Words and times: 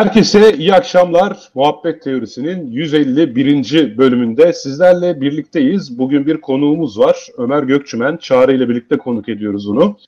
Herkese 0.00 0.52
iyi 0.52 0.74
akşamlar. 0.74 1.38
Muhabbet 1.54 2.02
Teorisi'nin 2.02 2.66
151. 2.66 3.98
bölümünde 3.98 4.52
sizlerle 4.52 5.20
birlikteyiz. 5.20 5.98
Bugün 5.98 6.26
bir 6.26 6.40
konuğumuz 6.40 6.98
var. 6.98 7.28
Ömer 7.38 7.62
Gökçümen. 7.62 8.16
Çağrı 8.16 8.52
ile 8.52 8.68
birlikte 8.68 8.98
konuk 8.98 9.28
ediyoruz 9.28 9.68
onu. 9.68 9.98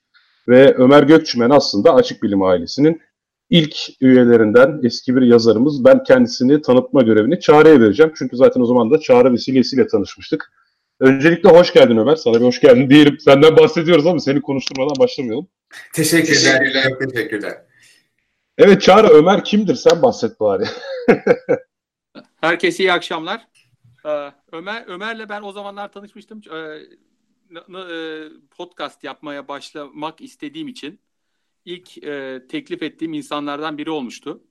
Ve 0.49 0.75
Ömer 0.75 1.03
Gökçümen 1.03 1.51
aslında 1.51 1.95
Açık 1.95 2.23
Bilim 2.23 2.43
ailesinin 2.43 3.01
ilk 3.51 3.77
üyelerinden 4.01 4.81
eski 4.83 5.17
bir 5.17 5.23
yazarımız. 5.23 5.85
Ben 5.85 6.05
kendisini 6.05 6.63
tanıtma 6.63 7.03
görevini 7.03 7.41
Çağrı'ya 7.41 7.81
vereceğim. 7.81 8.13
Çünkü 8.17 8.37
zaten 8.37 8.61
o 8.61 8.67
zaman 8.67 8.91
da 8.91 9.01
Çağrı 9.01 9.33
vesilesiyle 9.33 9.87
tanışmıştık. 9.87 10.53
Öncelikle 11.01 11.49
hoş 11.49 11.73
geldin 11.73 11.97
Ömer. 11.97 12.17
Sana 12.17 12.35
bir 12.35 12.45
hoş 12.45 12.61
geldin 12.61 12.91
diyelim. 12.91 13.19
Senden 13.21 13.57
bahsediyoruz 13.57 14.07
ama 14.07 14.21
seni 14.21 14.41
konuşturmadan 14.41 14.99
başlamayalım. 14.99 15.49
Teşekkürler. 15.95 16.59
Teşekkürler. 16.59 17.09
teşekkürler. 17.11 17.72
Evet 18.59 18.83
Çağrı 18.83 19.09
Ömer 19.09 19.45
kimdir? 19.45 19.75
Sen 19.75 20.03
bahset 20.03 20.41
bari. 20.41 20.65
Herkese 22.41 22.83
iyi 22.83 22.93
akşamlar. 22.93 23.49
Ee, 24.07 24.33
Ömer 24.53 24.85
Ömer'le 24.87 25.29
ben 25.29 25.43
o 25.43 25.53
zamanlar 25.53 25.93
tanışmıştım. 25.93 26.41
Ee, 26.53 26.57
e, 27.79 28.29
podcast 28.51 29.05
yapmaya 29.05 29.49
başlamak 29.49 30.21
istediğim 30.21 30.69
için 30.69 31.01
ilk 31.65 32.05
e, 32.05 32.43
teklif 32.49 32.83
ettiğim 32.83 33.13
insanlardan 33.13 33.79
biri 33.79 33.91
olmuştu. 33.91 34.45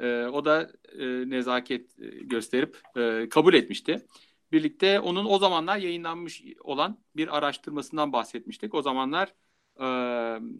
Ee, 0.00 0.24
o 0.24 0.44
da 0.44 0.70
e, 0.98 1.30
nezaket 1.30 1.96
gösterip 2.22 2.82
kabul 3.30 3.54
etmişti. 3.54 4.06
Birlikte 4.52 5.00
onun 5.00 5.26
o 5.26 5.38
zamanlar 5.38 5.76
yayınlanmış 5.76 6.42
olan 6.60 7.00
bir 7.16 7.36
araştırmasından 7.36 8.12
bahsetmiştik. 8.12 8.74
O 8.74 8.82
zamanlar 8.82 9.34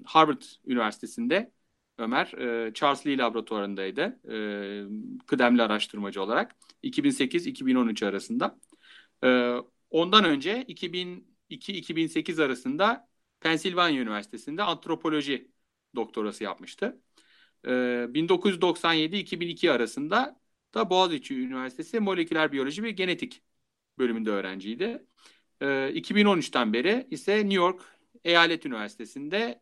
Harvard 0.04 0.42
Üniversitesi'nde 0.66 1.52
Ömer 1.98 2.32
e, 2.32 2.74
Charles 2.74 3.06
Lee 3.06 3.18
laboratuvarındaydı 3.18 4.20
e, 5.20 5.26
kıdemli 5.26 5.62
araştırmacı 5.62 6.22
olarak 6.22 6.56
2008-2013 6.82 8.06
arasında. 8.06 8.58
E, 9.24 9.56
ondan 9.90 10.24
önce 10.24 10.64
2002-2008 10.68 12.42
arasında 12.42 13.08
Pensilvanya 13.40 14.02
Üniversitesi'nde 14.02 14.62
antropoloji 14.62 15.50
doktorası 15.96 16.44
yapmıştı. 16.44 17.00
1997-2002 17.64 19.70
arasında 19.70 20.40
da 20.74 20.90
Boğaziçi 20.90 21.40
Üniversitesi 21.40 22.00
moleküler 22.00 22.52
biyoloji 22.52 22.82
ve 22.82 22.90
genetik 22.90 23.42
bölümünde 23.98 24.30
öğrenciydi. 24.30 25.06
2013'ten 25.60 26.72
beri 26.72 27.06
ise 27.10 27.36
New 27.36 27.54
York 27.54 27.82
Eyalet 28.24 28.66
Üniversitesi'nde 28.66 29.60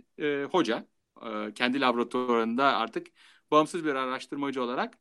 hoca 0.51 0.87
e, 1.23 1.55
kendi 1.55 1.81
laboratuvarında 1.81 2.65
artık 2.65 3.07
bağımsız 3.51 3.85
bir 3.85 3.95
araştırmacı 3.95 4.63
olarak 4.63 4.99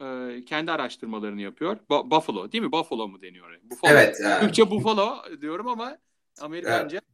e, 0.00 0.40
kendi 0.46 0.72
araştırmalarını 0.72 1.40
yapıyor. 1.40 1.76
Ba- 1.90 2.10
Buffalo 2.10 2.52
değil 2.52 2.64
mi? 2.64 2.72
Buffalo 2.72 3.08
mu 3.08 3.22
deniyor? 3.22 3.58
Buffalo. 3.62 3.92
Evet. 3.92 4.20
Yani. 4.22 4.40
Türkçe 4.40 4.70
Buffalo 4.70 5.16
diyorum 5.40 5.68
ama 5.68 5.98
Amerikanca 6.40 6.92
evet. 6.92 7.04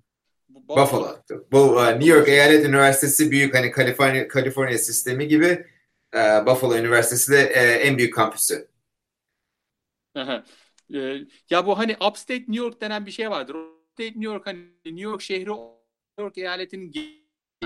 Buffalo. 0.49 1.17
Bu 1.53 1.59
uh, 1.59 1.89
New 1.89 2.09
York 2.09 2.29
Eyalet 2.29 2.65
Üniversitesi 2.65 3.31
büyük 3.31 3.55
hani 3.55 3.71
Kaliforniya 3.71 4.29
Kaliforniya 4.29 4.79
sistemi 4.79 5.29
gibi 5.29 5.67
uh, 6.15 6.47
Buffalo 6.47 6.77
Üniversitesi 6.77 7.33
de 7.33 7.53
uh, 7.55 7.87
en 7.87 7.99
büyük 7.99 8.15
kampüsü. 8.15 8.69
ya 11.51 11.67
bu 11.67 11.79
hani 11.79 11.93
Upstate 11.93 12.41
New 12.41 12.57
York 12.57 12.81
denen 12.81 13.07
bir 13.07 13.11
şey 13.11 13.31
vardır. 13.31 13.55
Upstate 13.55 14.09
New 14.09 14.25
York 14.25 14.47
hani 14.47 14.59
New 14.85 15.01
York 15.01 15.23
şehri 15.23 15.51
New 15.51 16.23
York 16.23 16.39
eyaletinin 16.39 16.91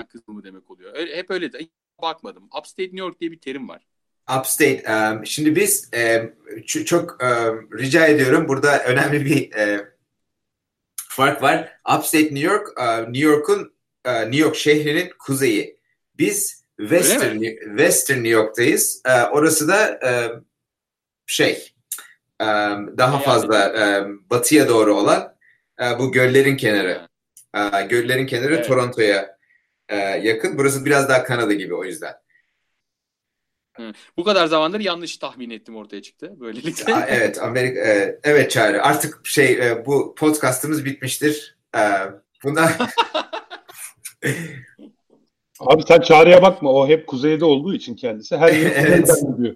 kısmı 0.07 0.43
demek 0.43 0.71
oluyor. 0.71 0.95
Öyle, 0.95 1.17
hep 1.17 1.31
öyle 1.31 1.53
de 1.53 1.59
bakmadım. 2.01 2.43
Upstate 2.59 2.83
New 2.83 2.99
York 2.99 3.19
diye 3.19 3.31
bir 3.31 3.39
terim 3.39 3.69
var. 3.69 3.85
Upstate. 4.39 4.83
Um, 4.89 5.25
şimdi 5.25 5.55
biz 5.55 5.89
um, 5.93 6.85
çok 6.85 7.23
um, 7.23 7.69
rica 7.79 8.07
ediyorum. 8.07 8.47
Burada 8.47 8.83
önemli 8.83 9.25
bir 9.25 9.51
um, 9.55 9.85
fark 10.95 11.41
var. 11.41 11.77
Upstate 11.97 12.23
New 12.23 12.39
York, 12.39 12.67
uh, 12.79 13.07
New 13.07 13.29
York'un 13.29 13.73
uh, 14.07 14.21
New 14.21 14.37
York 14.37 14.55
şehrinin 14.55 15.11
kuzeyi. 15.19 15.77
Biz 16.17 16.65
Western 16.77 17.41
Western 17.77 18.17
New 18.17 18.29
York'tayız. 18.29 19.01
Uh, 19.07 19.35
orası 19.35 19.67
da 19.67 19.99
um, 20.03 20.45
şey 21.25 21.73
um, 22.41 22.97
daha 22.97 23.19
fazla 23.19 23.73
um, 24.03 24.29
batıya 24.29 24.69
doğru 24.69 24.95
olan 24.95 25.35
bu 25.99 26.11
göllerin 26.11 26.57
kenarı. 26.57 27.07
Uh, 27.57 27.89
göllerin 27.89 28.25
kenarı 28.25 28.55
evet. 28.55 28.67
Toronto'ya 28.67 29.37
e, 29.91 29.95
yakın. 29.97 30.57
Burası 30.57 30.85
biraz 30.85 31.09
daha 31.09 31.23
Kanada 31.23 31.53
gibi 31.53 31.75
o 31.75 31.83
yüzden. 31.83 32.13
Hı. 33.77 33.93
Bu 34.17 34.23
kadar 34.23 34.47
zamandır 34.47 34.79
yanlış 34.79 35.17
tahmin 35.17 35.49
ettim 35.49 35.75
ortaya 35.75 36.01
çıktı 36.01 36.33
böylelikle. 36.39 36.95
Aa, 36.95 37.05
evet 37.09 37.41
Amerika 37.41 37.79
e, 37.79 38.19
evet 38.23 38.51
Çağrı 38.51 38.83
artık 38.83 39.27
şey 39.27 39.67
e, 39.67 39.85
bu 39.85 40.15
podcast'ımız 40.15 40.85
bitmiştir. 40.85 41.57
E, 41.77 41.81
bundan 42.43 42.71
Abi 45.59 45.83
sen 45.87 46.01
Çağrı'ya 46.01 46.41
bakma 46.41 46.71
o 46.71 46.87
hep 46.87 47.07
kuzeyde 47.07 47.45
olduğu 47.45 47.73
için 47.73 47.95
kendisi 47.95 48.37
her 48.37 48.53
yeri 48.53 48.69
evet. 48.75 49.09
diyor. 49.37 49.55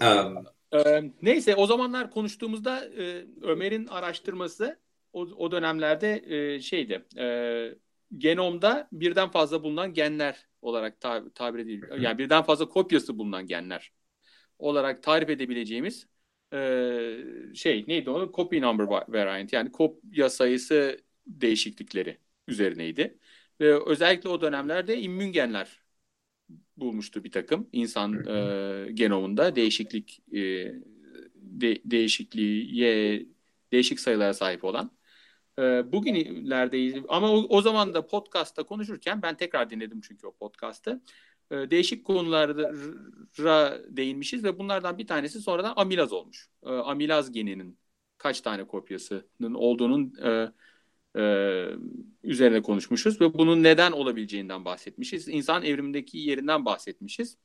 um, 0.00 0.46
ee, 0.72 1.02
neyse 1.22 1.54
o 1.56 1.66
zamanlar 1.66 2.10
konuştuğumuzda 2.10 2.84
e, 2.84 3.24
Ömer'in 3.42 3.86
araştırması 3.86 4.78
o, 5.12 5.20
o 5.20 5.50
dönemlerde 5.50 6.22
e, 6.26 6.60
şeydi 6.60 7.04
e, 7.18 7.74
genomda 8.18 8.88
birden 8.92 9.30
fazla 9.30 9.62
bulunan 9.62 9.94
genler 9.94 10.46
olarak 10.62 10.98
tab- 11.00 11.32
tabir 11.34 11.58
ediliyor. 11.58 11.98
Yani 11.98 12.18
birden 12.18 12.42
fazla 12.42 12.68
kopyası 12.68 13.18
bulunan 13.18 13.46
genler 13.46 13.92
olarak 14.58 15.02
tarif 15.02 15.30
edebileceğimiz 15.30 16.06
e, 16.54 16.58
şey 17.54 17.84
neydi 17.88 18.10
onu? 18.10 18.32
Copy 18.34 18.60
number 18.60 18.84
variant 19.08 19.52
yani 19.52 19.72
kopya 19.72 20.30
sayısı 20.30 21.00
değişiklikleri 21.26 22.18
üzerineydi. 22.48 23.18
Ve 23.60 23.86
özellikle 23.86 24.28
o 24.28 24.40
dönemlerde 24.40 25.00
immün 25.00 25.32
genler 25.32 25.82
bulmuştu 26.76 27.24
bir 27.24 27.30
takım 27.30 27.68
insan 27.72 28.24
e, 28.26 28.92
genomunda 28.92 29.56
değişiklik 29.56 30.22
e, 30.32 30.40
de, 31.36 31.78
değişikliğe 31.84 33.26
değişik 33.72 34.00
sayılara 34.00 34.34
sahip 34.34 34.64
olan. 34.64 34.90
E, 35.58 35.92
bugünlerdeyiz 35.92 37.04
ama 37.08 37.32
o, 37.32 37.46
o 37.48 37.62
zaman 37.62 37.94
da 37.94 38.06
podcast'ta 38.06 38.62
konuşurken 38.62 39.22
ben 39.22 39.36
tekrar 39.36 39.70
dinledim 39.70 40.00
çünkü 40.00 40.26
o 40.26 40.32
podcast'ı. 40.32 41.02
E, 41.50 41.70
değişik 41.70 42.04
konulara 42.04 43.78
değinmişiz 43.96 44.44
ve 44.44 44.58
bunlardan 44.58 44.98
bir 44.98 45.06
tanesi 45.06 45.40
sonradan 45.40 45.72
amilaz 45.76 46.12
olmuş. 46.12 46.48
E, 46.62 46.70
amilaz 46.70 47.32
geninin 47.32 47.78
kaç 48.18 48.40
tane 48.40 48.64
kopyasının 48.64 49.54
olduğunun 49.54 50.14
e, 50.24 50.52
e, 51.20 51.24
üzerine 52.22 52.62
konuşmuşuz 52.62 53.20
ve 53.20 53.34
bunun 53.34 53.62
neden 53.62 53.92
olabileceğinden 53.92 54.64
bahsetmişiz. 54.64 55.28
İnsan 55.28 55.62
evrimindeki 55.62 56.18
yerinden 56.18 56.64
bahsetmişiz. 56.64 57.38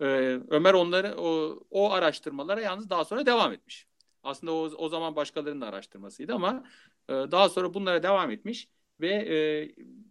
Ömer 0.00 0.74
onları 0.74 1.14
o, 1.18 1.60
o 1.70 1.92
araştırmalara 1.92 2.60
yalnız 2.60 2.90
daha 2.90 3.04
sonra 3.04 3.26
devam 3.26 3.52
etmiş. 3.52 3.86
Aslında 4.22 4.52
o, 4.52 4.56
o 4.56 4.88
zaman 4.88 5.16
başkalarının 5.16 5.60
araştırmasıydı 5.60 6.34
ama 6.34 6.64
e, 7.08 7.12
daha 7.12 7.48
sonra 7.48 7.74
bunlara 7.74 8.02
devam 8.02 8.30
etmiş 8.30 8.68
ve 9.00 9.08
e, 9.08 9.36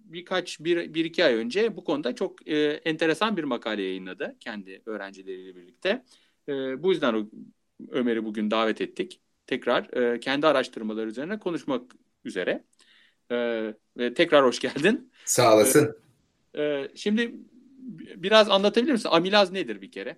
birkaç 0.06 0.60
bir, 0.60 0.94
bir 0.94 1.06
iki 1.06 1.26
ay 1.26 1.34
önce 1.34 1.78
bu 1.78 1.84
konuda 1.84 2.16
çok 2.16 2.48
e, 2.48 2.58
enteresan 2.70 3.38
bir 3.38 3.44
makale 3.44 3.82
yayınladı 3.82 4.36
kendi 4.40 4.82
öğrencileriyle 4.86 5.56
birlikte. 5.56 6.04
E, 6.50 6.84
bu 6.84 6.92
yüzden 6.92 7.30
Ömer'i 7.90 8.26
bugün 8.26 8.52
davet 8.52 8.82
ettik. 8.82 9.22
Tekrar 9.48 9.94
e, 9.94 10.20
kendi 10.20 10.48
araştırmaları 10.48 11.08
üzerine 11.08 11.40
konuşmak 11.40 11.92
üzere. 12.26 12.64
E, 13.32 13.36
ve 13.98 14.14
tekrar 14.14 14.46
hoş 14.46 14.60
geldin. 14.60 15.12
Sağ 15.26 15.56
olasın. 15.56 15.98
E, 16.54 16.64
e, 16.64 16.92
şimdi 16.96 17.36
biraz 18.16 18.50
anlatabilir 18.50 18.92
misin? 18.92 19.10
Amilaz 19.12 19.52
nedir 19.52 19.82
bir 19.82 19.92
kere? 19.92 20.18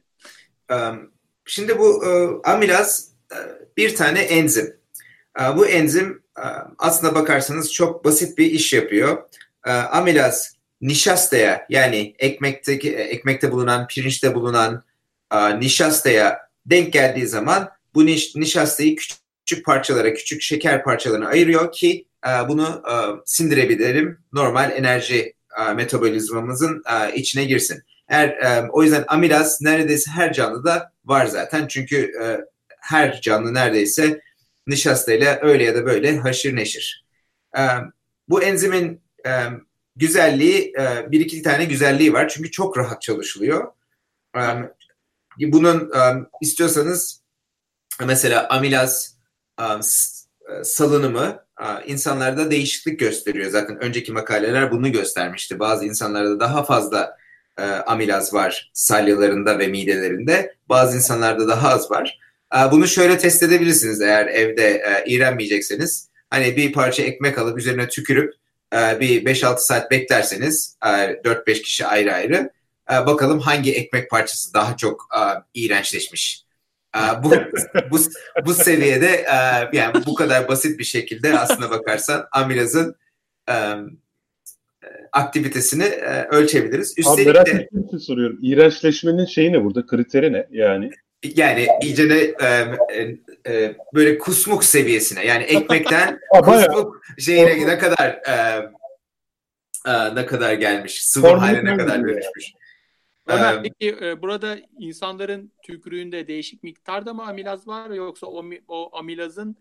Şimdi 1.45 1.79
bu 1.79 1.89
uh, 1.89 2.49
amilaz 2.49 3.11
bir 3.77 3.95
tane 3.95 4.19
enzim. 4.19 4.77
Bu 5.55 5.67
enzim 5.67 6.23
aslında 6.77 7.15
bakarsanız 7.15 7.73
çok 7.73 8.05
basit 8.05 8.37
bir 8.37 8.45
iş 8.45 8.73
yapıyor. 8.73 9.17
Amilaz 9.91 10.55
nişastaya 10.81 11.65
yani 11.69 12.15
ekmekteki 12.19 12.95
ekmekte 12.95 13.51
bulunan, 13.51 13.87
pirinçte 13.87 14.35
bulunan 14.35 14.83
nişastaya 15.59 16.39
denk 16.65 16.93
geldiği 16.93 17.27
zaman 17.27 17.69
bu 17.95 18.05
niş, 18.05 18.35
nişastayı 18.35 18.95
küçük, 18.95 19.17
küçük 19.45 19.65
parçalara, 19.65 20.13
küçük 20.13 20.41
şeker 20.41 20.83
parçalarına 20.83 21.27
ayırıyor 21.27 21.71
ki 21.71 22.05
bunu 22.47 22.83
sindirebilirim. 23.25 24.19
Normal 24.33 24.71
enerji 24.71 25.33
metabolizmamızın 25.75 26.83
içine 27.13 27.45
girsin. 27.45 27.83
Eğer 28.07 28.37
o 28.71 28.83
yüzden 28.83 29.05
amilaz 29.07 29.61
neredeyse 29.61 30.11
her 30.11 30.33
canlıda 30.33 30.91
var 31.05 31.25
zaten. 31.25 31.67
Çünkü 31.67 32.11
her 32.79 33.21
canlı 33.21 33.53
neredeyse 33.53 34.21
nişastayla 34.67 35.39
öyle 35.41 35.63
ya 35.63 35.75
da 35.75 35.85
böyle 35.85 36.17
haşır 36.17 36.55
neşir. 36.55 37.05
E, 37.57 37.61
bu 38.29 38.43
enzimin 38.43 39.01
e, 39.25 39.31
güzelliği 39.95 40.73
e, 40.79 41.11
bir 41.11 41.19
iki 41.19 41.41
tane 41.41 41.65
güzelliği 41.65 42.13
var. 42.13 42.29
Çünkü 42.29 42.51
çok 42.51 42.77
rahat 42.77 43.01
çalışılıyor. 43.01 43.67
E, 44.35 44.41
bunun 45.39 45.91
e, 45.91 46.27
istiyorsanız 46.41 47.21
mesela 48.05 48.47
amilaz 48.49 49.17
salınımı 50.63 51.45
insanlarda 51.85 52.51
değişiklik 52.51 52.99
gösteriyor. 52.99 53.51
Zaten 53.51 53.83
önceki 53.83 54.11
makaleler 54.11 54.71
bunu 54.71 54.91
göstermişti. 54.91 55.59
Bazı 55.59 55.85
insanlarda 55.85 56.39
daha 56.39 56.63
fazla 56.63 57.17
amilaz 57.85 58.33
var 58.33 58.71
salyalarında 58.73 59.59
ve 59.59 59.67
midelerinde. 59.67 60.55
Bazı 60.69 60.97
insanlarda 60.97 61.47
daha 61.47 61.69
az 61.69 61.91
var. 61.91 62.19
E, 62.55 62.71
bunu 62.71 62.87
şöyle 62.87 63.17
test 63.17 63.43
edebilirsiniz 63.43 64.01
eğer 64.01 64.27
evde 64.27 64.67
e, 64.67 65.03
iğrenmeyecekseniz. 65.07 66.09
Hani 66.29 66.57
bir 66.57 66.73
parça 66.73 67.03
ekmek 67.03 67.37
alıp 67.37 67.57
üzerine 67.59 67.87
tükürüp 67.87 68.33
e, 68.73 68.99
bir 68.99 69.25
5-6 69.25 69.57
saat 69.57 69.91
beklerseniz 69.91 70.77
e, 70.85 70.87
4-5 70.87 71.61
kişi 71.61 71.85
ayrı 71.85 72.13
ayrı 72.13 72.49
e, 72.91 73.05
bakalım 73.05 73.39
hangi 73.39 73.73
ekmek 73.73 74.09
parçası 74.09 74.53
daha 74.53 74.77
çok 74.77 75.09
e, 75.15 75.21
iğrençleşmiş. 75.53 76.43
E, 76.95 77.23
bu, 77.23 77.31
bu, 77.91 77.97
bu 78.45 78.53
seviyede 78.53 79.07
e, 79.07 79.35
yani 79.73 80.05
bu 80.05 80.15
kadar 80.15 80.47
basit 80.47 80.79
bir 80.79 80.83
şekilde 80.83 81.39
aslına 81.39 81.69
bakarsan 81.69 82.27
amilazın 82.31 82.95
e, 83.49 83.53
aktivitesini 85.11 85.83
e, 85.83 86.27
ölçebiliriz. 86.27 86.93
Üstelik 86.97 87.27
Abi 87.27 87.33
merak 87.33 87.47
de, 87.47 87.99
soruyorum. 87.99 88.39
İğrençleşmenin 88.41 89.25
şeyi 89.25 89.53
ne 89.53 89.63
burada? 89.63 89.85
Kriteri 89.85 90.33
ne 90.33 90.47
yani? 90.51 90.91
Yani 91.23 91.67
iyice 91.81 92.09
de 92.09 92.35
e, 92.41 93.07
e, 93.51 93.75
böyle 93.93 94.17
kusmuk 94.17 94.63
seviyesine 94.63 95.25
yani 95.25 95.43
ekmekten 95.43 96.19
kusmuk 96.43 97.01
şeyine 97.19 97.67
ne 97.67 97.77
kadar 97.77 98.09
e, 98.27 98.65
e, 99.85 100.15
ne 100.15 100.25
kadar 100.25 100.53
gelmiş 100.53 101.03
sıvı 101.03 101.27
haline 101.27 101.65
ne 101.65 101.77
kadar 101.77 102.03
dönüşmüş. 102.03 102.53
Ömer, 103.27 103.63
peki 103.63 103.97
e, 104.01 104.21
burada 104.21 104.57
insanların 104.79 105.51
tükürüğünde 105.63 106.27
değişik 106.27 106.63
miktarda 106.63 107.13
mı 107.13 107.27
amilaz 107.27 107.67
var 107.67 107.89
yoksa 107.89 108.27
o, 108.27 108.45
o 108.67 108.97
amilazın 108.97 109.57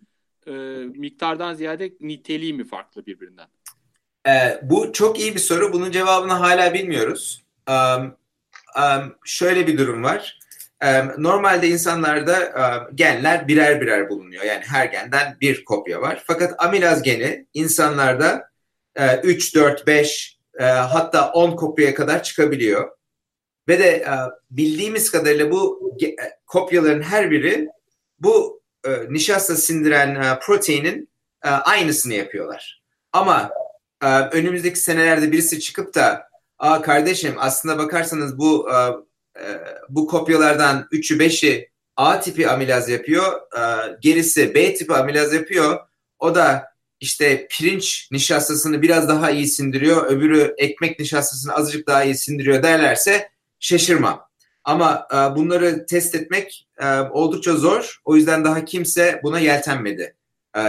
e, 0.47 0.53
miktardan 0.95 1.55
ziyade 1.55 1.93
niteliği 2.01 2.55
mi 2.55 2.65
farklı 2.65 3.07
birbirinden? 3.07 3.47
E, 4.29 4.61
bu 4.63 4.93
çok 4.93 5.21
iyi 5.21 5.35
bir 5.35 5.41
soru. 5.41 5.73
Bunun 5.73 5.91
cevabını 5.91 6.33
hala 6.33 6.75
bilmiyoruz. 6.75 7.45
Um, 7.71 8.17
um, 8.77 9.17
şöyle 9.25 9.67
bir 9.67 9.79
durum 9.79 10.03
var. 10.03 10.39
Normalde 11.19 11.69
insanlarda 11.69 12.89
genler 12.95 13.49
birer 13.49 13.81
birer 13.81 14.09
bulunuyor. 14.09 14.45
Yani 14.45 14.65
her 14.67 14.87
genden 14.87 15.37
bir 15.41 15.65
kopya 15.65 16.01
var. 16.01 16.23
Fakat 16.27 16.55
amilaz 16.65 17.03
geni 17.03 17.47
insanlarda 17.55 18.51
e, 18.97 19.17
3, 19.17 19.55
4, 19.55 19.87
5 19.87 20.39
e, 20.59 20.65
hatta 20.65 21.33
10 21.33 21.57
kopyaya 21.57 21.95
kadar 21.95 22.23
çıkabiliyor. 22.23 22.91
Ve 23.69 23.79
de 23.79 23.89
e, 23.89 24.13
bildiğimiz 24.51 25.11
kadarıyla 25.11 25.51
bu 25.51 25.93
e, 26.03 26.17
kopyaların 26.47 27.03
her 27.03 27.31
biri 27.31 27.69
bu 28.19 28.63
e, 28.85 28.91
nişasta 29.09 29.57
sindiren 29.57 30.39
proteinin 30.41 31.09
aynısını 31.43 32.15
yapıyorlar. 32.15 32.83
Ama 33.13 33.51
önümüzdeki 34.33 34.81
senelerde 34.81 35.33
birisi 35.33 35.61
çıkıp 35.61 35.95
da 35.95 36.27
Aa 36.59 36.83
kardeşim 36.83 37.35
aslında 37.39 37.79
bakarsanız 37.79 38.39
bu 38.39 38.69
e, 39.43 39.61
bu 39.89 40.07
kopyalardan 40.07 40.89
3'ü 40.93 41.19
5'i 41.19 41.71
A 41.97 42.21
tipi 42.21 42.49
amilaz 42.49 42.89
yapıyor. 42.89 43.41
E, 43.59 43.63
gerisi 44.01 44.55
B 44.55 44.75
tipi 44.75 44.93
amilaz 44.93 45.33
yapıyor. 45.33 45.79
O 46.19 46.35
da 46.35 46.77
işte 47.01 47.47
pirinç 47.51 48.09
nişastasını 48.13 48.83
biraz 48.83 49.09
daha 49.09 49.31
iyi 49.31 49.47
sindiriyor. 49.47 50.07
Öbürü 50.07 50.55
ekmek 50.59 50.99
nişastasını 50.99 51.55
azıcık 51.55 51.87
daha 51.87 52.05
iyi 52.05 52.15
sindiriyor 52.15 52.63
derlerse 52.63 53.29
şaşırmam. 53.61 54.27
Ama 54.65 55.09
e, 55.13 55.17
bunları 55.17 55.87
test 55.87 56.15
etmek 56.15 56.69
e, 56.79 56.87
oldukça 56.99 57.53
zor. 57.57 58.01
O 58.05 58.17
yüzden 58.17 58.45
daha 58.45 58.65
kimse 58.65 59.21
buna 59.23 59.39
yeltenmedi. 59.39 60.17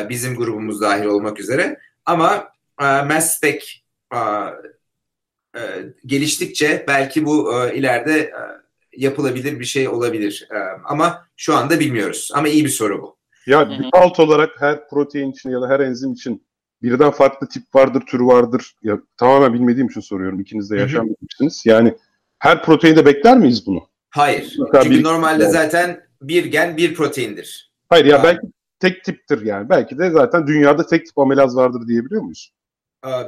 Bizim 0.10 0.36
grubumuz 0.36 0.82
dahil 0.82 1.06
olmak 1.06 1.40
üzere. 1.40 1.80
Ama 2.06 2.52
e, 2.82 2.86
mass 2.86 3.38
spec 3.38 3.66
geliştikçe 6.06 6.86
belki 6.88 7.26
bu 7.26 7.54
ileride 7.74 8.34
yapılabilir 8.98 9.60
bir 9.60 9.66
şey 9.66 9.88
olabilir. 9.88 10.48
E, 10.52 10.58
ama 10.86 11.28
şu 11.36 11.56
anda 11.56 11.80
bilmiyoruz. 11.80 12.30
Ama 12.34 12.48
iyi 12.48 12.66
bir 12.66 12.70
soru 12.70 13.02
bu. 13.02 13.18
Ya 13.48 13.70
alt 13.92 14.20
olarak 14.20 14.62
her 14.62 14.90
protein 14.90 15.32
için 15.32 15.50
ya 15.50 15.62
da 15.62 15.70
her 15.70 15.80
enzim 15.80 16.14
için 16.14 16.48
birden 16.82 17.12
farklı 17.12 17.48
tip 17.48 17.76
vardır, 17.76 18.02
tür 18.02 18.20
vardır. 18.20 18.76
Ya 18.84 19.00
tamamen 19.18 19.54
bilmediğim 19.54 19.88
için 19.88 20.02
soruyorum. 20.02 20.40
İkiniz 20.40 20.72
de 20.72 20.78
yaşanmamışsınız. 20.78 21.66
Yani 21.66 21.94
her 22.40 22.64
proteinde 22.64 23.06
bekler 23.06 23.38
miyiz 23.38 23.68
bunu? 23.68 23.90
Hayır. 24.10 24.56
Mutlaka 24.58 24.84
Çünkü 24.84 25.00
bir, 25.00 25.04
normalde 25.04 25.44
yani. 25.44 25.54
zaten 25.54 26.04
bir 26.22 26.46
gen 26.46 26.78
bir 26.78 26.96
proteindir. 26.96 27.72
Hayır 27.90 28.06
ya 28.06 28.24
belki 28.24 28.48
tek 28.80 29.04
tiptir 29.04 29.46
yani. 29.46 29.70
Belki 29.70 29.98
de 29.98 30.10
zaten 30.10 30.48
dünyada 30.48 30.88
tek 30.88 31.06
tip 31.06 31.18
amilaz 31.18 31.56
vardır 31.56 31.88
diyebiliyor 31.88 32.22
muyuz? 32.22 32.54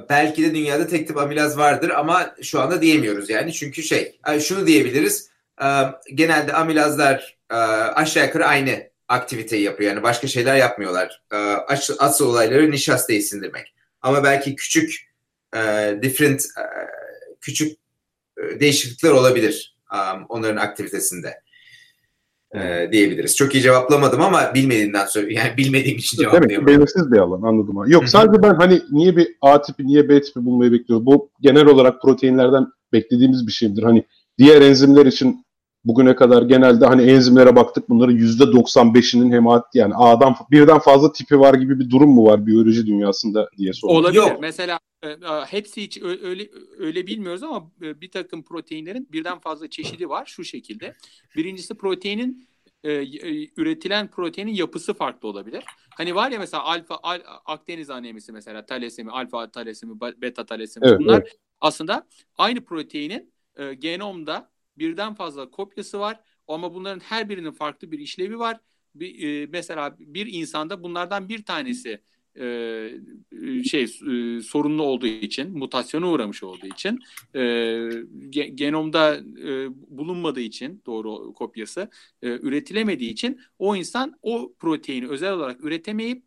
belki 0.09 0.43
de 0.43 0.55
dünyada 0.55 0.87
tek 0.87 1.07
tip 1.07 1.17
amilaz 1.17 1.57
vardır 1.57 1.89
ama 1.89 2.35
şu 2.41 2.61
anda 2.61 2.81
diyemiyoruz 2.81 3.29
yani. 3.29 3.53
Çünkü 3.53 3.83
şey, 3.83 4.19
şunu 4.39 4.67
diyebiliriz. 4.67 5.29
Genelde 6.13 6.53
amilazlar 6.53 7.37
aşağı 7.95 8.25
yukarı 8.25 8.45
aynı 8.45 8.89
aktiviteyi 9.07 9.63
yapıyor. 9.63 9.91
Yani 9.91 10.03
başka 10.03 10.27
şeyler 10.27 10.55
yapmıyorlar. 10.55 11.23
Asıl 11.99 12.29
olayları 12.29 12.71
nişastayı 12.71 13.23
sindirmek. 13.23 13.73
Ama 14.01 14.23
belki 14.23 14.55
küçük 14.55 15.09
different 16.01 16.45
küçük 17.41 17.77
değişiklikler 18.59 19.09
olabilir 19.09 19.77
onların 20.29 20.57
aktivitesinde 20.57 21.41
e, 22.55 22.89
diyebiliriz. 22.91 23.35
Çok 23.35 23.55
iyi 23.55 23.63
cevaplamadım 23.63 24.21
ama 24.21 24.53
bilmediğimden 24.53 25.05
sonra 25.05 25.27
yani 25.29 25.57
bilmediğim 25.57 25.97
için 25.97 26.17
cevaplayamadım. 26.17 26.49
Demek 26.49 26.67
belirsiz 26.67 27.11
bir 27.11 27.17
alan 27.17 27.41
anladım. 27.41 27.75
Yok 27.87 28.09
sadece 28.09 28.43
ben 28.43 28.55
hani 28.55 28.81
niye 28.91 29.15
bir 29.15 29.27
A 29.41 29.61
tipi 29.61 29.87
niye 29.87 30.09
B 30.09 30.21
tipi 30.21 30.45
bulmayı 30.45 30.71
bekliyorum. 30.71 31.05
Bu 31.05 31.29
genel 31.41 31.65
olarak 31.65 32.01
proteinlerden 32.01 32.67
beklediğimiz 32.93 33.47
bir 33.47 33.51
şeydir. 33.51 33.83
Hani 33.83 34.05
diğer 34.37 34.61
enzimler 34.61 35.05
için 35.05 35.45
bugüne 35.85 36.15
kadar 36.15 36.43
genelde 36.43 36.85
hani 36.85 37.01
enzimlere 37.01 37.55
baktık 37.55 37.89
bunların 37.89 38.17
%95'inin 38.17 39.31
hem 39.31 39.45
yani 39.73 39.93
A'dan 39.95 40.35
birden 40.51 40.79
fazla 40.79 41.11
tipi 41.11 41.39
var 41.39 41.53
gibi 41.53 41.79
bir 41.79 41.89
durum 41.89 42.09
mu 42.09 42.25
var 42.25 42.45
biyoloji 42.47 42.87
dünyasında 42.87 43.49
diye 43.57 43.73
soruyorum. 43.73 44.05
Olabilir. 44.05 44.21
Yok. 44.21 44.37
Mesela 44.41 44.79
e, 45.03 45.07
hepsi 45.47 45.81
hiç 45.81 46.01
öyle 46.01 46.49
öyle 46.79 47.07
bilmiyoruz 47.07 47.43
ama 47.43 47.71
e, 47.81 48.01
bir 48.01 48.11
takım 48.11 48.43
proteinlerin 48.43 49.07
birden 49.11 49.39
fazla 49.39 49.69
çeşidi 49.69 50.09
var 50.09 50.25
şu 50.25 50.43
şekilde. 50.43 50.93
Birincisi 51.35 51.73
proteinin 51.73 52.49
e, 52.83 53.05
üretilen 53.57 54.07
proteinin 54.07 54.53
yapısı 54.53 54.93
farklı 54.93 55.29
olabilir. 55.29 55.63
Hani 55.89 56.15
var 56.15 56.31
ya 56.31 56.39
mesela 56.39 56.63
alfa 56.63 56.99
al, 57.03 57.19
Akdeniz 57.45 57.89
anemisi 57.89 58.31
mesela 58.31 58.65
talasemi, 58.65 59.11
alfa 59.11 59.51
talasemi, 59.51 60.01
beta 60.01 60.45
talasemi 60.45 60.87
evet, 60.87 60.99
bunlar 60.99 61.19
evet. 61.21 61.37
aslında 61.61 62.07
aynı 62.37 62.65
proteinin 62.65 63.33
e, 63.55 63.73
genomda 63.73 64.49
birden 64.79 65.13
fazla 65.13 65.51
kopyası 65.51 65.99
var 65.99 66.19
ama 66.47 66.73
bunların 66.73 66.99
her 66.99 67.29
birinin 67.29 67.51
farklı 67.51 67.91
bir 67.91 67.99
işlevi 67.99 68.39
var. 68.39 68.59
Bir, 68.95 69.43
e, 69.43 69.45
mesela 69.45 69.95
bir 69.99 70.27
insanda 70.33 70.83
bunlardan 70.83 71.29
bir 71.29 71.45
tanesi 71.45 72.01
e, 72.39 72.43
şey 73.63 73.83
e, 73.83 74.41
sorunlu 74.41 74.83
olduğu 74.83 75.07
için, 75.07 75.57
mutasyona 75.57 76.09
uğramış 76.11 76.43
olduğu 76.43 76.67
için, 76.67 76.99
e, 77.35 77.89
genomda 78.55 79.15
e, 79.17 79.67
bulunmadığı 79.97 80.41
için 80.41 80.81
doğru 80.85 81.33
kopyası 81.33 81.89
e, 82.21 82.27
üretilemediği 82.27 83.11
için 83.11 83.41
o 83.59 83.75
insan 83.75 84.19
o 84.21 84.53
proteini 84.59 85.07
özel 85.07 85.33
olarak 85.33 85.63
üretemeyip 85.63 86.23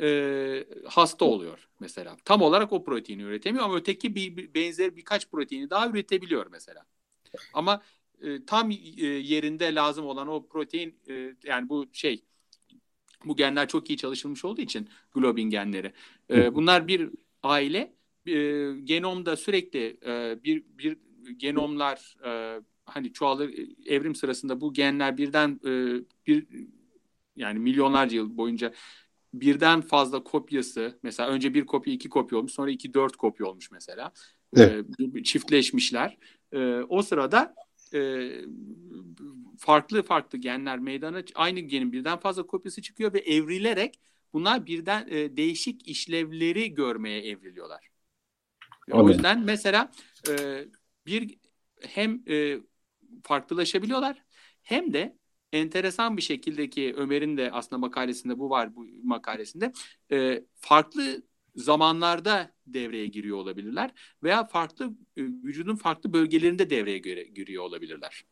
e, 0.00 0.64
hasta 0.84 1.24
oluyor 1.24 1.68
mesela. 1.80 2.16
Tam 2.24 2.42
olarak 2.42 2.72
o 2.72 2.84
proteini 2.84 3.22
üretemiyor 3.22 3.64
ama 3.64 3.76
öteki 3.76 4.14
bir, 4.14 4.36
bir 4.36 4.54
benzer 4.54 4.96
birkaç 4.96 5.30
proteini 5.30 5.70
daha 5.70 5.88
üretebiliyor 5.88 6.46
mesela. 6.50 6.86
Ama 7.54 7.82
e, 8.22 8.44
tam 8.44 8.70
e, 8.70 8.76
yerinde 9.06 9.74
lazım 9.74 10.06
olan 10.06 10.28
o 10.28 10.46
protein 10.46 10.94
e, 11.08 11.34
yani 11.44 11.68
bu 11.68 11.86
şey 11.92 12.22
bu 13.24 13.36
genler 13.36 13.68
çok 13.68 13.90
iyi 13.90 13.96
çalışılmış 13.96 14.44
olduğu 14.44 14.60
için 14.60 14.88
globin 15.14 15.50
genleri. 15.50 15.92
E, 16.30 16.54
bunlar 16.54 16.88
bir 16.88 17.10
aile 17.42 17.92
e, 18.26 18.72
genomda 18.84 19.36
sürekli 19.36 19.96
e, 20.06 20.38
bir 20.44 20.64
bir 20.78 20.98
genomlar 21.36 22.16
e, 22.24 22.60
hani 22.84 23.12
çoğalır 23.12 23.54
evrim 23.86 24.14
sırasında 24.14 24.60
bu 24.60 24.72
genler 24.72 25.18
birden 25.18 25.60
e, 25.64 25.70
bir 26.26 26.46
yani 27.36 27.58
milyonlarca 27.58 28.16
yıl 28.16 28.36
boyunca 28.36 28.72
birden 29.34 29.80
fazla 29.80 30.24
kopyası 30.24 30.98
mesela 31.02 31.28
önce 31.28 31.54
bir 31.54 31.66
kopya 31.66 31.92
iki 31.92 32.08
kopya 32.08 32.38
olmuş 32.38 32.52
sonra 32.52 32.70
iki 32.70 32.94
dört 32.94 33.16
kopya 33.16 33.46
olmuş 33.46 33.70
mesela 33.70 34.12
evet. 34.56 34.86
e, 35.16 35.22
çiftleşmişler 35.22 36.16
e, 36.52 36.80
o 36.88 37.02
sırada 37.02 37.54
e, 37.94 38.30
farklı 39.58 40.02
farklı 40.02 40.38
genler 40.38 40.78
meydana 40.78 41.22
aynı 41.34 41.60
genin 41.60 41.92
birden 41.92 42.18
fazla 42.18 42.46
kopyası 42.46 42.82
çıkıyor 42.82 43.12
ve 43.12 43.18
evrilerek 43.18 44.00
bunlar 44.32 44.66
birden 44.66 45.06
e, 45.10 45.36
değişik 45.36 45.88
işlevleri 45.88 46.74
görmeye 46.74 47.20
evriliyorlar. 47.28 47.88
O 48.92 49.08
yüzden 49.08 49.40
mesela 49.40 49.92
e, 50.30 50.64
bir 51.06 51.38
hem 51.80 52.22
e, 52.28 52.58
farklılaşabiliyorlar 53.22 54.22
hem 54.62 54.92
de 54.92 55.16
enteresan 55.52 56.16
bir 56.16 56.22
şekilde 56.22 56.70
ki 56.70 56.94
Ömer'in 56.96 57.36
de 57.36 57.50
aslında 57.52 57.78
makalesinde 57.78 58.38
bu 58.38 58.50
var 58.50 58.76
bu 58.76 58.86
makalesinde 59.02 59.72
e, 60.12 60.44
farklı 60.54 61.22
zamanlarda 61.56 62.52
devreye 62.66 63.06
giriyor 63.06 63.36
olabilirler 63.36 63.90
veya 64.22 64.44
farklı 64.44 64.84
e, 65.16 65.22
vücudun 65.22 65.76
farklı 65.76 66.12
bölgelerinde 66.12 66.70
devreye 66.70 66.98
göre, 66.98 67.24
giriyor 67.24 67.64
olabilirler. 67.64 68.24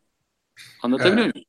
Anlatabiliyor 0.83 1.25
evet. 1.25 1.35
muyum? 1.35 1.47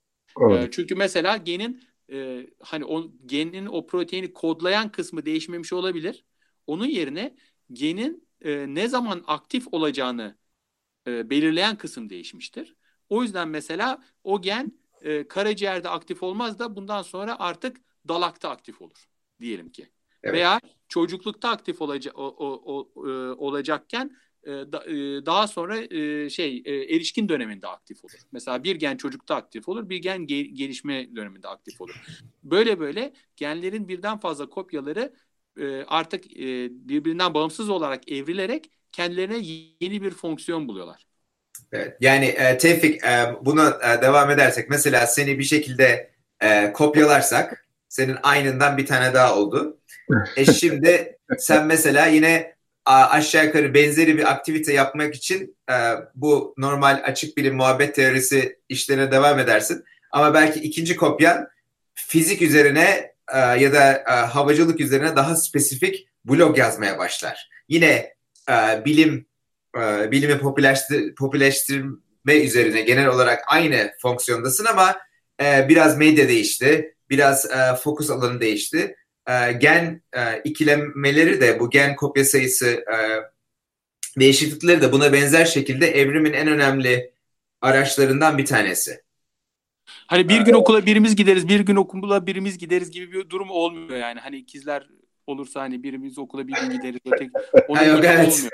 Evet. 0.59 0.73
Çünkü 0.73 0.95
mesela 0.95 1.37
genin 1.37 1.83
e, 2.11 2.47
hani 2.59 2.85
o 2.85 3.11
genin 3.25 3.65
o 3.65 3.87
proteini 3.87 4.33
kodlayan 4.33 4.91
kısmı 4.91 5.25
değişmemiş 5.25 5.73
olabilir. 5.73 6.25
Onun 6.67 6.85
yerine 6.85 7.35
genin 7.71 8.27
e, 8.41 8.65
ne 8.67 8.87
zaman 8.87 9.23
aktif 9.27 9.67
olacağını 9.71 10.37
e, 11.07 11.29
belirleyen 11.29 11.77
kısım 11.77 12.09
değişmiştir. 12.09 12.75
O 13.09 13.23
yüzden 13.23 13.47
mesela 13.47 14.03
o 14.23 14.41
gen 14.41 14.71
e, 15.01 15.27
karaciğerde 15.27 15.89
aktif 15.89 16.23
olmaz 16.23 16.59
da 16.59 16.75
bundan 16.75 17.01
sonra 17.01 17.39
artık 17.39 17.77
dalakta 18.07 18.49
aktif 18.49 18.81
olur 18.81 19.09
diyelim 19.39 19.71
ki. 19.71 19.89
Evet. 20.25 20.35
Veya 20.35 20.59
çocuklukta 20.87 21.49
aktif 21.49 21.81
olaca, 21.81 22.11
o, 22.11 22.23
o, 22.23 22.63
o, 22.65 23.07
e, 23.09 23.11
olacakken 23.31 24.17
e, 24.43 24.51
e, 24.51 24.65
daha 25.25 25.47
sonra 25.47 25.75
şey 26.29 26.63
erişkin 26.65 27.29
döneminde 27.29 27.67
aktif 27.67 28.05
olur. 28.05 28.19
Mesela 28.31 28.63
bir 28.63 28.75
gen 28.75 28.97
çocukta 28.97 29.35
aktif 29.35 29.69
olur, 29.69 29.89
bir 29.89 29.97
gen 29.97 30.21
ge- 30.21 30.53
gelişme 30.53 31.15
döneminde 31.15 31.47
aktif 31.47 31.81
olur. 31.81 31.95
Böyle 32.43 32.79
böyle 32.79 33.13
genlerin 33.35 33.87
birden 33.87 34.17
fazla 34.17 34.49
kopyaları 34.49 35.13
artık 35.87 36.23
birbirinden 36.69 37.33
bağımsız 37.33 37.69
olarak 37.69 38.11
evrilerek 38.11 38.71
kendilerine 38.91 39.37
yeni 39.81 40.01
bir 40.01 40.11
fonksiyon 40.11 40.67
buluyorlar. 40.67 41.05
Evet, 41.71 41.97
yani 41.99 42.25
e, 42.25 42.57
Tevfik 42.57 43.03
e, 43.03 43.35
buna 43.41 43.69
e, 43.69 44.01
devam 44.01 44.29
edersek 44.31 44.69
mesela 44.69 45.07
seni 45.07 45.39
bir 45.39 45.43
şekilde 45.43 46.11
e, 46.41 46.73
kopyalarsak 46.73 47.67
senin 47.89 48.17
aynından 48.23 48.77
bir 48.77 48.85
tane 48.85 49.13
daha 49.13 49.35
oldu. 49.35 49.77
E 50.35 50.45
şimdi 50.45 51.17
sen 51.37 51.65
mesela 51.65 52.05
yine 52.05 52.55
aşağı 52.85 53.45
yukarı 53.45 53.73
benzeri 53.73 54.17
bir 54.17 54.31
aktivite 54.31 54.73
yapmak 54.73 55.15
için 55.15 55.57
e, 55.71 55.75
bu 56.15 56.53
normal 56.57 57.01
açık 57.05 57.37
bilim 57.37 57.55
muhabbet 57.55 57.95
teorisi 57.95 58.59
işlerine 58.69 59.11
devam 59.11 59.39
edersin. 59.39 59.83
Ama 60.11 60.33
belki 60.33 60.59
ikinci 60.59 60.95
kopyan 60.95 61.47
fizik 61.93 62.41
üzerine 62.41 63.13
e, 63.33 63.39
ya 63.39 63.73
da 63.73 63.93
e, 63.93 64.11
havacılık 64.11 64.79
üzerine 64.79 65.15
daha 65.15 65.35
spesifik 65.35 66.07
blog 66.25 66.57
yazmaya 66.57 66.97
başlar. 66.97 67.49
Yine 67.69 68.15
bilim 68.85 69.25
bilimi 70.11 70.39
popülerleştir, 70.39 71.15
popülerleştirme 71.15 72.35
üzerine 72.43 72.81
genel 72.81 73.07
olarak 73.07 73.43
aynı 73.47 73.91
fonksiyondasın 74.01 74.65
ama 74.65 74.97
biraz 75.41 75.97
medya 75.97 76.27
değişti, 76.27 76.95
biraz 77.09 77.47
fokus 77.83 78.09
alanı 78.09 78.41
değişti. 78.41 78.95
E, 79.29 79.51
gen 79.51 80.01
e, 80.13 80.41
ikilemeleri 80.43 81.41
de 81.41 81.59
bu 81.59 81.69
gen 81.69 81.95
kopya 81.95 82.25
sayısı 82.25 82.67
e, 82.67 82.97
değişiklikleri 84.19 84.81
de 84.81 84.91
buna 84.91 85.13
benzer 85.13 85.45
şekilde 85.45 85.87
evrimin 85.87 86.33
en 86.33 86.47
önemli 86.47 87.11
araçlarından 87.61 88.37
bir 88.37 88.45
tanesi. 88.45 89.01
Hani 90.07 90.29
bir 90.29 90.41
gün 90.41 90.53
okula 90.53 90.85
birimiz 90.85 91.15
gideriz, 91.15 91.47
bir 91.47 91.59
gün 91.59 91.75
okula 91.75 92.27
birimiz 92.27 92.57
gideriz 92.57 92.91
gibi 92.91 93.11
bir 93.11 93.29
durum 93.29 93.49
olmuyor 93.49 93.99
yani. 93.99 94.19
Hani 94.19 94.37
ikizler 94.37 94.87
olursa 95.27 95.61
hani 95.61 95.83
birimiz 95.83 96.17
okula 96.17 96.47
bir 96.47 96.53
gün 96.53 96.69
gideriz, 96.69 96.99
öteki 97.05 97.31
onun 97.67 97.83
Yok, 97.83 98.05
evet. 98.05 98.49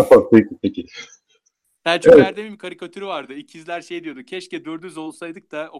olmuyor. 0.00 0.28
peki 0.32 0.58
peki. 0.62 0.86
Selçuk 1.84 2.12
evet. 2.12 2.26
Erdem'in 2.26 2.56
karikatürü 2.56 3.06
vardı. 3.06 3.34
İkizler 3.34 3.82
şey 3.82 4.04
diyordu. 4.04 4.22
Keşke 4.22 4.64
dördüz 4.64 4.96
olsaydık 4.96 5.52
da 5.52 5.70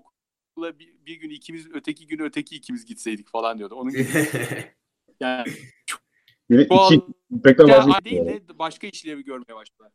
okula 0.53 0.79
bir, 0.79 0.89
bir 1.07 1.15
gün 1.15 1.31
ikimiz, 1.31 1.67
öteki 1.75 2.07
gün 2.07 2.19
öteki 2.19 2.57
ikimiz 2.57 2.85
gitseydik 2.85 3.29
falan 3.29 3.59
diyordu. 3.59 3.75
Onun 3.75 3.93
gibi. 3.93 4.07
yani 5.21 5.45
Yine 6.51 6.63
iki, 6.63 7.03
pek 7.45 7.69
ya, 7.69 7.87
değil 8.05 8.27
de 8.27 8.59
başka 8.59 8.87
işlevi 8.87 9.25
görmeye 9.25 9.55
başladılar. 9.55 9.93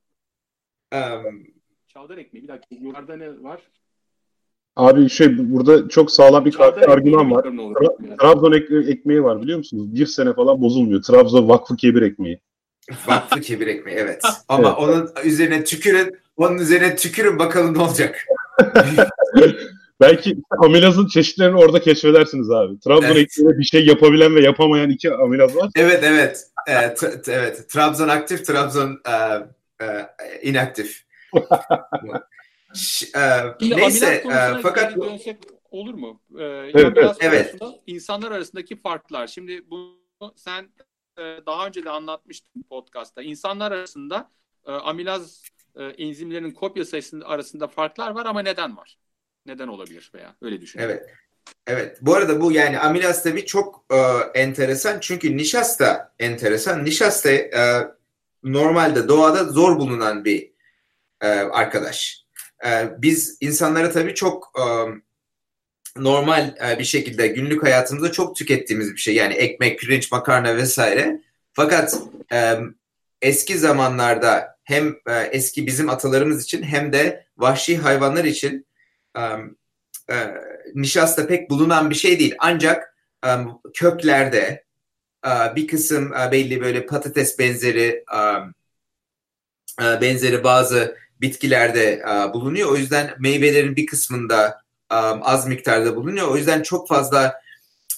Um, 0.94 1.44
Çavdar 1.88 2.18
ekmeği 2.18 2.44
bir 2.44 2.48
dakika. 2.48 2.76
Yukarıda 2.76 3.18
ne 3.18 3.44
var? 3.44 3.62
Abi 4.76 5.10
şey 5.10 5.38
burada 5.38 5.90
çok 5.90 6.12
sağlam 6.12 6.46
bir 6.46 6.52
Çağdar 6.52 6.90
argüman 6.90 7.32
var. 7.32 7.44
Tra- 7.44 8.18
Trabzon 8.18 8.52
ek- 8.52 8.92
ekmeği 8.92 9.24
var 9.24 9.42
biliyor 9.42 9.58
musunuz? 9.58 9.96
Bir 9.96 10.06
sene 10.06 10.34
falan 10.34 10.62
bozulmuyor. 10.62 11.02
Trabzon 11.04 11.50
Vakfı 11.50 11.76
Kebir 11.76 12.02
ekmeği. 12.02 12.40
Vakfı 13.08 13.42
Kebir 13.42 13.68
ekmeği 13.68 13.98
evet. 13.98 14.22
Ama 14.48 14.68
evet. 14.68 14.78
onun 14.78 15.10
üzerine 15.24 15.64
tükürün, 15.64 16.18
onun 16.38 16.58
üzerine 16.58 16.96
tükürün 16.96 17.40
bakalım 17.40 17.78
ne 17.78 17.82
olacak. 17.82 18.26
Belki 20.02 20.38
amilazın 20.64 21.08
çeşitlerini 21.08 21.58
orada 21.58 21.82
keşfedersiniz 21.82 22.52
abi. 22.52 22.80
Trabzon 22.80 23.04
evet. 23.04 23.18
ekmeğinde 23.18 23.60
bir 23.60 23.64
şey 23.64 23.86
yapabilen 23.86 24.36
ve 24.36 24.42
yapamayan 24.42 24.90
iki 24.90 25.14
amilaz 25.14 25.56
var. 25.56 25.70
Evet 25.76 26.04
evet. 26.04 26.44
Evet, 26.68 27.00
t- 27.00 27.32
evet. 27.32 27.70
Trabzon 27.70 28.08
aktif, 28.08 28.46
Trabzon 28.46 29.02
uh, 29.08 29.42
uh, 29.82 30.04
inaktif. 30.42 31.04
Ş- 32.74 33.08
uh, 33.16 33.78
neyse 33.78 34.24
uh, 34.26 34.62
fakat 34.62 34.96
dönsek 34.96 35.38
olur 35.72 35.94
mu? 35.94 36.22
Ee, 36.40 36.44
evet, 36.44 36.98
evet. 36.98 37.16
evet. 37.20 37.56
İnsanlar 37.88 38.32
arasındaki 38.32 38.76
farklar. 38.76 39.28
Şimdi 39.28 39.70
bu 39.70 40.02
sen 40.36 40.70
e, 41.18 41.22
daha 41.46 41.68
önce 41.68 41.84
de 41.84 41.90
anlatmıştım 41.90 42.64
podcast'ta. 42.64 43.22
İnsanlar 43.22 43.72
arasında 43.72 44.32
e, 44.66 44.72
amilaz 44.72 45.44
e, 45.76 45.84
enzimlerinin 45.84 46.52
kopya 46.52 46.86
sayısının 46.86 47.22
arasında 47.22 47.68
farklar 47.68 48.12
var 48.12 48.26
ama 48.26 48.42
neden 48.42 48.78
var? 48.78 48.98
Neden 49.48 49.68
olabilir 49.68 50.12
veya 50.16 50.36
öyle 50.42 50.62
düşünüyorum. 50.62 50.96
Evet. 51.00 51.10
Evet. 51.68 51.98
Bu 52.02 52.16
arada 52.16 52.42
bu 52.42 52.52
yani 52.52 52.80
amilaz 52.80 53.24
tabii 53.24 53.46
çok 53.46 53.86
e, 53.92 53.98
enteresan 54.40 55.00
çünkü 55.00 55.38
nişasta 55.38 56.14
enteresan. 56.20 56.86
Nişasta 56.86 57.32
e, 57.32 57.88
normalde 58.44 59.08
doğada 59.08 59.44
zor 59.44 59.80
bulunan 59.80 60.26
bir 60.26 60.52
e, 61.22 61.28
arkadaş. 61.28 62.26
E, 62.66 62.90
biz 62.98 63.38
insanlara 63.42 63.92
tabii 63.92 64.16
çok 64.16 64.52
e, 64.60 64.64
normal 66.02 66.56
e, 66.70 66.80
bir 66.80 66.84
şekilde 66.84 67.28
günlük 67.28 67.64
hayatımızda 67.64 68.12
çok 68.12 68.36
tükettiğimiz 68.36 68.92
bir 68.92 68.98
şey. 68.98 69.16
Yani 69.16 69.34
ekmek, 69.34 69.80
pirinç, 69.80 70.12
makarna 70.12 70.56
vesaire. 70.56 71.22
Fakat 71.54 71.98
e, 72.34 72.56
eski 73.22 73.58
zamanlarda 73.58 74.58
hem 74.64 74.88
e, 75.08 75.14
eski 75.32 75.68
bizim 75.68 75.90
atalarımız 75.90 76.44
için 76.44 76.64
hem 76.64 76.94
de 76.94 77.26
vahşi 77.38 77.78
hayvanlar 77.78 78.26
için 78.26 78.68
e, 79.18 79.22
e, 80.14 80.34
nişasta 80.76 81.28
pek 81.28 81.50
bulunan 81.50 81.90
bir 81.90 81.96
şey 81.96 82.20
değil. 82.20 82.36
Ancak 82.40 82.96
e, 83.26 83.30
köklerde 83.74 84.64
e, 85.26 85.56
bir 85.56 85.68
kısım 85.68 86.14
e, 86.14 86.32
belli 86.32 86.62
böyle 86.62 86.86
patates 86.86 87.40
benzeri 87.40 88.04
e, 88.14 88.20
e, 89.86 90.02
benzeri 90.02 90.44
bazı 90.44 90.98
bitkilerde 91.22 91.94
e, 91.94 92.34
bulunuyor. 92.34 92.72
O 92.72 92.76
yüzden 92.76 93.14
meyvelerin 93.20 93.76
bir 93.76 93.86
kısmında 93.86 94.68
um, 94.92 95.20
az 95.22 95.48
miktarda 95.48 95.96
bulunuyor. 95.96 96.28
O 96.28 96.38
yüzden 96.38 96.62
çok 96.62 96.88
fazla 96.88 97.42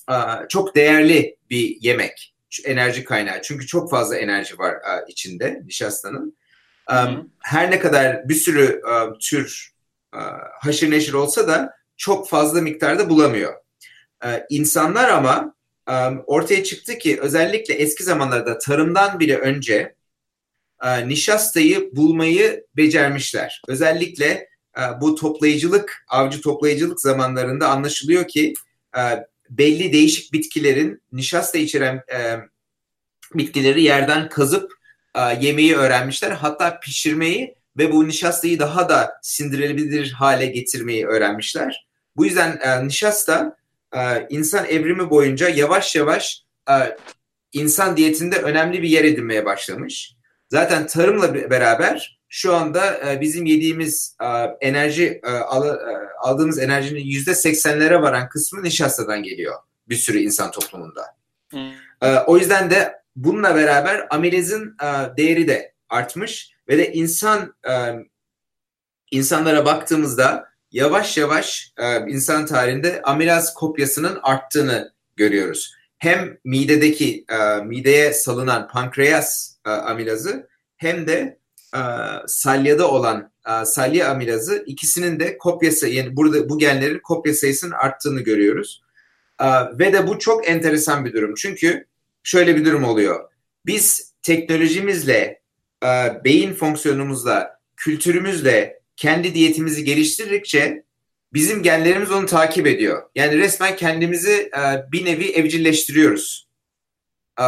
uh, 0.10 0.48
çok 0.50 0.76
değerli 0.76 1.38
bir 1.50 1.78
yemek, 1.82 2.36
enerji 2.66 3.04
kaynağı. 3.04 3.42
Çünkü 3.42 3.68
çok 3.68 3.92
fazla 3.92 4.18
enerji 4.18 4.58
var 4.58 4.76
uh, 4.76 5.10
içinde 5.10 5.62
nişastanın. 5.66 6.38
Um, 6.92 7.32
her 7.40 7.72
ne 7.72 7.80
kadar 7.80 8.30
bir 8.30 8.36
sürü 8.36 8.82
uh, 8.86 9.20
tür 9.20 9.74
haşır 10.60 10.92
neşir 10.92 11.14
olsa 11.14 11.48
da 11.48 11.74
çok 11.98 12.30
fazla 12.30 12.62
miktarda 12.62 13.10
bulamıyor. 13.10 13.54
Uh, 14.24 14.40
insanlar 14.50 15.10
ama 15.10 15.56
um, 15.90 16.24
ortaya 16.28 16.64
çıktı 16.64 16.98
ki 16.98 17.20
özellikle 17.22 17.74
eski 17.74 18.04
zamanlarda 18.04 18.58
tarımdan 18.58 19.20
bile 19.20 19.38
önce 19.38 19.96
nişastayı 21.06 21.96
bulmayı 21.96 22.66
becermişler. 22.76 23.62
Özellikle 23.68 24.50
e, 24.78 25.02
bu 25.02 25.16
toplayıcılık, 25.16 26.06
avcı 26.08 26.42
toplayıcılık 26.42 27.02
zamanlarında 27.02 27.70
anlaşılıyor 27.70 28.28
ki 28.28 28.54
e, 28.98 29.02
belli 29.50 29.94
değişik 29.94 30.34
bitkilerin 30.34 31.02
nişasta 31.12 31.58
içeren 31.58 32.04
e, 32.14 32.38
bitkileri 33.34 33.84
yerden 33.84 34.30
kazıp 34.30 34.80
yemeği 35.42 35.76
öğrenmişler. 35.76 36.32
Hatta 36.32 36.80
pişirmeyi 36.80 37.56
ve 37.78 37.92
bu 37.92 38.08
nişastayı 38.08 38.60
daha 38.60 38.90
da 38.90 39.20
sindirilebilir 39.22 40.12
hale 40.12 40.46
getirmeyi 40.46 41.08
öğrenmişler. 41.08 41.88
Bu 42.16 42.26
yüzden 42.26 42.60
nişasta 42.88 43.58
insan 44.30 44.66
evrimi 44.66 45.10
boyunca 45.10 45.50
yavaş 45.50 45.96
yavaş 45.96 46.44
insan 47.54 47.98
diyetinde 47.98 48.38
önemli 48.38 48.82
bir 48.82 48.90
yer 48.90 49.04
edinmeye 49.04 49.46
başlamış. 49.46 50.16
Zaten 50.50 50.88
tarımla 50.88 51.34
beraber 51.34 52.20
şu 52.30 52.56
anda 52.56 53.12
e, 53.12 53.22
bizim 53.22 53.46
yediğimiz 53.46 54.18
e, 54.22 54.28
enerji 54.68 55.22
e, 55.24 55.30
aldığımız 56.20 56.60
enerjinin 56.60 57.06
yüzde 57.06 57.36
seksenlere 57.36 58.02
varan 58.02 58.30
kısmı 58.30 58.64
nişastadan 58.64 59.24
geliyor 59.24 59.56
bir 59.90 59.96
sürü 59.96 60.20
insan 60.20 60.52
toplumunda. 60.52 61.06
Hmm. 61.50 61.72
O 62.28 62.38
yüzden 62.38 62.70
de 62.70 63.02
bununla 63.16 63.56
beraber 63.56 64.08
amilazın 64.10 64.78
e, 64.84 65.18
değeri 65.18 65.48
de 65.48 65.74
artmış 65.90 66.52
ve 66.70 66.78
de 66.78 66.94
insan 66.94 67.56
e, 67.70 67.74
insanlara 69.12 69.66
baktığımızda 69.66 70.50
yavaş 70.72 71.18
yavaş 71.18 71.74
e, 71.78 72.12
insan 72.12 72.46
tarihinde 72.46 73.02
amilaz 73.02 73.54
kopyasının 73.54 74.20
arttığını 74.24 74.94
görüyoruz. 75.16 75.74
Hem 75.98 76.38
midedeki 76.44 77.26
e, 77.30 77.64
mideye 77.64 78.14
salınan 78.14 78.68
pankreas 78.68 79.56
e, 79.66 79.70
amilazı 79.70 80.50
hem 80.78 81.08
de 81.08 81.40
e, 81.76 81.80
salyada 82.28 82.92
olan 82.92 83.32
e, 83.48 83.66
salya 83.66 84.10
amilazı 84.10 84.64
ikisinin 84.66 85.20
de 85.20 85.38
kopyası 85.38 85.88
yani 85.88 86.16
burada 86.16 86.50
bu 86.50 86.58
genlerin 86.58 87.00
kopya 87.00 87.34
sayısının 87.34 87.72
arttığını 87.72 88.22
görüyoruz. 88.22 88.84
E, 89.42 89.46
ve 89.80 89.94
de 89.94 90.08
bu 90.08 90.20
çok 90.20 90.50
enteresan 90.50 91.06
bir 91.06 91.14
durum. 91.14 91.34
Çünkü 91.36 91.86
şöyle 92.24 92.56
bir 92.56 92.66
durum 92.66 92.84
oluyor. 92.84 93.30
Biz 93.66 94.14
teknolojimizle, 94.22 95.39
e, 95.84 96.24
beyin 96.24 96.54
fonksiyonumuzla, 96.54 97.60
kültürümüzle 97.76 98.82
kendi 98.96 99.34
diyetimizi 99.34 99.84
geliştirdikçe 99.84 100.84
bizim 101.34 101.64
genlerimiz 101.64 102.12
onu 102.12 102.26
takip 102.26 102.68
ediyor. 102.68 103.10
Yani 103.16 103.38
resmen 103.38 103.76
kendimizi 103.76 104.52
e, 104.58 104.92
bir 104.92 105.06
nevi 105.06 105.26
evcilleştiriyoruz. 105.26 106.48
E, 107.40 107.44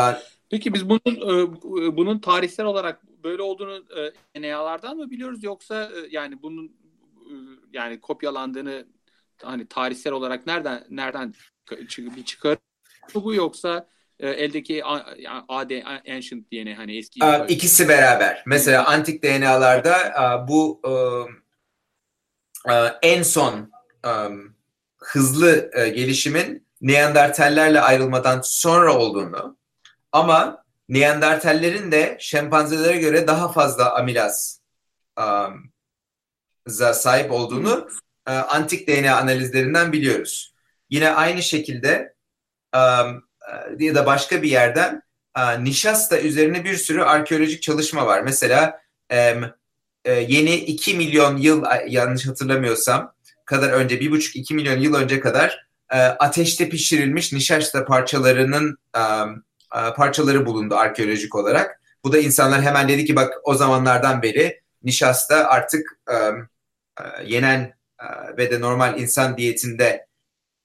Peki 0.50 0.74
biz 0.74 0.90
bunun 0.90 1.02
e, 1.06 1.98
bunun 1.98 2.20
tarihsel 2.20 2.66
olarak 2.66 3.04
böyle 3.24 3.42
olduğunu 3.42 3.86
e, 3.98 4.14
DNA'lardan 4.36 4.98
mı 4.98 5.10
biliyoruz 5.10 5.44
yoksa 5.44 5.84
e, 5.84 6.08
yani 6.10 6.42
bunun 6.42 6.66
e, 6.66 7.34
yani 7.74 8.00
kopyalandığını 8.00 8.88
hani 9.44 9.68
tarihsel 9.68 10.14
olarak 10.14 10.48
nereden 10.48 10.86
nereden 10.90 11.34
bir 11.98 12.26
çıkar 12.26 12.58
bu 13.16 13.34
yoksa 13.34 13.88
eldeki 14.22 14.86
AD 15.48 15.72
ancient 16.10 16.52
DNA 16.52 16.78
hani 16.78 16.98
eski 16.98 17.20
ikisi 17.48 17.90
beraber. 17.90 18.44
Mesela 18.46 18.88
antik 18.88 19.24
DNA'larda 19.24 20.16
bu 20.48 20.82
en 23.02 23.24
son 23.24 23.72
hızlı 25.00 25.72
gelişimin 25.96 26.68
Neandertallerle 26.82 27.82
ayrılmadan 27.82 28.42
sonra 28.44 28.98
olduğunu 28.98 29.58
ama 30.12 30.64
Neandertallerin 30.90 31.92
de 31.92 32.18
şempanzelere 32.20 32.98
göre 32.98 33.28
daha 33.28 33.52
fazla 33.52 33.96
amilaz 33.96 34.62
um, 35.20 35.72
sahip 36.94 37.32
olduğunu 37.32 37.88
antik 38.26 38.88
DNA 38.88 39.18
analizlerinden 39.18 39.92
biliyoruz. 39.92 40.54
Yine 40.90 41.10
aynı 41.10 41.44
şekilde 41.44 42.14
um, 42.76 43.24
ya 43.80 43.96
da 43.96 44.06
başka 44.06 44.42
bir 44.42 44.50
yerden 44.50 45.02
uh, 45.38 45.60
nişasta 45.60 46.20
üzerine 46.20 46.64
bir 46.64 46.76
sürü 46.76 47.02
arkeolojik 47.02 47.62
çalışma 47.62 48.06
var. 48.06 48.22
Mesela 48.22 48.82
um, 49.14 49.46
yeni 50.08 50.56
2 50.56 50.94
milyon 50.94 51.38
yıl 51.38 51.64
yanlış 51.88 52.28
hatırlamıyorsam 52.28 53.14
kadar 53.46 53.70
önce 53.70 54.00
1,5-2 54.00 54.54
milyon 54.54 54.78
yıl 54.78 54.96
önce 54.96 55.20
kadar 55.20 55.68
ateşte 56.20 56.70
pişirilmiş 56.70 57.34
nişasta 57.34 57.86
parçalarının 57.86 58.78
e, 59.76 59.94
parçaları 59.94 60.46
bulundu 60.46 60.76
arkeolojik 60.76 61.36
olarak. 61.36 61.82
Bu 62.04 62.14
da 62.14 62.20
insanlar 62.20 62.62
hemen 62.62 62.90
dedi 62.90 63.06
ki 63.06 63.16
bak 63.16 63.34
o 63.44 63.56
zamanlardan 63.56 64.22
beri 64.22 64.62
nişasta 64.84 65.36
artık 65.36 66.00
e, 66.10 66.14
e, 66.14 66.24
yenen 67.26 67.74
e, 68.00 68.38
ve 68.38 68.52
de 68.52 68.62
normal 68.62 69.00
insan 69.00 69.38
diyetinde 69.38 70.08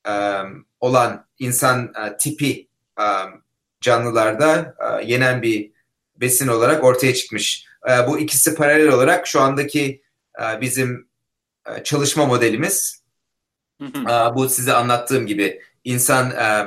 e, 0.09 0.13
olan 0.81 1.27
insan 1.39 1.85
e, 1.85 2.17
tipi 2.17 2.61
e, 2.61 2.66
canlılarda 3.81 4.75
e, 4.81 5.05
yenen 5.05 5.43
bir 5.43 5.73
besin 6.17 6.49
olarak 6.49 6.85
ortaya 6.85 7.15
çıkmış. 7.15 7.67
E, 7.89 8.07
bu 8.07 8.19
ikisi 8.19 8.55
paralel 8.55 8.89
olarak 8.89 9.27
şu 9.27 9.41
andaki 9.41 10.03
e, 10.43 10.61
bizim 10.61 11.09
e, 11.67 11.85
çalışma 11.85 12.27
modelimiz 12.27 13.03
e, 13.83 14.35
bu 14.35 14.49
size 14.49 14.73
anlattığım 14.73 15.27
gibi 15.27 15.63
insan 15.85 16.31
e, 16.31 16.67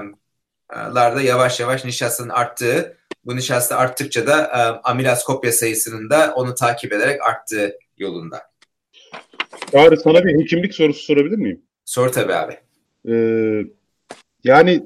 larda 0.76 1.22
yavaş 1.22 1.60
yavaş 1.60 1.86
nişastanın 1.86 2.30
arttığı, 2.30 2.98
bu 3.26 3.36
nişasta 3.36 3.78
arttıkça 3.78 4.28
da 4.28 4.44
e, 4.44 4.90
amilaz 4.90 5.24
kopya 5.24 5.52
sayısının 5.52 6.10
da 6.10 6.34
onu 6.36 6.56
takip 6.56 6.94
ederek 6.94 7.22
arttığı 7.22 7.78
yolunda. 7.98 8.50
Çağrı 9.72 9.98
sana 9.98 10.24
bir 10.26 10.44
hekimlik 10.44 10.74
sorusu 10.74 11.04
sorabilir 11.04 11.38
miyim? 11.38 11.62
Sor 11.86 12.10
tabii 12.10 12.36
abi. 12.36 12.60
Ee, 13.10 13.64
yani 14.44 14.84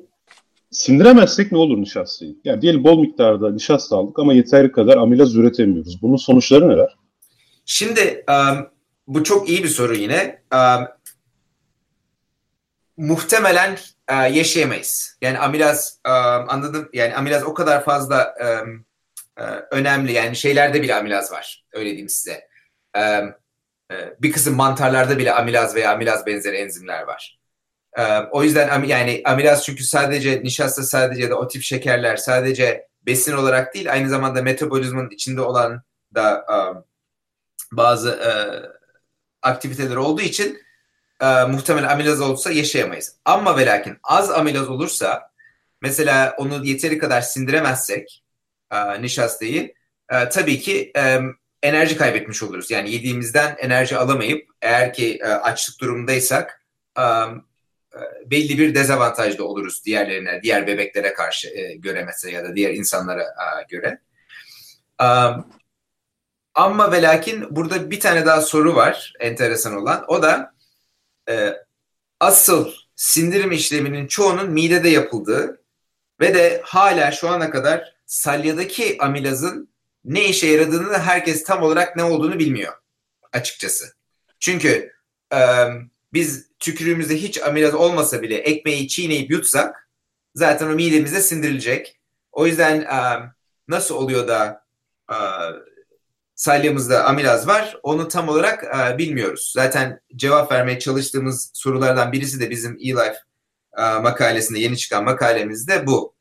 sindiremezsek 0.73 1.51
ne 1.51 1.57
olur 1.57 1.77
nişastayı? 1.77 2.35
Yani 2.43 2.61
diyelim 2.61 2.83
bol 2.83 2.99
miktarda 2.99 3.51
nişasta 3.51 3.95
aldık 3.95 4.19
ama 4.19 4.33
yeteri 4.33 4.71
kadar 4.71 4.97
amilaz 4.97 5.35
üretemiyoruz. 5.35 6.01
Bunun 6.01 6.15
sonuçları 6.15 6.69
neler? 6.69 6.97
Şimdi 7.65 8.25
um, 8.29 8.67
bu 9.07 9.23
çok 9.23 9.49
iyi 9.49 9.63
bir 9.63 9.69
soru 9.69 9.95
yine. 9.95 10.43
Um, 10.53 10.87
muhtemelen 12.97 13.77
e, 14.07 14.13
yaşayamayız. 14.13 15.17
Yani 15.21 15.39
amilaz 15.39 15.99
e, 16.05 16.09
anladım 16.09 16.89
yani 16.93 17.15
amilaz 17.15 17.43
o 17.43 17.53
kadar 17.53 17.83
fazla 17.83 18.35
e, 18.39 18.45
e, 19.41 19.45
önemli 19.71 20.11
yani 20.11 20.35
şeylerde 20.35 20.81
bile 20.81 20.95
amilaz 20.95 21.31
var 21.31 21.65
öyle 21.73 21.89
diyeyim 21.89 22.09
size. 22.09 22.47
E, 22.97 23.21
bir 24.19 24.31
kısım 24.31 24.55
mantarlarda 24.55 25.17
bile 25.17 25.33
amilaz 25.33 25.75
veya 25.75 25.91
amilaz 25.91 26.25
benzeri 26.25 26.55
enzimler 26.55 27.01
var. 27.03 27.39
E, 27.97 28.19
o 28.31 28.43
yüzden 28.43 28.83
yani 28.83 29.21
amilaz 29.25 29.65
çünkü 29.65 29.83
sadece 29.83 30.43
nişasta 30.43 30.83
sadece 30.83 31.21
ya 31.21 31.29
da 31.29 31.35
o 31.35 31.47
tip 31.47 31.61
şekerler 31.61 32.17
sadece 32.17 32.87
besin 33.05 33.33
olarak 33.33 33.73
değil 33.73 33.91
aynı 33.91 34.09
zamanda 34.09 34.41
metabolizmanın 34.41 35.09
içinde 35.09 35.41
olan 35.41 35.83
da 36.15 36.45
e, 36.49 36.57
bazı 37.71 38.09
e, 38.09 38.31
aktiviteler 39.41 39.95
olduğu 39.95 40.21
için 40.21 40.61
e, 41.21 41.43
muhtemelen 41.43 41.89
amilaz 41.89 42.21
olursa 42.21 42.51
yaşayamayız. 42.51 43.15
Ama 43.25 43.57
ve 43.57 43.65
lakin 43.65 43.97
az 44.03 44.31
amilaz 44.31 44.69
olursa 44.69 45.31
mesela 45.81 46.35
onu 46.37 46.65
yeteri 46.65 46.97
kadar 46.97 47.21
sindiremezsek 47.21 48.23
e, 48.71 49.01
nişastayı 49.01 49.73
e, 50.09 50.29
tabii 50.29 50.59
ki 50.59 50.91
e, 50.97 51.19
enerji 51.63 51.97
kaybetmiş 51.97 52.43
oluruz. 52.43 52.71
Yani 52.71 52.91
yediğimizden 52.91 53.55
enerji 53.59 53.97
alamayıp 53.97 54.49
eğer 54.61 54.93
ki 54.93 55.19
e, 55.21 55.25
açlık 55.27 55.81
durumundaysak 55.81 56.61
e, 56.99 57.03
belli 58.25 58.57
bir 58.57 58.75
dezavantajda 58.75 59.43
oluruz 59.43 59.85
diğerlerine, 59.85 60.39
diğer 60.43 60.67
bebeklere 60.67 61.13
karşı 61.13 61.49
e, 61.49 61.75
göre 61.75 62.03
mesela 62.05 62.37
ya 62.37 62.43
da 62.43 62.55
diğer 62.55 62.73
insanlara 62.73 63.23
e, 63.23 63.65
göre. 63.69 63.99
E, 65.01 65.07
ama 66.53 66.91
ve 66.91 67.01
lakin 67.01 67.55
burada 67.55 67.91
bir 67.91 67.99
tane 67.99 68.25
daha 68.25 68.41
soru 68.41 68.75
var 68.75 69.13
enteresan 69.19 69.75
olan. 69.75 70.05
O 70.07 70.21
da 70.23 70.53
e, 71.29 71.53
asıl 72.19 72.71
sindirim 72.95 73.51
işleminin 73.51 74.07
çoğunun 74.07 74.51
midede 74.51 74.89
yapıldığı 74.89 75.63
ve 76.19 76.33
de 76.33 76.61
hala 76.63 77.11
şu 77.11 77.29
ana 77.29 77.49
kadar 77.49 77.95
salyadaki 78.05 78.97
amilazın 78.99 79.73
ne 80.05 80.25
işe 80.25 80.47
yaradığını 80.47 80.99
herkes 80.99 81.43
tam 81.43 81.63
olarak 81.63 81.95
ne 81.95 82.03
olduğunu 82.03 82.39
bilmiyor 82.39 82.73
açıkçası. 83.31 83.85
Çünkü 84.39 84.93
e, 85.33 85.39
biz 86.13 86.47
tükürüğümüzde 86.59 87.15
hiç 87.15 87.41
amilaz 87.41 87.73
olmasa 87.73 88.21
bile 88.21 88.35
ekmeği 88.35 88.87
çiğneyip 88.87 89.31
yutsak 89.31 89.89
zaten 90.35 90.67
o 90.67 90.69
midemizde 90.69 91.21
sindirilecek. 91.21 91.99
O 92.31 92.47
yüzden 92.47 92.81
e, 92.81 93.29
nasıl 93.67 93.95
oluyor 93.95 94.27
da 94.27 94.65
e, 95.11 95.15
salyamızda 96.35 97.05
amilaz 97.05 97.47
var. 97.47 97.77
Onu 97.83 98.07
tam 98.07 98.29
olarak 98.29 98.63
e, 98.63 98.97
bilmiyoruz. 98.97 99.51
Zaten 99.55 99.99
cevap 100.15 100.51
vermeye 100.51 100.79
çalıştığımız 100.79 101.51
sorulardan 101.53 102.11
birisi 102.11 102.39
de 102.39 102.49
bizim 102.49 102.77
eLife 102.81 103.17
e, 103.77 103.81
makalesinde 103.81 104.59
yeni 104.59 104.77
çıkan 104.77 105.03
makalemizde 105.03 105.87
bu. 105.87 106.13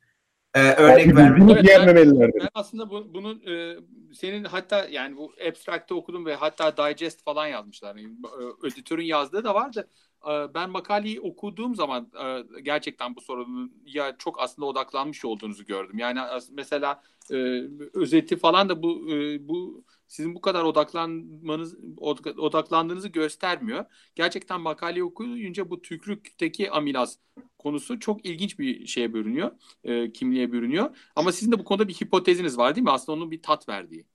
Ee, 0.54 0.72
örnek 0.72 1.16
vermek. 1.16 1.66
Evet, 1.66 2.34
ben, 2.40 2.48
aslında 2.54 2.90
bu, 2.90 3.14
bunun 3.14 3.42
e, 3.46 3.76
senin 4.14 4.44
hatta 4.44 4.86
yani 4.90 5.16
bu 5.16 5.32
abstract'te 5.48 5.94
okudum 5.94 6.26
ve 6.26 6.34
hatta 6.34 6.76
digest 6.76 7.24
falan 7.24 7.46
yazmışlar. 7.46 7.96
Yani, 7.96 8.16
e, 8.64 8.68
editörün 8.68 9.04
yazdığı 9.04 9.44
da 9.44 9.54
vardı. 9.54 9.88
E, 10.28 10.54
ben 10.54 10.70
makaleyi 10.70 11.20
okuduğum 11.20 11.74
zaman 11.74 12.08
e, 12.24 12.60
gerçekten 12.60 13.16
bu 13.16 13.20
sorunun 13.20 13.72
ya 13.86 14.16
çok 14.18 14.40
aslında 14.40 14.66
odaklanmış 14.66 15.24
olduğunuzu 15.24 15.64
gördüm. 15.64 15.98
Yani 15.98 16.20
mesela 16.50 17.02
e, 17.30 17.36
özeti 17.94 18.36
falan 18.36 18.68
da 18.68 18.82
bu 18.82 19.10
e, 19.12 19.48
bu 19.48 19.84
sizin 20.12 20.34
bu 20.34 20.40
kadar 20.40 20.62
odaklanmanız 20.64 21.74
odaklandığınızı 22.38 23.08
göstermiyor. 23.08 23.84
Gerçekten 24.14 24.60
makaleyi 24.60 25.04
okuyunca 25.04 25.70
bu 25.70 25.82
tükrükteki 25.82 26.70
amilaz 26.70 27.18
konusu 27.58 28.00
çok 28.00 28.26
ilginç 28.26 28.58
bir 28.58 28.86
şeye 28.86 29.14
bürünüyor, 29.14 29.50
e, 29.84 30.12
kimliğe 30.12 30.52
bürünüyor. 30.52 30.96
Ama 31.16 31.32
sizin 31.32 31.52
de 31.52 31.58
bu 31.58 31.64
konuda 31.64 31.88
bir 31.88 31.94
hipoteziniz 31.94 32.58
var 32.58 32.74
değil 32.74 32.84
mi? 32.84 32.90
Aslında 32.90 33.18
onun 33.18 33.30
bir 33.30 33.42
tat 33.42 33.68
verdiği. 33.68 34.06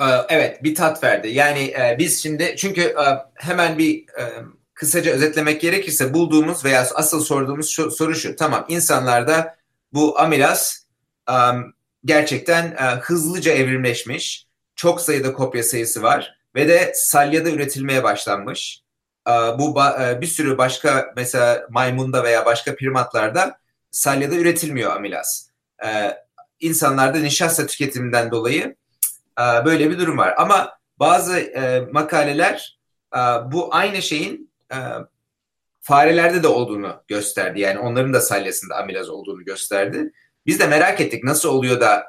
Ee, 0.00 0.04
evet, 0.28 0.64
bir 0.64 0.74
tat 0.74 1.04
verdi. 1.04 1.28
Yani 1.28 1.60
e, 1.60 1.96
biz 1.98 2.22
şimdi 2.22 2.54
çünkü 2.58 2.80
e, 2.80 3.04
hemen 3.34 3.78
bir 3.78 3.98
e, 4.18 4.24
kısaca 4.74 5.12
özetlemek 5.12 5.60
gerekirse 5.60 6.14
bulduğumuz 6.14 6.64
veya 6.64 6.86
asıl 6.94 7.20
sorduğumuz 7.20 7.68
şu, 7.68 7.90
soru 7.90 8.14
şu. 8.14 8.36
Tamam, 8.36 8.64
insanlarda 8.68 9.56
bu 9.92 10.20
amilaz 10.20 10.86
gerçekten 12.04 12.76
hızlıca 13.00 13.52
evrimleşmiş. 13.52 14.51
Çok 14.82 15.00
sayıda 15.00 15.32
kopya 15.32 15.62
sayısı 15.62 16.02
var 16.02 16.38
ve 16.54 16.68
de 16.68 16.92
salyada 16.94 17.50
üretilmeye 17.50 18.02
başlanmış. 18.02 18.82
E, 19.28 19.30
bu 19.32 19.80
e, 20.00 20.20
bir 20.20 20.26
sürü 20.26 20.58
başka 20.58 21.12
mesela 21.16 21.66
maymunda 21.70 22.24
veya 22.24 22.46
başka 22.46 22.76
primatlarda 22.76 23.58
salyada 23.90 24.34
üretilmiyor 24.34 24.96
amilaz. 24.96 25.50
E, 25.84 26.16
insanlarda 26.60 27.18
nişasta 27.18 27.66
tüketiminden 27.66 28.30
dolayı 28.30 28.76
e, 29.40 29.64
böyle 29.64 29.90
bir 29.90 29.98
durum 29.98 30.18
var. 30.18 30.34
Ama 30.38 30.78
bazı 30.98 31.38
e, 31.38 31.80
makaleler 31.92 32.78
bu 33.44 33.74
aynı 33.74 34.02
şeyin 34.02 34.52
farelerde 35.80 36.42
de 36.42 36.48
olduğunu 36.48 37.02
gösterdi. 37.08 37.60
Yani 37.60 37.78
onların 37.78 38.12
da 38.12 38.20
salyasında 38.20 38.76
amilaz 38.76 39.10
olduğunu 39.10 39.44
gösterdi. 39.44 40.12
Biz 40.46 40.60
de 40.60 40.66
merak 40.66 41.00
ettik 41.00 41.24
nasıl 41.24 41.48
oluyor 41.48 41.80
da 41.80 42.04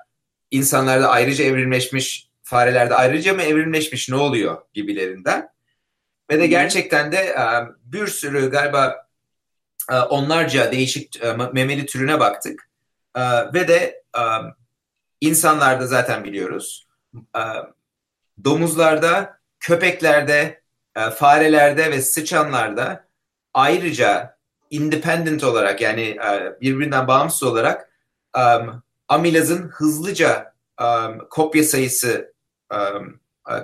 insanlarda 0.52 1.10
ayrıca 1.10 1.46
evrimleşmiş, 1.46 2.33
farelerde 2.54 2.96
ayrıca 2.96 3.34
mı 3.34 3.42
evrimleşmiş 3.42 4.10
ne 4.10 4.16
oluyor 4.16 4.62
gibilerinden. 4.74 5.50
Ve 6.32 6.39
de 6.39 6.48
gerçekten 6.48 7.12
de 7.12 7.18
e, 7.18 7.46
bir 7.84 8.08
sürü 8.08 8.52
galiba 8.52 9.08
e, 9.92 9.96
onlarca 9.96 10.72
değişik 10.72 11.24
e, 11.24 11.34
memeli 11.34 11.86
türüne 11.86 12.20
baktık. 12.20 12.70
Ve 13.54 13.68
de 13.68 14.04
insanlarda 15.22 15.88
zaten 15.88 16.24
biliyoruz. 16.24 16.88
Domuzlarda, 18.44 19.39
köpeklerde, 19.60 20.62
farelerde 21.16 21.92
ve 21.92 22.02
sıçanlarda 22.02 23.08
ayrıca 23.54 24.38
independent 24.70 25.44
olarak 25.44 25.82
yani 25.82 26.18
birbirinden 26.62 27.08
bağımsız 27.08 27.44
olarak 27.44 27.89
amilazın 29.08 29.68
hızlıca 29.68 30.54
kopya 31.30 31.63
sayısı 31.63 32.33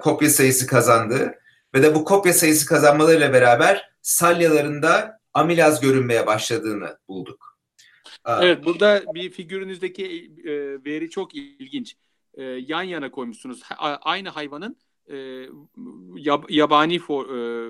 kopya 0.01 0.29
sayısı 0.29 0.67
kazandığı 0.67 1.33
ve 1.75 1.83
de 1.83 1.95
bu 1.95 2.05
kopya 2.05 2.33
sayısı 2.33 2.65
kazanmalarıyla 2.65 3.33
beraber 3.33 3.89
salyalarında 4.01 5.19
amilaz 5.33 5.81
görünmeye 5.81 6.27
başladığını 6.27 6.97
bulduk. 7.07 7.59
Evet 8.27 8.65
burada 8.65 9.03
bir 9.13 9.29
figürünüzdeki 9.29 10.31
e, 10.43 10.51
veri 10.85 11.09
çok 11.09 11.35
ilginç. 11.35 11.95
E, 12.33 12.43
yan 12.43 12.83
yana 12.83 13.11
koymuşsunuz. 13.11 13.61
Aynı 14.01 14.29
hayvanın 14.29 14.77
e, 15.11 15.45
yabani 16.49 16.99
for, 16.99 17.25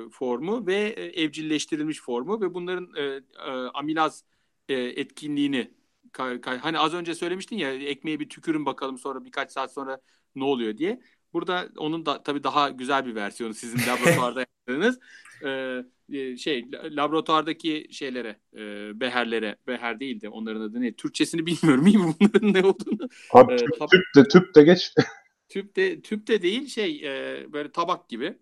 formu 0.10 0.68
ve 0.68 0.80
evcilleştirilmiş 1.16 2.02
formu 2.02 2.42
ve 2.42 2.54
bunların 2.54 2.90
amilaz 3.74 4.24
etkinliğini 4.70 5.72
hani 6.62 6.80
az 6.80 6.94
önce 6.94 7.16
söylemiştin 7.16 7.58
ya 7.58 7.74
ekmeğe 7.74 8.20
bir 8.20 8.30
tükürün 8.30 8.66
bakalım 8.66 8.98
sonra 8.98 9.26
birkaç 9.26 9.52
saat 9.52 9.74
sonra 9.74 10.00
ne 10.36 10.44
oluyor 10.44 10.78
diye. 10.78 11.02
Burada 11.34 11.70
onun 11.78 12.06
da 12.06 12.24
tabii 12.24 12.44
daha 12.44 12.70
güzel 12.70 13.06
bir 13.06 13.16
versiyonu 13.16 13.54
sizin 13.54 13.80
laboratuvarda 13.92 14.40
yaptığınız. 14.68 15.00
Ee, 15.46 16.38
şey 16.38 16.66
laboratuvardaki 16.72 17.88
şeylere 17.92 18.40
e, 18.54 18.60
beherlere 19.00 19.56
beher 19.68 20.00
değil 20.00 20.22
de 20.22 20.30
onların 20.30 20.62
adı 20.62 20.82
ne? 20.82 20.94
Türkçesini 20.94 21.46
bilmiyorum 21.46 21.88
iyi 21.88 21.98
mi 21.98 22.16
bunların 22.20 22.54
ne 22.54 22.64
olduğunu? 22.66 23.10
Abi, 23.34 23.56
tüp, 23.56 23.70
tab- 23.70 23.90
tüp 23.90 24.04
de 24.16 24.28
tüp 24.28 24.56
de 24.56 24.64
geç. 24.64 24.94
Tüp 25.50 25.76
de 25.76 26.02
tüp 26.02 26.28
de 26.28 26.42
değil 26.42 26.68
şey 26.68 27.02
e, 27.06 27.46
böyle 27.54 27.72
tabak 27.72 28.10
gibi. 28.10 28.38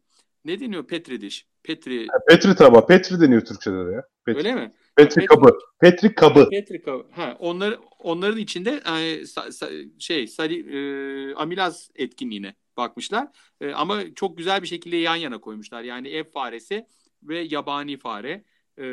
Ne 0.46 0.60
deniyor 0.60 0.88
petri 0.88 1.22
diş 1.22 1.48
petri 1.68 2.08
petri 2.30 2.56
tabak 2.56 2.88
petri 2.88 3.22
deniyor 3.22 3.42
Türkçede 3.42 3.88
de 3.88 3.92
ya 3.92 4.04
petri. 4.26 4.38
öyle 4.38 4.56
mi 4.56 4.72
Petri 4.98 5.26
kabı. 5.26 5.60
Petri 5.80 6.16
kabı. 6.16 6.50
Petri 6.50 6.82
kabı. 6.82 7.06
Ha, 7.12 7.38
onlar, 7.40 7.80
onların 8.00 8.38
içinde 8.38 8.82
e, 9.00 9.26
sa, 9.26 9.52
sa, 9.52 9.70
şey 10.00 10.28
sali, 10.28 10.60
e, 10.60 11.34
amilaz 11.36 11.90
etkinliğine 11.96 12.56
bakmışlar. 12.78 13.28
E, 13.62 13.72
ama 13.72 14.14
çok 14.16 14.38
güzel 14.38 14.62
bir 14.62 14.68
şekilde 14.68 14.98
yan 14.98 15.16
yana 15.16 15.42
koymuşlar. 15.42 15.84
Yani 15.84 16.08
ev 16.08 16.24
faresi 16.24 16.86
ve 17.24 17.40
yabani 17.40 17.98
fare, 17.98 18.44
e, 18.78 18.86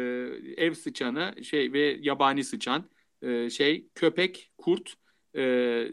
ev 0.56 0.74
sıçanı 0.74 1.44
şey 1.44 1.72
ve 1.72 1.98
yabani 2.00 2.44
sıçan, 2.44 2.84
e, 3.22 3.50
şey 3.50 3.88
köpek, 3.94 4.50
kurt, 4.58 4.94
e, 5.34 5.42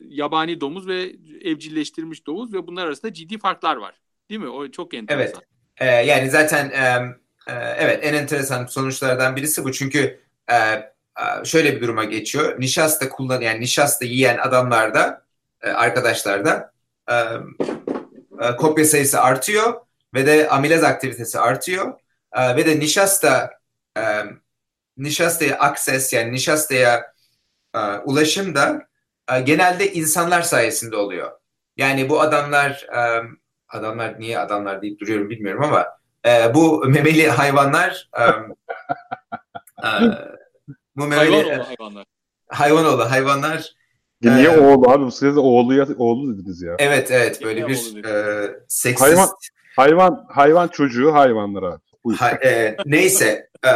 yabani 0.08 0.62
domuz 0.62 0.88
ve 0.88 1.16
evcilleştirilmiş 1.42 2.28
domuz 2.28 2.54
ve 2.54 2.68
bunlar 2.68 2.86
arasında 2.86 3.14
ciddi 3.14 3.38
farklar 3.38 3.76
var. 3.76 4.02
Değil 4.30 4.42
mi? 4.42 4.50
O 4.50 4.68
çok 4.72 4.94
enteresan. 4.94 5.42
Evet. 5.42 5.51
Ee, 5.82 5.86
yani 5.86 6.30
zaten 6.30 6.70
e, 6.70 7.16
ee, 7.48 7.54
evet 7.78 8.00
en 8.04 8.14
enteresan 8.14 8.66
sonuçlardan 8.66 9.36
birisi 9.36 9.64
bu 9.64 9.72
çünkü 9.72 10.20
e, 10.48 10.56
e, 10.56 11.46
şöyle 11.46 11.76
bir 11.76 11.82
duruma 11.82 12.04
geçiyor. 12.04 12.60
Nişasta 12.60 13.10
kullan 13.10 13.42
yani 13.42 13.60
nişasta 13.60 14.06
yiyen 14.06 14.38
adamlarda 14.38 15.26
e, 15.62 15.70
arkadaşlarda 15.70 16.72
kopya 18.58 18.86
sayısı 18.86 19.22
artıyor 19.22 19.74
ve 20.14 20.26
de 20.26 20.50
amilaz 20.50 20.84
aktivitesi 20.84 21.40
artıyor 21.40 21.94
ve 22.38 22.66
de 22.66 22.80
nişasta 22.80 23.60
nişastaya 24.98 25.60
akses 25.60 26.14
yani 26.14 26.32
nişastaya 26.32 27.14
ulaşım 28.06 28.56
da 28.56 28.88
genelde 29.44 29.94
insanlar 29.94 30.42
sayesinde 30.42 30.96
oluyor. 30.96 31.32
Yani 31.78 32.10
bu 32.10 32.22
adamlar 32.22 32.88
adamlar 33.72 34.20
niye 34.20 34.40
adamlar 34.40 34.82
deyip 34.82 35.00
duruyorum 35.00 35.30
bilmiyorum 35.30 35.64
ama 35.64 35.86
e, 36.26 36.54
bu 36.54 36.86
memeli 36.86 37.28
hayvanlar 37.30 38.10
e, 38.18 38.24
e, 39.88 39.90
bu 40.96 41.08
memeli 41.08 41.32
hayvan 41.32 41.46
oğlu 41.46 41.66
hayvanlar. 41.68 42.06
Hayvan 42.48 42.86
oğlu 42.86 43.12
hayvanlar 43.12 43.76
Niye 44.24 44.48
ee, 44.48 44.60
oğlu 44.60 44.90
abi? 44.90 45.12
Siz 45.12 45.36
de 45.36 45.40
oğlu, 45.40 45.96
oğlu 45.98 46.38
dediniz 46.38 46.62
ya. 46.62 46.76
Evet 46.80 47.12
evet 47.12 47.44
böyle 47.44 47.68
bir 47.68 48.06
e, 48.06 48.50
seksist. 48.68 49.10
Hayvan, 49.10 49.30
hayvan, 49.76 50.26
hayvan 50.30 50.68
çocuğu 50.68 51.14
hayvanlara. 51.14 51.80
Ha, 52.18 52.32
e, 52.32 52.78
neyse 52.86 53.50
e, 53.66 53.72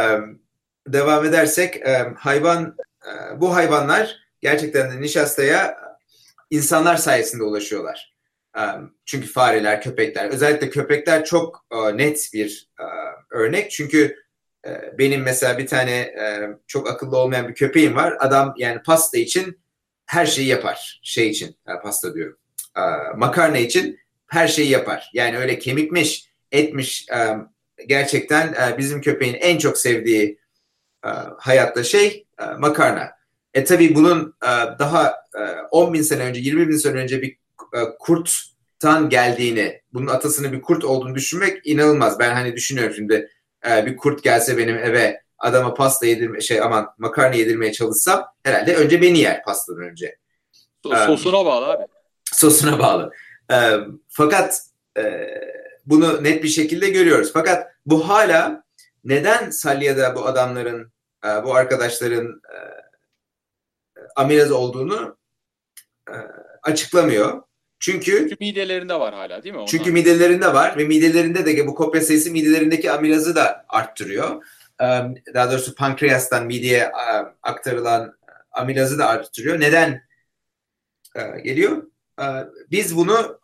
devam 0.88 1.24
edersek 1.24 1.76
e, 1.76 2.12
hayvan 2.18 2.76
e, 3.06 3.40
bu 3.40 3.54
hayvanlar 3.54 4.16
gerçekten 4.40 4.90
de 4.90 5.00
nişastaya 5.00 5.78
insanlar 6.50 6.96
sayesinde 6.96 7.42
ulaşıyorlar. 7.42 8.15
Çünkü 9.04 9.26
fareler, 9.26 9.82
köpekler, 9.82 10.28
özellikle 10.28 10.70
köpekler 10.70 11.24
çok 11.24 11.66
net 11.94 12.30
bir 12.32 12.70
örnek. 13.30 13.70
Çünkü 13.70 14.16
benim 14.98 15.22
mesela 15.22 15.58
bir 15.58 15.66
tane 15.66 16.14
çok 16.66 16.90
akıllı 16.90 17.16
olmayan 17.16 17.48
bir 17.48 17.54
köpeğim 17.54 17.96
var. 17.96 18.16
Adam 18.20 18.54
yani 18.56 18.82
pasta 18.82 19.18
için 19.18 19.60
her 20.06 20.26
şeyi 20.26 20.48
yapar. 20.48 21.00
Şey 21.02 21.28
için, 21.28 21.56
pasta 21.82 22.14
diyorum. 22.14 22.38
Makarna 23.16 23.58
için 23.58 23.98
her 24.26 24.48
şeyi 24.48 24.70
yapar. 24.70 25.10
Yani 25.14 25.38
öyle 25.38 25.58
kemikmiş, 25.58 26.30
etmiş 26.52 27.06
gerçekten 27.86 28.78
bizim 28.78 29.00
köpeğin 29.00 29.34
en 29.34 29.58
çok 29.58 29.78
sevdiği 29.78 30.38
hayatta 31.38 31.84
şey 31.84 32.26
makarna. 32.58 33.10
E 33.54 33.64
tabii 33.64 33.94
bunun 33.94 34.34
daha 34.78 35.24
10 35.70 35.94
bin 35.94 36.02
sene 36.02 36.22
önce, 36.22 36.40
20 36.40 36.68
bin 36.68 36.76
sene 36.76 36.96
önce 36.96 37.22
bir 37.22 37.36
e, 37.74 37.78
kurttan 37.98 39.08
geldiğini, 39.08 39.82
bunun 39.92 40.06
atasının 40.06 40.52
bir 40.52 40.62
kurt 40.62 40.84
olduğunu 40.84 41.14
düşünmek 41.14 41.66
inanılmaz. 41.66 42.18
Ben 42.18 42.34
hani 42.34 42.56
düşünüyorum 42.56 42.94
şimdi 42.94 43.30
e, 43.70 43.86
bir 43.86 43.96
kurt 43.96 44.22
gelse 44.22 44.58
benim 44.58 44.78
eve 44.78 45.22
adama 45.38 45.74
pasta 45.74 46.06
yedirme 46.06 46.40
şey 46.40 46.60
aman 46.60 46.88
makarna 46.98 47.34
yedirmeye 47.34 47.72
çalışsam 47.72 48.24
herhalde 48.42 48.76
önce 48.76 49.02
beni 49.02 49.18
yer 49.18 49.44
pastadan 49.44 49.82
önce. 49.82 50.18
Sosuna 51.06 51.44
bağlı 51.44 51.66
abi. 51.66 51.84
Sosuna 52.32 52.78
bağlı. 52.78 53.10
E, 53.52 53.56
fakat 54.08 54.62
bunu 55.86 56.24
net 56.24 56.42
bir 56.42 56.48
şekilde 56.48 56.88
görüyoruz. 56.90 57.30
Fakat 57.32 57.66
bu 57.86 58.08
hala 58.08 58.64
neden 59.04 59.50
Salya'da 59.50 60.14
bu 60.14 60.26
adamların, 60.26 60.92
bu 61.44 61.54
arkadaşların 61.54 62.42
amiraz 64.16 64.50
olduğunu 64.50 65.16
açıklamıyor. 66.62 67.42
Çünkü, 67.78 68.12
çünkü 68.12 68.36
midelerinde 68.40 68.94
var 68.94 69.14
hala 69.14 69.42
değil 69.42 69.54
mi? 69.54 69.58
Onlar? 69.58 69.68
Çünkü 69.68 69.92
midelerinde 69.92 70.54
var 70.54 70.78
ve 70.78 70.84
midelerinde 70.84 71.46
de 71.46 71.66
bu 71.66 71.74
kopya 71.74 72.00
sayısı 72.00 72.30
midelerindeki 72.30 72.90
amilazı 72.90 73.36
da 73.36 73.64
arttırıyor. 73.68 74.44
Daha 75.34 75.50
doğrusu 75.50 75.74
pankreastan 75.74 76.46
mideye 76.46 76.92
aktarılan 77.42 78.16
amilazı 78.52 78.98
da 78.98 79.08
arttırıyor. 79.08 79.60
Neden 79.60 80.02
geliyor? 81.44 81.82
Biz 82.70 82.96
bunu 82.96 83.40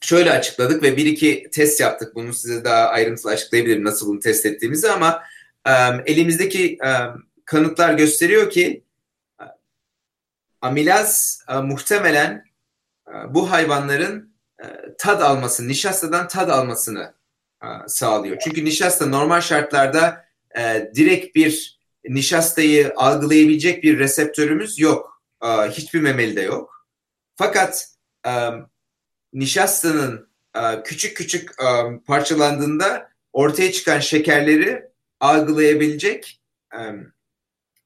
şöyle 0.00 0.32
açıkladık 0.32 0.82
ve 0.82 0.96
bir 0.96 1.06
iki 1.06 1.50
test 1.52 1.80
yaptık. 1.80 2.14
Bunu 2.14 2.34
size 2.34 2.64
daha 2.64 2.88
ayrıntılı 2.88 3.32
açıklayabilirim 3.32 3.84
nasıl 3.84 4.08
bunu 4.08 4.20
test 4.20 4.46
ettiğimizi 4.46 4.90
ama 4.90 5.22
elimizdeki 6.06 6.78
kanıtlar 7.44 7.94
gösteriyor 7.94 8.50
ki 8.50 8.84
amilaz 10.60 11.44
muhtemelen 11.62 12.49
bu 13.28 13.50
hayvanların 13.50 14.34
e, 14.62 14.66
tad 14.98 15.20
almasını, 15.20 15.68
nişastadan 15.68 16.28
tad 16.28 16.48
almasını 16.48 17.14
e, 17.62 17.66
sağlıyor. 17.86 18.38
Çünkü 18.44 18.64
nişasta 18.64 19.06
normal 19.06 19.40
şartlarda 19.40 20.24
e, 20.58 20.90
direkt 20.94 21.36
bir 21.36 21.80
nişastayı 22.04 22.92
algılayabilecek 22.96 23.82
bir 23.82 23.98
reseptörümüz 23.98 24.78
yok. 24.78 25.22
Hiçbir 25.70 26.00
memelide 26.00 26.42
yok. 26.42 26.86
fakat 27.36 27.88
nişastanın 29.32 30.28
küçük 30.84 31.16
küçük 31.16 31.50
parçalandığında 32.06 33.10
ortaya 33.32 33.72
çıkan 33.72 34.00
şekerleri 34.00 34.84
algılayabilecek 35.20 36.40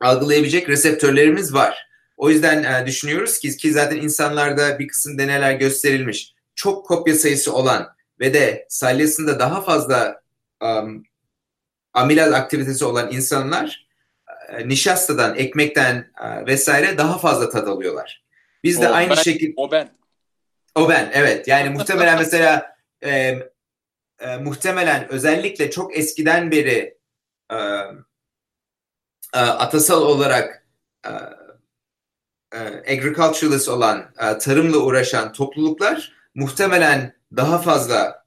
algılayabilecek 0.01 0.69
reseptörlerimiz 0.69 1.55
var. 1.55 1.89
O 2.17 2.31
yüzden 2.31 2.63
e, 2.63 2.87
düşünüyoruz 2.87 3.39
ki 3.39 3.57
ki 3.57 3.73
zaten 3.73 3.97
insanlarda 3.97 4.79
bir 4.79 4.89
kısım 4.89 5.19
deneyler 5.19 5.53
gösterilmiş. 5.53 6.35
Çok 6.55 6.87
kopya 6.87 7.15
sayısı 7.15 7.55
olan 7.55 7.95
ve 8.21 8.35
de 8.35 8.67
salyasında 8.69 9.39
daha 9.39 9.63
fazla 9.63 10.23
um, 10.63 11.05
amilaz 11.93 12.33
aktivitesi 12.33 12.85
olan 12.85 13.13
insanlar 13.13 13.87
e, 14.49 14.69
nişastadan, 14.69 15.37
ekmekten 15.37 16.11
e, 16.23 16.47
vesaire 16.47 16.99
daha 16.99 17.19
fazla 17.19 17.51
tad 17.51 17.67
alıyorlar. 17.67 18.25
Biz 18.65 18.83
de 18.83 18.89
o 18.89 18.93
aynı 18.93 19.17
şekilde... 19.17 19.53
O 19.57 19.71
ben. 19.71 19.91
O 20.75 20.89
ben, 20.89 21.11
evet. 21.15 21.49
Yani 21.49 21.71
muhtemelen 21.71 22.19
mesela 22.19 22.77
e, 23.05 23.39
e, 24.19 24.37
muhtemelen 24.41 25.09
özellikle 25.09 25.71
çok 25.71 25.97
eskiden 25.97 26.51
beri 26.51 26.99
e, 27.51 27.57
e, 29.35 29.39
atasal 29.39 30.03
olarak 30.03 30.67
e, 31.07 31.11
e, 31.11 31.44
agriculturalist 32.93 33.69
olan, 33.69 34.11
e, 34.19 34.39
tarımla 34.39 34.77
uğraşan 34.77 35.33
topluluklar 35.33 36.13
muhtemelen 36.35 37.15
daha 37.37 37.59
fazla 37.59 38.25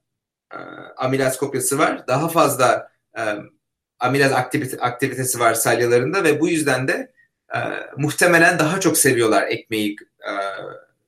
e, 0.52 0.58
amilaz 0.96 1.38
kopyası 1.38 1.78
var. 1.78 2.06
Daha 2.06 2.28
fazla 2.28 2.90
e, 3.18 3.22
amilaz 3.98 4.32
aktivite, 4.32 4.78
aktivitesi 4.80 5.40
var 5.40 5.54
salyalarında 5.54 6.24
ve 6.24 6.40
bu 6.40 6.48
yüzden 6.48 6.88
de 6.88 7.12
e, 7.54 7.58
muhtemelen 7.96 8.58
daha 8.58 8.80
çok 8.80 8.98
seviyorlar 8.98 9.46
ekmeği, 9.46 9.96
e, 10.20 10.32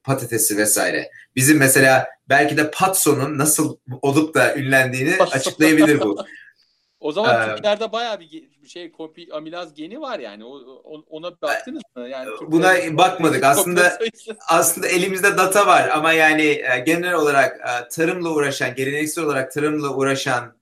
patatesi 0.04 0.56
vesaire. 0.56 1.10
Bizim 1.36 1.58
mesela 1.58 2.08
belki 2.28 2.56
de 2.56 2.70
Patson'un 2.70 3.38
nasıl 3.38 3.76
olup 4.02 4.34
da 4.34 4.56
ünlendiğini 4.56 5.22
açıklayabilir 5.32 6.00
bu. 6.00 6.24
O 7.00 7.12
zaman 7.12 7.50
ee, 7.50 7.54
Türklerde 7.54 7.92
bayağı 7.92 8.20
bir 8.20 8.49
şey 8.70 8.92
kopi 8.92 9.26
amilaz 9.32 9.74
geni 9.74 10.00
var 10.00 10.18
yani. 10.18 10.44
O, 10.44 10.60
ona 11.10 11.40
baktınız 11.42 11.82
mı? 11.96 12.08
Yani 12.08 12.30
buna 12.46 12.96
bakmadık. 12.98 13.44
Aslında 13.44 13.98
aslında 14.48 14.88
elimizde 14.88 15.36
data 15.36 15.66
var 15.66 15.88
ama 15.88 16.12
yani 16.12 16.42
e, 16.42 16.82
genel 16.86 17.14
olarak 17.14 17.60
e, 17.60 17.88
tarımla 17.88 18.30
uğraşan, 18.30 18.74
geleneksel 18.74 19.24
olarak 19.24 19.52
tarımla 19.52 19.94
uğraşan 19.94 20.54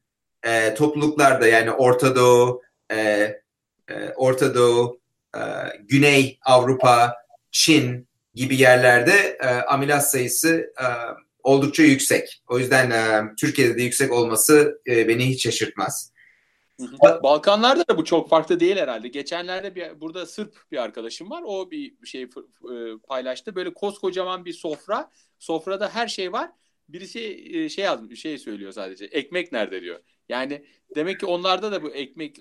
e, 0.42 0.75
topluluklarda 0.75 1.47
yani 1.47 1.71
Orta 1.71 2.16
Doğu, 2.16 2.62
e, 2.92 2.97
e, 3.88 4.12
Orta 4.16 4.55
Doğu, 4.55 5.01
e, 5.37 5.40
Güney 5.81 6.38
Avrupa, 6.44 7.14
Çin 7.51 8.09
gibi 8.35 8.57
yerlerde 8.57 9.38
e, 9.40 9.47
amilaz 9.47 10.11
sayısı 10.11 10.73
e, 10.81 10.87
oldukça 11.42 11.83
yüksek. 11.83 12.42
O 12.49 12.59
yüzden 12.59 12.90
e, 12.90 13.35
Türkiye'de 13.40 13.79
de 13.79 13.83
yüksek 13.83 14.12
olması 14.12 14.81
e, 14.87 15.09
beni 15.09 15.29
hiç 15.29 15.42
şaşırtmaz. 15.42 16.17
Balkanlarda 17.22 17.88
da 17.88 17.98
bu 17.98 18.04
çok 18.04 18.28
farklı 18.28 18.60
değil 18.60 18.76
herhalde. 18.76 19.08
Geçenlerde 19.08 19.74
bir 19.74 20.00
burada 20.00 20.26
Sırp 20.26 20.56
bir 20.72 20.82
arkadaşım 20.82 21.30
var. 21.30 21.42
O 21.46 21.70
bir 21.70 22.06
şey 22.06 22.22
e, 22.22 22.28
paylaştı. 23.08 23.54
Böyle 23.54 23.74
koskocaman 23.74 24.44
bir 24.44 24.52
sofra. 24.52 25.10
Sofrada 25.38 25.88
her 25.94 26.08
şey 26.08 26.32
var. 26.32 26.50
Birisi 26.88 27.20
e, 27.52 27.68
şey 27.68 27.84
yazmış, 27.84 28.20
şey 28.20 28.38
söylüyor 28.38 28.72
sadece. 28.72 29.04
Ekmek 29.04 29.52
nerede 29.52 29.82
diyor. 29.82 30.00
Yani 30.28 30.64
demek 30.94 31.20
ki 31.20 31.26
onlarda 31.26 31.72
da 31.72 31.82
bu 31.82 31.90
ekmek 31.90 32.36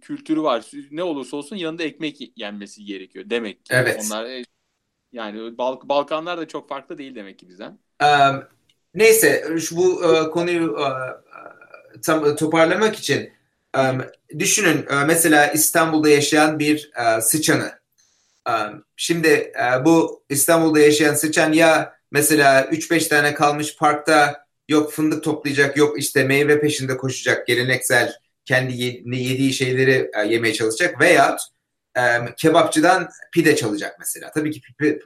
kültürü 0.00 0.42
var. 0.42 0.70
Ne 0.90 1.02
olursa 1.02 1.36
olsun 1.36 1.56
yanında 1.56 1.82
ekmek 1.82 2.38
yenmesi 2.38 2.84
gerekiyor 2.84 3.30
demek 3.30 3.64
ki. 3.64 3.74
Evet. 3.74 4.04
Onlar 4.04 4.24
e, 4.24 4.44
yani 5.12 5.58
Balk 5.58 5.88
Balkanlar 5.88 6.38
da 6.38 6.48
çok 6.48 6.68
farklı 6.68 6.98
değil 6.98 7.14
demek 7.14 7.38
ki 7.38 7.48
bizden. 7.48 7.78
Um, 8.02 8.44
neyse 8.94 9.56
şu 9.60 9.76
bu 9.76 9.82
uh, 9.82 10.30
konuyu 10.30 10.72
uh, 10.72 10.90
tam 12.02 12.36
toparlamak 12.36 12.96
için 12.96 13.32
düşünün 14.38 14.86
uh, 14.86 15.06
mesela 15.06 15.46
İstanbul'da 15.46 16.08
yaşayan 16.08 16.58
bir 16.58 16.90
uh, 16.98 17.20
sıçanı. 17.20 17.72
Şimdi 18.96 19.52
uh, 19.58 19.84
bu 19.84 20.24
İstanbul'da 20.28 20.80
yaşayan 20.80 21.14
sıçan 21.14 21.52
ya 21.52 21.96
mesela 22.10 22.62
3-5 22.64 23.08
tane 23.08 23.34
kalmış 23.34 23.76
parkta 23.76 24.44
yok 24.68 24.92
fındık 24.92 25.24
toplayacak 25.24 25.76
yok 25.76 25.98
işte 25.98 26.24
meyve 26.24 26.60
peşinde 26.60 26.96
koşacak 26.96 27.46
geleneksel 27.46 28.14
kendi 28.44 28.82
yediği 29.04 29.52
şeyleri 29.52 30.10
yemeye 30.28 30.54
çalışacak 30.54 31.00
veya 31.00 31.36
e, 31.96 32.34
kebapçıdan 32.36 33.08
pide 33.32 33.56
çalacak 33.56 33.96
mesela. 33.98 34.30
Tabii 34.30 34.50
ki 34.50 34.60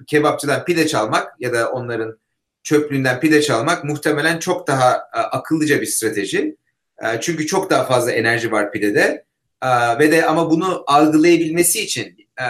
kebapçıdan 0.06 0.64
pide 0.64 0.86
çalmak 0.88 1.40
ya 1.40 1.52
da 1.52 1.70
onların 1.70 2.18
çöplüğünden 2.62 3.20
pide 3.20 3.42
çalmak 3.42 3.84
muhtemelen 3.84 4.38
çok 4.38 4.66
daha 4.66 4.94
e, 4.96 5.18
akıllıca 5.18 5.80
bir 5.80 5.86
strateji. 5.86 6.56
E, 7.02 7.20
çünkü 7.20 7.46
çok 7.46 7.70
daha 7.70 7.84
fazla 7.84 8.12
enerji 8.12 8.52
var 8.52 8.72
pidede. 8.72 9.24
E, 9.62 9.98
ve 9.98 10.12
de 10.12 10.26
ama 10.26 10.50
bunu 10.50 10.84
algılayabilmesi 10.86 11.80
için, 11.80 12.28
e, 12.40 12.44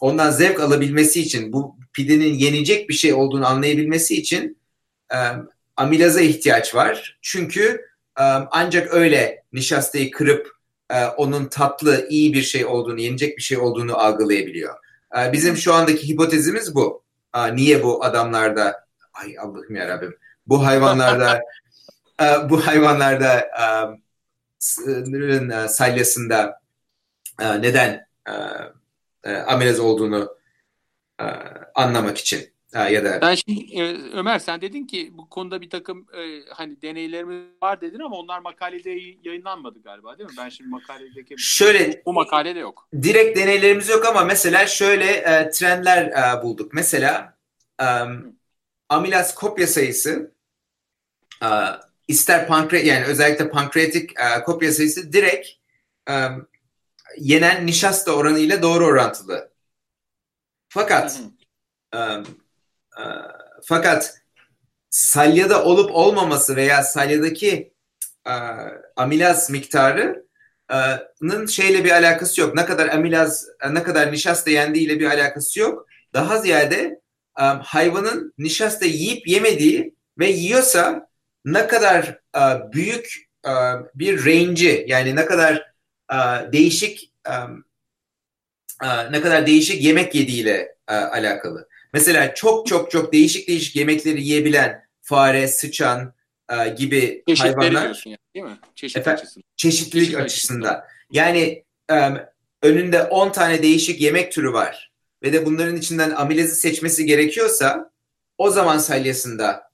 ondan 0.00 0.30
zevk 0.30 0.60
alabilmesi 0.60 1.20
için, 1.20 1.52
bu 1.52 1.76
pidenin 1.92 2.34
yenecek 2.34 2.88
bir 2.88 2.94
şey 2.94 3.14
olduğunu 3.14 3.46
anlayabilmesi 3.46 4.16
için 4.16 4.58
e, 5.14 5.16
amilaza 5.76 6.20
ihtiyaç 6.20 6.74
var. 6.74 7.18
Çünkü 7.22 7.86
e, 8.18 8.22
ancak 8.50 8.94
öyle 8.94 9.42
nişastayı 9.52 10.10
kırıp 10.10 10.52
onun 11.16 11.46
tatlı, 11.46 12.06
iyi 12.08 12.34
bir 12.34 12.42
şey 12.42 12.66
olduğunu, 12.66 13.00
yenecek 13.00 13.36
bir 13.36 13.42
şey 13.42 13.58
olduğunu 13.58 13.98
algılayabiliyor. 13.98 14.74
Bizim 15.32 15.56
şu 15.56 15.74
andaki 15.74 16.08
hipotezimiz 16.08 16.74
bu. 16.74 17.02
Niye 17.52 17.82
bu 17.82 18.04
adamlarda, 18.04 18.86
ay 19.14 19.38
Allah'ım 19.38 19.74
yarabbim, 19.74 20.16
bu 20.46 20.66
hayvanlarda, 20.66 21.40
bu 22.50 22.66
hayvanlarda 22.66 23.38
e, 23.38 23.64
e, 25.64 25.68
salyasında 25.68 26.60
e, 27.40 27.62
neden 27.62 28.06
e, 28.28 28.32
e, 29.24 29.36
amelaz 29.36 29.80
olduğunu 29.80 30.36
anlamak 31.74 32.18
için 32.18 32.52
ya 32.74 33.04
da 33.04 33.20
ben 33.20 33.34
şimdi 33.34 33.82
Ömer 34.12 34.38
sen 34.38 34.60
dedin 34.60 34.86
ki 34.86 35.10
bu 35.12 35.28
konuda 35.28 35.60
bir 35.60 35.70
takım 35.70 36.06
hani 36.50 36.82
deneylerimiz 36.82 37.44
var 37.62 37.80
dedin 37.80 37.98
ama 37.98 38.16
onlar 38.16 38.38
makalede 38.38 38.90
yayınlanmadı 39.24 39.82
galiba 39.82 40.18
değil 40.18 40.30
mi? 40.30 40.36
Ben 40.38 40.48
şimdi 40.48 40.70
makaledeki 40.70 41.34
şöyle 41.38 42.02
bu 42.06 42.12
makalede 42.12 42.58
yok. 42.58 42.88
Direkt 43.02 43.38
deneylerimiz 43.38 43.88
yok 43.88 44.06
ama 44.06 44.24
mesela 44.24 44.66
şöyle 44.66 45.22
trendler 45.50 46.12
bulduk. 46.42 46.72
Mesela 46.72 47.36
amilaz 48.88 49.34
kopya 49.34 49.66
sayısı 49.66 50.32
ister 52.08 52.46
pankreas 52.46 52.86
yani 52.86 53.04
özellikle 53.04 53.48
pankreatik 53.50 54.10
e, 54.20 54.42
kopya 54.44 54.72
sayısı 54.72 55.12
direkt 55.12 55.48
e, 56.10 56.28
yenen 57.18 57.66
nişasta 57.66 58.12
oranı 58.12 58.38
ile 58.38 58.62
doğru 58.62 58.86
orantılı. 58.86 59.52
Fakat. 60.68 61.20
E, 61.94 61.98
ee, 62.98 63.02
fakat 63.64 64.18
salyada 64.90 65.64
olup 65.64 65.90
olmaması 65.94 66.56
veya 66.56 66.82
salyadaki 66.82 67.72
e, 68.26 68.32
amilaz 68.96 69.50
miktarının 69.50 71.46
şeyle 71.46 71.84
bir 71.84 71.90
alakası 71.90 72.40
yok. 72.40 72.54
Ne 72.54 72.64
kadar 72.64 72.88
amilaz, 72.88 73.46
ne 73.70 73.82
kadar 73.82 74.12
nişasta 74.12 74.50
yendiğiyle 74.50 75.00
bir 75.00 75.06
alakası 75.06 75.60
yok. 75.60 75.86
Daha 76.14 76.38
ziyade 76.38 77.00
e, 77.38 77.42
hayvanın 77.42 78.34
nişasta 78.38 78.86
yiyip 78.86 79.28
yemediği 79.28 79.94
ve 80.18 80.26
yiyorsa 80.26 81.08
ne 81.44 81.66
kadar 81.66 82.20
e, 82.36 82.72
büyük 82.72 83.28
e, 83.46 83.52
bir 83.94 84.26
range'i 84.26 84.84
yani 84.88 85.16
ne 85.16 85.24
kadar 85.26 85.72
e, 86.12 86.16
değişik 86.52 87.12
e, 87.28 87.32
e, 88.82 89.12
ne 89.12 89.20
kadar 89.20 89.46
değişik 89.46 89.82
yemek 89.82 90.14
yediğiyle 90.14 90.76
e, 90.88 90.94
alakalı. 90.94 91.68
Mesela 91.92 92.34
çok 92.34 92.66
çok 92.66 92.90
çok 92.90 93.12
değişik 93.12 93.48
değişik 93.48 93.76
yemekleri 93.76 94.22
yiyebilen 94.22 94.84
fare, 95.00 95.48
sıçan 95.48 96.14
e, 96.50 96.68
gibi 96.68 97.22
Çeşitleri 97.28 97.54
hayvanlar. 97.54 97.82
diyorsun 97.82 98.10
yani, 98.10 98.18
değil 98.34 98.46
mi? 98.46 98.58
Çeşit 98.74 98.96
efendim, 98.96 99.22
açısından. 99.22 99.44
Çeşitlilik 99.56 100.06
Çeşit 100.06 100.20
açısından. 100.20 100.68
açısından. 100.68 100.84
Yani 101.10 101.64
e, 101.90 102.10
önünde 102.62 103.02
10 103.02 103.32
tane 103.32 103.62
değişik 103.62 104.00
yemek 104.00 104.32
türü 104.32 104.52
var 104.52 104.92
ve 105.22 105.32
de 105.32 105.46
bunların 105.46 105.76
içinden 105.76 106.10
amilezi 106.10 106.54
seçmesi 106.54 107.06
gerekiyorsa 107.06 107.92
o 108.38 108.50
zaman 108.50 108.78
salyasında 108.78 109.71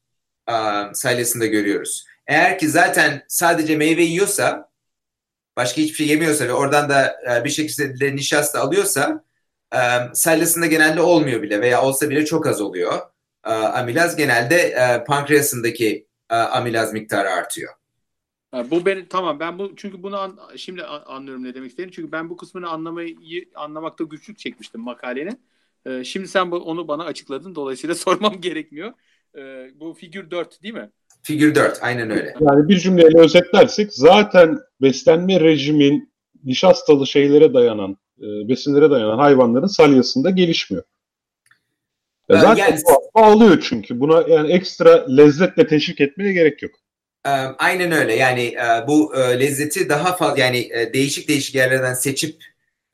salyasında 0.95 1.47
görüyoruz. 1.47 2.05
Eğer 2.27 2.59
ki 2.59 2.69
zaten 2.69 3.25
sadece 3.29 3.77
meyve 3.77 4.03
yiyorsa 4.03 4.71
başka 5.57 5.81
hiçbir 5.81 5.95
şey 5.95 6.07
yemiyorsa 6.07 6.49
ve 6.49 6.53
oradan 6.53 6.89
da 6.89 7.17
e, 7.31 7.45
bir 7.45 7.51
şekilde 7.51 8.17
nişasta 8.17 8.61
alıyorsa 8.61 9.25
e, 9.75 9.79
sellasında 10.15 10.67
genelde 10.67 11.01
olmuyor 11.01 11.43
bile 11.43 11.61
veya 11.61 11.83
olsa 11.83 12.11
bile 12.11 12.25
çok 12.25 12.47
az 12.47 12.61
oluyor. 12.61 13.01
E, 13.47 13.51
amilaz 13.51 14.17
genelde 14.17 14.57
e, 14.57 15.05
pankreasındaki 15.05 16.07
e, 16.31 16.35
amilaz 16.35 16.93
miktarı 16.93 17.31
artıyor. 17.31 17.75
bu 18.71 18.87
beni 18.87 19.09
tamam 19.09 19.41
ben 19.41 19.59
bu 19.59 19.77
çünkü 19.77 20.03
bunu 20.03 20.19
an, 20.19 20.39
şimdi 20.57 20.85
an, 20.85 21.03
anlıyorum 21.07 21.45
ne 21.45 21.55
demek 21.55 21.71
istediğini. 21.71 21.93
Çünkü 21.93 22.13
ben 22.13 22.31
bu 22.31 22.37
kısmını 22.37 22.69
anlamayı 22.69 23.17
anlamakta 23.55 24.05
güçlük 24.05 24.39
çekmiştim 24.39 24.81
makalenin. 24.81 25.41
E, 25.87 26.05
şimdi 26.05 26.29
sen 26.29 26.51
onu 26.51 26.89
bana 26.89 27.05
açıkladın. 27.05 27.55
Dolayısıyla 27.55 27.95
sormam 28.05 28.41
gerekmiyor. 28.41 28.93
E, 29.37 29.41
bu 29.81 29.95
figür 29.95 30.31
4 30.31 30.63
değil 30.63 30.75
mi? 30.75 30.91
Figür 31.23 31.55
4 31.55 31.79
aynen 31.83 32.11
öyle. 32.11 32.35
Yani 32.41 32.69
bir 32.69 32.79
cümleyle 32.79 33.19
özetlersek 33.21 33.93
zaten 33.93 34.59
beslenme 34.83 35.41
rejimin 35.41 36.13
nişastalı 36.45 37.07
şeylere 37.07 37.55
dayanan, 37.55 37.97
e, 38.19 38.49
besinlere 38.49 38.91
dayanan 38.91 39.19
hayvanların 39.19 39.67
salyasında 39.67 40.31
gelişmiyor. 40.31 40.85
Ya 42.29 42.37
Ee, 42.37 42.41
zaten 42.41 42.65
yani- 42.69 42.81
bu 42.87 43.21
bağlıyor 43.21 43.65
çünkü. 43.69 44.01
Buna 44.01 44.25
yani 44.29 44.53
ekstra 44.53 45.07
lezzetle 45.17 45.67
teşvik 45.67 46.01
etmeye 46.01 46.33
gerek 46.33 46.63
yok. 46.63 46.73
Ee, 47.27 47.31
Aynen 47.59 47.93
öyle. 47.93 48.15
Yani 48.15 48.43
e, 48.45 48.87
bu 48.87 49.17
e, 49.17 49.41
lezzeti 49.41 49.89
daha 49.89 50.17
fazla 50.17 50.41
yani 50.41 50.59
e, 50.73 50.93
değişik 50.93 51.29
değişik 51.29 51.55
yerlerden 51.55 51.95
seçip 51.95 52.45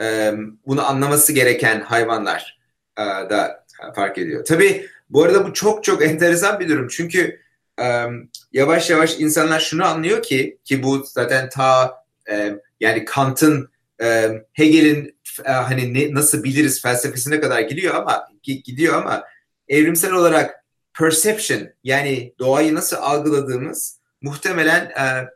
e, 0.03 0.33
bunu 0.67 0.87
anlaması 0.89 1.33
gereken 1.33 1.81
hayvanlar 1.81 2.59
e, 2.99 3.03
da 3.03 3.65
fark 3.95 4.19
ediyor. 4.19 4.45
Tabii 4.45 4.87
bu 5.09 5.25
arada 5.25 5.47
bu 5.47 5.53
çok 5.53 5.85
çok 5.85 6.03
enteresan 6.07 6.61
bir 6.61 6.69
durum. 6.69 6.89
Çünkü 6.89 7.41
e, 7.81 8.05
yavaş 8.53 8.91
yavaş 8.91 9.21
insanlar 9.21 9.61
şunu 9.61 9.85
anlıyor 9.85 10.23
ki 10.23 10.59
ki 10.65 10.83
bu 10.83 11.05
zaten 11.07 11.49
ta 11.49 11.95
e, 12.31 12.55
yani 12.81 13.05
Kant'ın 13.05 13.71
e, 14.03 14.31
Hegel'in 14.53 15.19
e, 15.45 15.51
hani 15.51 15.95
ne, 15.95 16.15
nasıl 16.15 16.45
biliriz 16.45 16.83
felsefesine 16.83 17.41
kadar 17.41 17.61
gidiyor 17.61 17.95
ama 17.95 18.29
gi- 18.43 18.63
gidiyor 18.63 18.95
ama 18.95 19.25
evrimsel 19.69 20.13
olarak 20.13 20.65
perception 20.99 21.69
yani 21.85 22.35
doğayı 22.39 22.75
nasıl 22.75 22.97
algıladığımız 22.97 24.01
muhtemelen 24.23 24.85
e, 24.85 25.29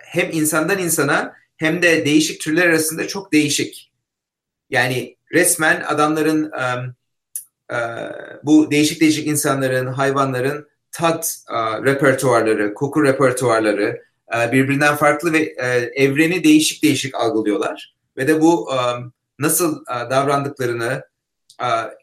hem 0.00 0.30
insandan 0.32 0.78
insana 0.78 1.36
hem 1.56 1.82
de 1.82 2.04
değişik 2.06 2.40
türler 2.40 2.66
arasında 2.66 3.08
çok 3.08 3.32
değişik. 3.32 3.92
Yani 4.70 5.16
resmen 5.32 5.80
adamların 5.80 6.52
e, 6.52 6.94
e, 7.72 7.76
bu 8.42 8.70
değişik 8.70 9.00
değişik 9.00 9.26
insanların, 9.26 9.86
hayvanların 9.86 10.68
tat 10.92 11.36
e, 11.50 11.82
repertuarları, 11.82 12.74
koku 12.74 13.04
repertuarları 13.04 14.02
e, 14.34 14.52
birbirinden 14.52 14.96
farklı 14.96 15.32
ve 15.32 15.38
e, 15.38 15.66
evreni 16.04 16.44
değişik 16.44 16.82
değişik 16.82 17.14
algılıyorlar. 17.14 17.94
Ve 18.16 18.28
de 18.28 18.40
bu 18.40 18.72
e, 18.72 18.76
nasıl 19.38 19.84
davrandıklarını, 19.86 21.02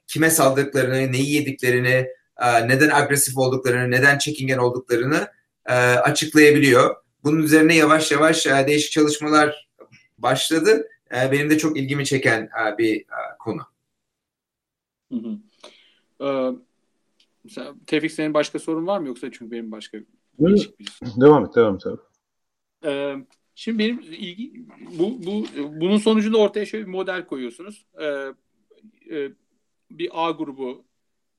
kime 0.07 0.29
saldıklarını, 0.29 1.11
neyi 1.11 1.33
yediklerini, 1.33 2.07
neden 2.41 2.89
agresif 2.89 3.37
olduklarını, 3.37 3.91
neden 3.91 4.17
çekingen 4.17 4.57
olduklarını 4.57 5.27
açıklayabiliyor. 6.03 6.95
Bunun 7.23 7.43
üzerine 7.43 7.75
yavaş 7.75 8.11
yavaş 8.11 8.45
değişik 8.45 8.91
çalışmalar 8.91 9.69
başladı. 10.17 10.87
Benim 11.11 11.49
de 11.49 11.57
çok 11.57 11.77
ilgimi 11.77 12.05
çeken 12.05 12.49
bir 12.77 13.05
konu. 13.39 13.61
Hı 15.11 15.15
hı. 15.15 15.37
Ee, 16.21 16.51
sen, 17.49 17.79
Tevfik 17.87 18.11
senin 18.11 18.33
başka 18.33 18.59
sorun 18.59 18.87
var 18.87 18.99
mı 18.99 19.07
yoksa 19.07 19.31
çünkü 19.31 19.51
benim 19.51 19.71
başka 19.71 19.97
değişik 20.39 20.79
bir 20.79 20.87
Devam 21.21 21.45
et, 21.45 21.55
devam 21.55 21.75
et. 21.75 21.87
abi. 21.87 22.01
Ee, 22.85 23.15
şimdi 23.55 23.79
benim 23.79 23.99
ilgi 23.99 24.65
bu, 24.99 25.25
bu 25.25 25.45
bunun 25.81 25.97
sonucunda 25.97 26.37
ortaya 26.37 26.65
şöyle 26.65 26.85
bir 26.85 26.91
model 26.91 27.25
koyuyorsunuz. 27.25 27.85
Ee, 28.01 28.33
e, 29.11 29.31
bir 29.91 30.09
A 30.13 30.31
grubu 30.31 30.83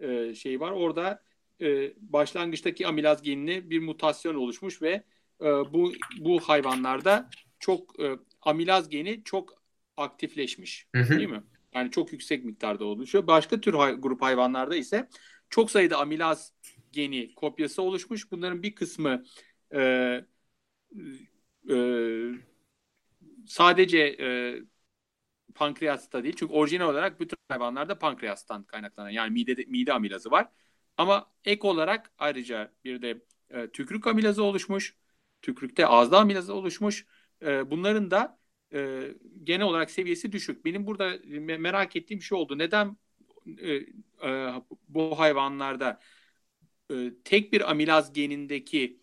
e, 0.01 0.35
şey 0.35 0.61
var. 0.61 0.71
Orada 0.71 1.23
e, 1.61 1.93
başlangıçtaki 2.01 2.87
amilaz 2.87 3.23
genine 3.23 3.71
bir 3.71 3.79
mutasyon 3.79 4.35
oluşmuş 4.35 4.83
ve 4.83 5.03
e, 5.41 5.45
bu 5.45 5.93
bu 6.19 6.41
hayvanlarda 6.41 7.31
çok 7.59 8.01
e, 8.01 8.19
amilaz 8.43 8.89
geni 8.89 9.25
çok 9.25 9.63
aktifleşmiş. 9.97 10.87
Hı 10.95 11.03
hı. 11.03 11.19
Değil 11.19 11.31
mi? 11.31 11.43
Yani 11.75 11.91
çok 11.91 12.13
yüksek 12.13 12.45
miktarda 12.45 12.85
oluşuyor. 12.85 13.27
Başka 13.27 13.61
tür 13.61 13.75
hay- 13.75 13.95
grup 13.95 14.23
hayvanlarda 14.23 14.77
ise 14.77 15.09
çok 15.51 15.71
sayıda 15.71 15.99
amilaz 15.99 16.53
geni 16.93 17.35
kopyası 17.35 17.83
oluşmuş. 17.83 18.31
Bunların 18.33 18.63
bir 18.63 18.75
kısmı 18.75 19.25
e, 19.75 20.25
e, 21.71 21.75
sadece 23.47 23.99
e, 24.21 24.57
pankreasta 25.55 26.25
değil. 26.25 26.37
Çünkü 26.39 26.53
orijinal 26.55 26.89
olarak 26.91 27.21
bütün 27.21 27.37
hayvanlarda 27.49 27.99
pankreastan 27.99 28.65
kaynaklanan 28.65 29.11
yani 29.11 29.31
mide, 29.31 29.65
mide 29.69 29.93
amilazı 29.93 30.31
var. 30.31 30.49
Ama 30.97 31.33
ek 31.45 31.69
olarak 31.69 32.13
ayrıca 32.19 32.73
bir 32.85 33.03
de 33.03 33.23
e, 33.51 33.71
tükrük 33.71 34.07
amilazı 34.07 34.45
oluşmuş. 34.45 34.97
Tükrükte 35.43 35.87
ağızda 35.87 36.19
amilazı 36.19 36.55
oluşmuş. 36.55 37.07
E, 37.43 37.71
bunların 37.71 38.11
da 38.11 38.39
e, 38.75 39.09
genel 39.45 39.67
olarak 39.67 39.91
seviyesi 39.91 40.33
düşük. 40.33 40.65
Benim 40.65 40.87
burada 40.87 41.17
me- 41.17 41.59
merak 41.59 41.97
ettiğim 41.97 42.23
şey 42.23 42.39
oldu. 42.39 42.59
Neden 42.59 42.97
e, 43.59 43.75
e, 44.29 44.53
bu 44.89 45.19
hayvanlarda 45.19 46.01
e, 46.91 47.13
tek 47.25 47.53
bir 47.53 47.71
amilaz 47.71 48.13
genindeki 48.13 49.01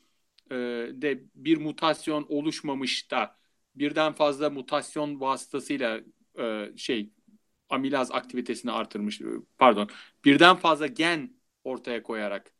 e, 0.51 0.55
de 0.93 1.23
bir 1.35 1.57
mutasyon 1.57 2.25
oluşmamış 2.29 3.11
da 3.11 3.35
birden 3.75 4.13
fazla 4.13 4.49
mutasyon 4.49 5.21
vasıtasıyla 5.21 5.99
e, 6.39 6.71
şey 6.77 7.09
amilaz 7.69 8.11
aktivitesini 8.11 8.71
artırmış. 8.71 9.21
e, 9.21 9.25
Pardon. 9.57 9.89
Birden 10.25 10.55
fazla 10.55 10.87
gen 10.87 11.33
ortaya 11.63 12.03
koyarak 12.03 12.53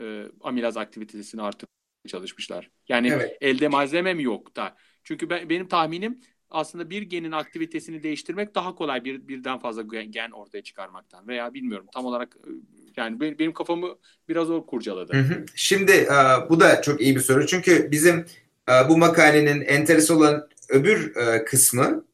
e, 0.00 0.24
amilaz 0.40 0.76
aktivitesini 0.76 1.42
artırmaya 1.42 2.08
çalışmışlar. 2.08 2.70
Yani 2.88 3.08
Evet. 3.08 3.38
elde 3.40 3.68
malzeme 3.68 4.14
mi 4.14 4.22
yok 4.22 4.56
da. 4.56 4.76
Çünkü 5.04 5.30
ben, 5.30 5.50
benim 5.50 5.68
tahminim 5.68 6.20
aslında 6.54 6.90
bir 6.90 7.02
genin 7.02 7.32
aktivitesini 7.32 8.02
değiştirmek 8.02 8.54
daha 8.54 8.74
kolay 8.74 9.04
bir 9.04 9.28
birden 9.28 9.58
fazla 9.58 9.82
gen, 9.82 10.30
ortaya 10.30 10.62
çıkarmaktan 10.62 11.28
veya 11.28 11.54
bilmiyorum 11.54 11.86
tam 11.94 12.06
olarak 12.06 12.36
e, 12.36 12.50
yani 12.96 13.20
benim, 13.20 13.52
kafamı 13.52 13.88
biraz 14.28 14.50
o 14.50 14.66
kurcaladı. 14.66 15.12
Hı 15.12 15.20
hı. 15.20 15.44
Şimdi 15.54 15.92
e, 15.92 16.48
bu 16.50 16.60
da 16.60 16.82
çok 16.82 17.00
iyi 17.00 17.16
bir 17.16 17.20
soru. 17.20 17.46
Çünkü 17.46 17.90
bizim 17.90 18.26
e, 18.68 18.88
bu 18.88 18.98
makalenin 18.98 19.60
enteresan 19.60 20.16
olan 20.16 20.48
öbür 20.68 21.14
kısmı 21.44 22.04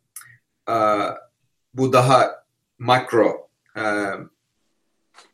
bu 1.75 1.93
daha 1.93 2.45
makro. 2.79 3.49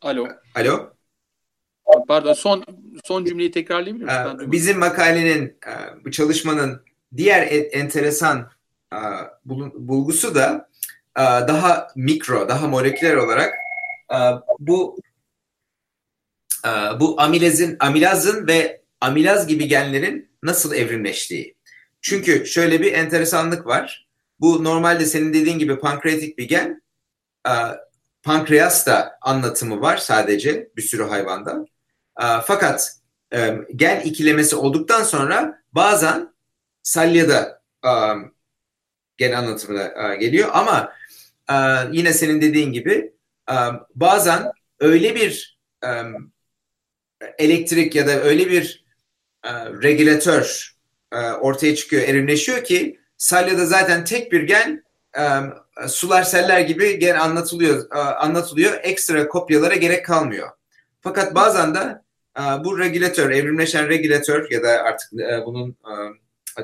Alo. 0.03 0.29
alo? 0.55 0.92
Pardon 2.09 2.33
son 2.33 2.64
son 3.05 3.25
cümleyi 3.25 3.51
tekrarlayabilir 3.51 4.05
misin? 4.05 4.53
Bizim 4.53 4.79
makalenin, 4.79 5.59
bu 6.05 6.11
çalışmanın 6.11 6.83
diğer 7.16 7.47
enteresan 7.73 8.51
bulgusu 9.75 10.35
da 10.35 10.68
daha 11.49 11.88
mikro, 11.96 12.49
daha 12.49 12.68
moleküler 12.68 13.16
olarak 13.16 13.55
bu 14.59 15.01
bu 17.01 17.20
amilazın, 17.20 17.77
amilazın 17.81 18.46
ve 18.46 18.83
amilaz 19.01 19.46
gibi 19.46 19.68
genlerin 19.68 20.31
nasıl 20.42 20.75
evrimleştiği. 20.75 21.57
Çünkü 22.01 22.46
şöyle 22.46 22.81
bir 22.81 22.92
enteresanlık 22.92 23.66
var. 23.66 24.09
Bu 24.40 24.64
normalde 24.64 25.07
senin 25.07 25.35
dediğin 25.35 25.59
gibi 25.59 25.79
pankreatik 25.79 26.38
bir 26.38 26.49
gen. 26.49 26.83
Pankreas 28.22 28.87
da 28.87 29.18
anlatımı 29.20 29.81
var 29.81 29.96
sadece 29.96 30.71
bir 30.77 30.83
sürü 30.83 31.04
hayvanda. 31.04 31.67
Fakat 32.44 32.96
gen 33.77 34.00
ikilemesi 34.00 34.56
olduktan 34.56 35.02
sonra 35.02 35.63
bazen 35.73 36.35
salyada 36.83 37.63
gen 39.17 39.33
anlatımına 39.33 40.12
e, 40.12 40.17
geliyor 40.17 40.48
ama 40.52 40.92
e, 41.50 41.54
yine 41.92 42.12
senin 42.12 42.40
dediğin 42.40 42.73
gibi 42.73 43.12
e, 43.50 43.54
bazen 43.94 44.52
öyle 44.81 45.14
bir 45.14 45.56
elektrik 47.38 47.94
ya 47.94 48.06
da 48.06 48.23
öyle 48.23 48.50
bir 48.50 48.85
regülatör 49.83 50.77
ortaya 51.40 51.75
çıkıyor, 51.75 52.02
erimleşiyor 52.02 52.64
ki 52.64 53.00
salyada 53.17 53.67
zaten 53.67 54.04
tek 54.04 54.33
bir 54.33 54.42
gen 54.42 54.85
sular 55.88 56.23
seller 56.23 56.60
gibi 56.60 56.98
gen 56.98 57.17
anlatılıyor, 57.17 57.90
anlatılıyor. 58.17 58.81
Ekstra 58.83 59.29
kopyalara 59.29 59.75
gerek 59.75 60.06
kalmıyor. 60.06 60.48
Fakat 61.00 61.35
bazen 61.35 61.75
de 61.75 62.02
bu 62.64 62.79
regülatör, 62.79 63.31
evrimleşen 63.31 63.88
regülatör 63.88 64.50
ya 64.50 64.62
da 64.62 64.69
artık 64.69 65.12
bunun 65.46 65.77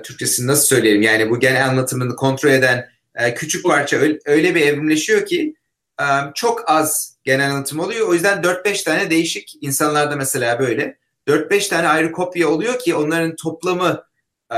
Türkçesini 0.03 0.47
nasıl 0.47 0.66
söyleyelim? 0.66 1.03
Yani 1.03 1.30
bu 1.30 1.40
gen 1.40 1.61
anlatımını 1.61 2.16
kontrol 2.16 2.51
eden 2.51 2.88
e, 3.14 3.34
küçük 3.34 3.64
parça 3.64 3.97
öyle, 4.24 4.55
bir 4.55 4.61
evrimleşiyor 4.61 5.26
ki 5.26 5.55
e, 6.01 6.05
çok 6.34 6.70
az 6.70 7.18
genel 7.24 7.51
anlatım 7.51 7.80
oluyor. 7.80 8.09
O 8.09 8.14
yüzden 8.14 8.43
4-5 8.43 8.84
tane 8.84 9.11
değişik 9.11 9.59
insanlarda 9.61 10.16
mesela 10.16 10.59
böyle 10.59 10.99
4-5 11.28 11.68
tane 11.68 11.88
ayrı 11.88 12.12
kopya 12.12 12.49
oluyor 12.49 12.78
ki 12.78 12.95
onların 12.95 13.36
toplamı 13.36 14.05
e, 14.51 14.57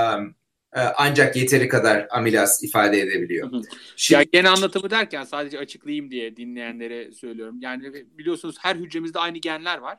e, 0.75 0.81
ancak 0.97 1.37
yeteri 1.37 1.69
kadar 1.69 2.07
amilaz 2.11 2.65
ifade 2.65 3.01
edebiliyor. 3.01 3.53
Hı 3.53 3.57
hı. 3.57 3.63
Şimdi, 3.97 4.19
Ya 4.19 4.23
gen 4.33 4.45
anlatımı 4.45 4.91
derken 4.91 5.25
sadece 5.25 5.59
açıklayayım 5.59 6.11
diye 6.11 6.37
dinleyenlere 6.37 7.13
söylüyorum. 7.13 7.57
Yani 7.61 8.07
biliyorsunuz 8.19 8.57
her 8.61 8.77
hücremizde 8.77 9.19
aynı 9.19 9.39
genler 9.39 9.79
var. 9.79 9.99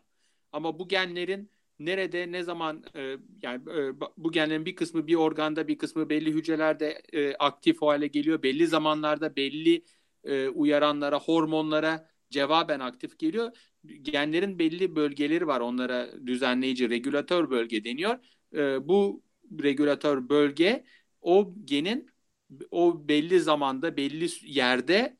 Ama 0.51 0.79
bu 0.79 0.87
genlerin 0.87 1.49
nerede 1.79 2.31
ne 2.31 2.43
zaman 2.43 2.83
e, 2.95 3.17
yani 3.41 3.61
e, 3.69 3.99
bu 4.17 4.31
genlerin 4.31 4.65
bir 4.65 4.75
kısmı 4.75 5.07
bir 5.07 5.15
organda 5.15 5.67
bir 5.67 5.77
kısmı 5.77 6.09
belli 6.09 6.31
hücrelerde 6.33 7.01
e, 7.13 7.35
aktif 7.35 7.81
hale 7.81 8.07
geliyor. 8.07 8.43
Belli 8.43 8.67
zamanlarda 8.67 9.35
belli 9.35 9.83
e, 10.23 10.47
uyaranlara, 10.49 11.19
hormonlara 11.19 12.09
cevaben 12.29 12.79
aktif 12.79 13.19
geliyor. 13.19 13.57
Genlerin 14.01 14.59
belli 14.59 14.95
bölgeleri 14.95 15.47
var 15.47 15.59
onlara 15.59 16.27
düzenleyici, 16.27 16.89
regülatör 16.89 17.49
bölge 17.49 17.83
deniyor. 17.83 18.19
E, 18.55 18.87
bu 18.87 19.23
regülatör 19.63 20.29
bölge 20.29 20.85
o 21.21 21.53
genin 21.65 22.09
o 22.71 23.07
belli 23.07 23.39
zamanda 23.39 23.97
belli 23.97 24.27
yerde 24.41 25.17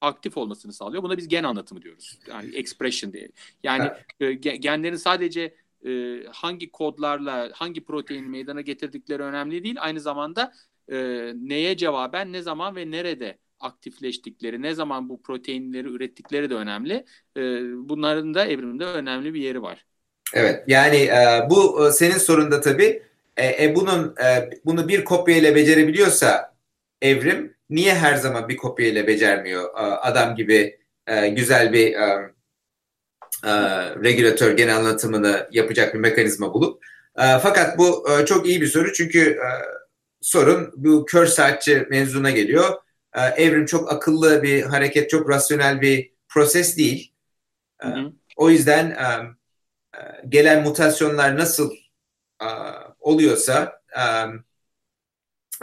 aktif 0.00 0.36
olmasını 0.36 0.72
sağlıyor. 0.72 1.02
Buna 1.02 1.16
biz 1.16 1.28
gen 1.28 1.44
anlatımı 1.44 1.82
diyoruz. 1.82 2.18
Yani 2.28 2.56
expression 2.56 3.12
diye. 3.12 3.28
Yani 3.62 3.90
e, 4.20 4.32
genlerin 4.32 4.96
sadece 4.96 5.54
e, 5.86 6.22
hangi 6.32 6.70
kodlarla 6.70 7.50
hangi 7.54 7.84
protein 7.84 8.30
meydana 8.30 8.60
getirdikleri 8.60 9.22
önemli 9.22 9.64
değil. 9.64 9.76
Aynı 9.80 10.00
zamanda 10.00 10.52
e, 10.92 10.96
neye 11.34 11.76
cevaben 11.76 12.32
ne 12.32 12.42
zaman 12.42 12.76
ve 12.76 12.90
nerede 12.90 13.38
aktifleştikleri, 13.60 14.62
ne 14.62 14.74
zaman 14.74 15.08
bu 15.08 15.22
proteinleri 15.22 15.88
ürettikleri 15.88 16.50
de 16.50 16.54
önemli. 16.54 17.04
E, 17.36 17.40
bunların 17.88 18.34
da 18.34 18.46
evrimde 18.46 18.84
önemli 18.84 19.34
bir 19.34 19.40
yeri 19.40 19.62
var. 19.62 19.86
Evet 20.34 20.64
yani 20.66 20.96
e, 20.96 21.46
bu 21.50 21.86
e, 21.86 21.92
senin 21.92 22.18
sorunda 22.18 22.60
tabii 22.60 23.02
e, 23.36 23.64
e, 23.64 23.74
bunun 23.76 24.14
e, 24.24 24.50
bunu 24.64 24.88
bir 24.88 25.04
kopya 25.04 25.36
ile 25.36 25.54
becerebiliyorsa 25.54 26.54
evrim 27.02 27.54
niye 27.70 27.94
her 27.94 28.14
zaman 28.14 28.48
bir 28.48 28.56
kopya 28.56 28.86
ile 28.86 29.06
becermiyor? 29.06 29.64
E, 29.64 29.82
adam 29.82 30.34
gibi 30.36 30.78
e, 31.06 31.28
güzel 31.28 31.72
bir 31.72 31.94
e, 31.94 32.33
e, 33.44 33.50
regülatör 34.04 34.56
genel 34.56 34.76
anlatımını 34.76 35.48
yapacak 35.52 35.94
bir 35.94 35.98
mekanizma 35.98 36.54
bulup 36.54 36.84
e, 37.18 37.38
fakat 37.38 37.78
bu 37.78 38.10
e, 38.10 38.26
çok 38.26 38.46
iyi 38.46 38.60
bir 38.60 38.66
soru 38.66 38.92
çünkü 38.92 39.30
e, 39.30 39.48
sorun 40.20 40.72
bu 40.76 41.04
kör 41.04 41.26
saatçi 41.26 41.86
mevzuna 41.90 42.30
geliyor. 42.30 42.82
E, 43.14 43.20
evrim 43.20 43.66
çok 43.66 43.92
akıllı 43.92 44.42
bir 44.42 44.62
hareket, 44.62 45.10
çok 45.10 45.30
rasyonel 45.30 45.80
bir 45.80 46.12
proses 46.28 46.76
değil. 46.76 47.12
E, 47.82 47.86
hı 47.86 47.90
hı. 47.90 48.12
O 48.36 48.50
yüzden 48.50 48.90
e, 48.90 49.08
gelen 50.28 50.62
mutasyonlar 50.62 51.38
nasıl 51.38 51.72
e, 52.42 52.46
oluyorsa 53.00 53.80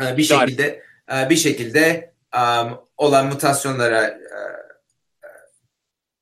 e, 0.01 0.17
bir 0.17 0.23
şekilde 0.23 0.83
e, 1.13 1.29
bir 1.29 1.35
şekilde 1.35 2.11
olan 2.97 3.27
mutasyonlara 3.27 4.19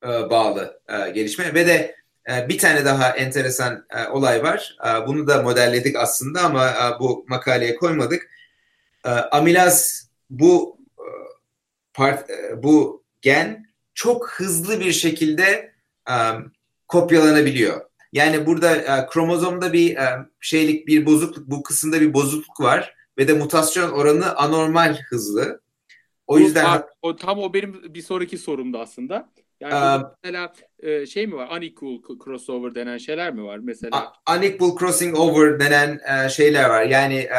bağlı 0.04 0.82
gelişme 1.14 1.54
ve 1.54 1.68
de 1.68 1.96
bir 2.50 2.58
tane 2.58 2.86
daha 2.86 3.10
enteresan 3.10 3.86
olay 4.12 4.44
var. 4.44 4.78
Bunu 5.08 5.28
da 5.28 5.42
modelledik 5.42 5.96
aslında 5.96 6.42
ama 6.42 6.74
bu 7.00 7.26
makaleye 7.28 7.76
koymadık. 7.76 8.30
Amilaz 9.32 10.10
bu 10.30 10.78
part, 11.94 12.30
bu 12.58 13.04
gen 13.22 13.66
çok 13.94 14.32
hızlı 14.32 14.80
bir 14.80 14.92
şekilde 14.92 15.74
kopyalanabiliyor. 16.88 17.90
Yani 18.14 18.46
burada 18.46 18.76
e, 18.76 19.08
kromozomda 19.08 19.74
bir 19.74 19.96
e, 19.96 20.26
şeylik 20.40 20.88
bir 20.88 21.06
bozukluk 21.06 21.48
bu 21.48 21.64
kısımda 21.64 22.02
bir 22.02 22.14
bozukluk 22.14 22.60
var 22.60 22.96
ve 23.18 23.28
de 23.28 23.34
mutasyon 23.34 23.92
oranı 23.92 24.36
anormal 24.36 24.98
hızlı. 25.10 25.62
O, 26.28 26.40
yüzden 26.40 26.84
o 27.02 27.16
tam 27.16 27.40
o 27.40 27.54
benim 27.54 27.94
bir 27.94 28.02
sonraki 28.02 28.38
sorumdu 28.38 28.80
aslında. 28.80 29.30
Yani 29.60 30.04
uh, 30.04 30.10
mesela 30.24 30.54
e, 30.80 31.06
şey 31.06 31.28
mi 31.28 31.36
var? 31.36 31.58
Unequal 31.58 32.18
crossover 32.24 32.76
denen 32.76 32.98
şeyler 32.98 33.34
mi 33.34 33.44
var 33.44 33.58
mesela? 33.58 34.14
Unequal 34.38 34.78
crossing 34.80 35.20
over 35.20 35.60
denen 35.60 36.00
e, 36.26 36.30
şeyler 36.30 36.70
var. 36.70 36.84
Yani 36.84 37.30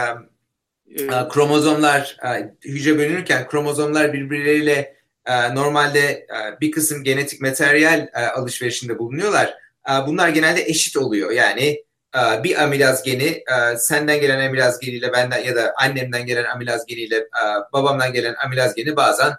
e, 0.87 1.29
kromozomlar 1.29 2.17
e, 2.25 2.55
hücre 2.65 2.99
bölünürken 2.99 3.49
kromozomlar 3.49 4.13
birbirleriyle 4.13 4.97
e, 5.27 5.55
normalde 5.55 6.01
e, 6.09 6.61
bir 6.61 6.71
kısım 6.71 7.05
genetik 7.05 7.41
materyal 7.41 8.09
e, 8.15 8.27
alışverişinde 8.27 8.99
bulunuyorlar 8.99 9.61
ee, 9.89 10.07
bunlar 10.07 10.29
genelde 10.29 10.63
eşit 10.63 10.97
oluyor. 10.97 11.31
Yani 11.31 11.85
e, 12.17 12.45
bir 12.45 12.63
amilaz 12.63 13.03
geni 13.03 13.25
e, 13.25 13.77
senden 13.77 14.21
gelen 14.21 14.47
amilaz 14.47 14.81
geniyle 14.81 15.13
benden 15.13 15.39
ya 15.39 15.57
da 15.57 15.75
annemden 15.77 16.27
gelen 16.27 16.45
amilaz 16.45 16.87
geniyle 16.87 17.17
e, 17.17 17.43
babamdan 17.73 18.13
gelen 18.13 18.35
amilaz 18.45 18.75
geni 18.75 18.97
bazen 18.97 19.33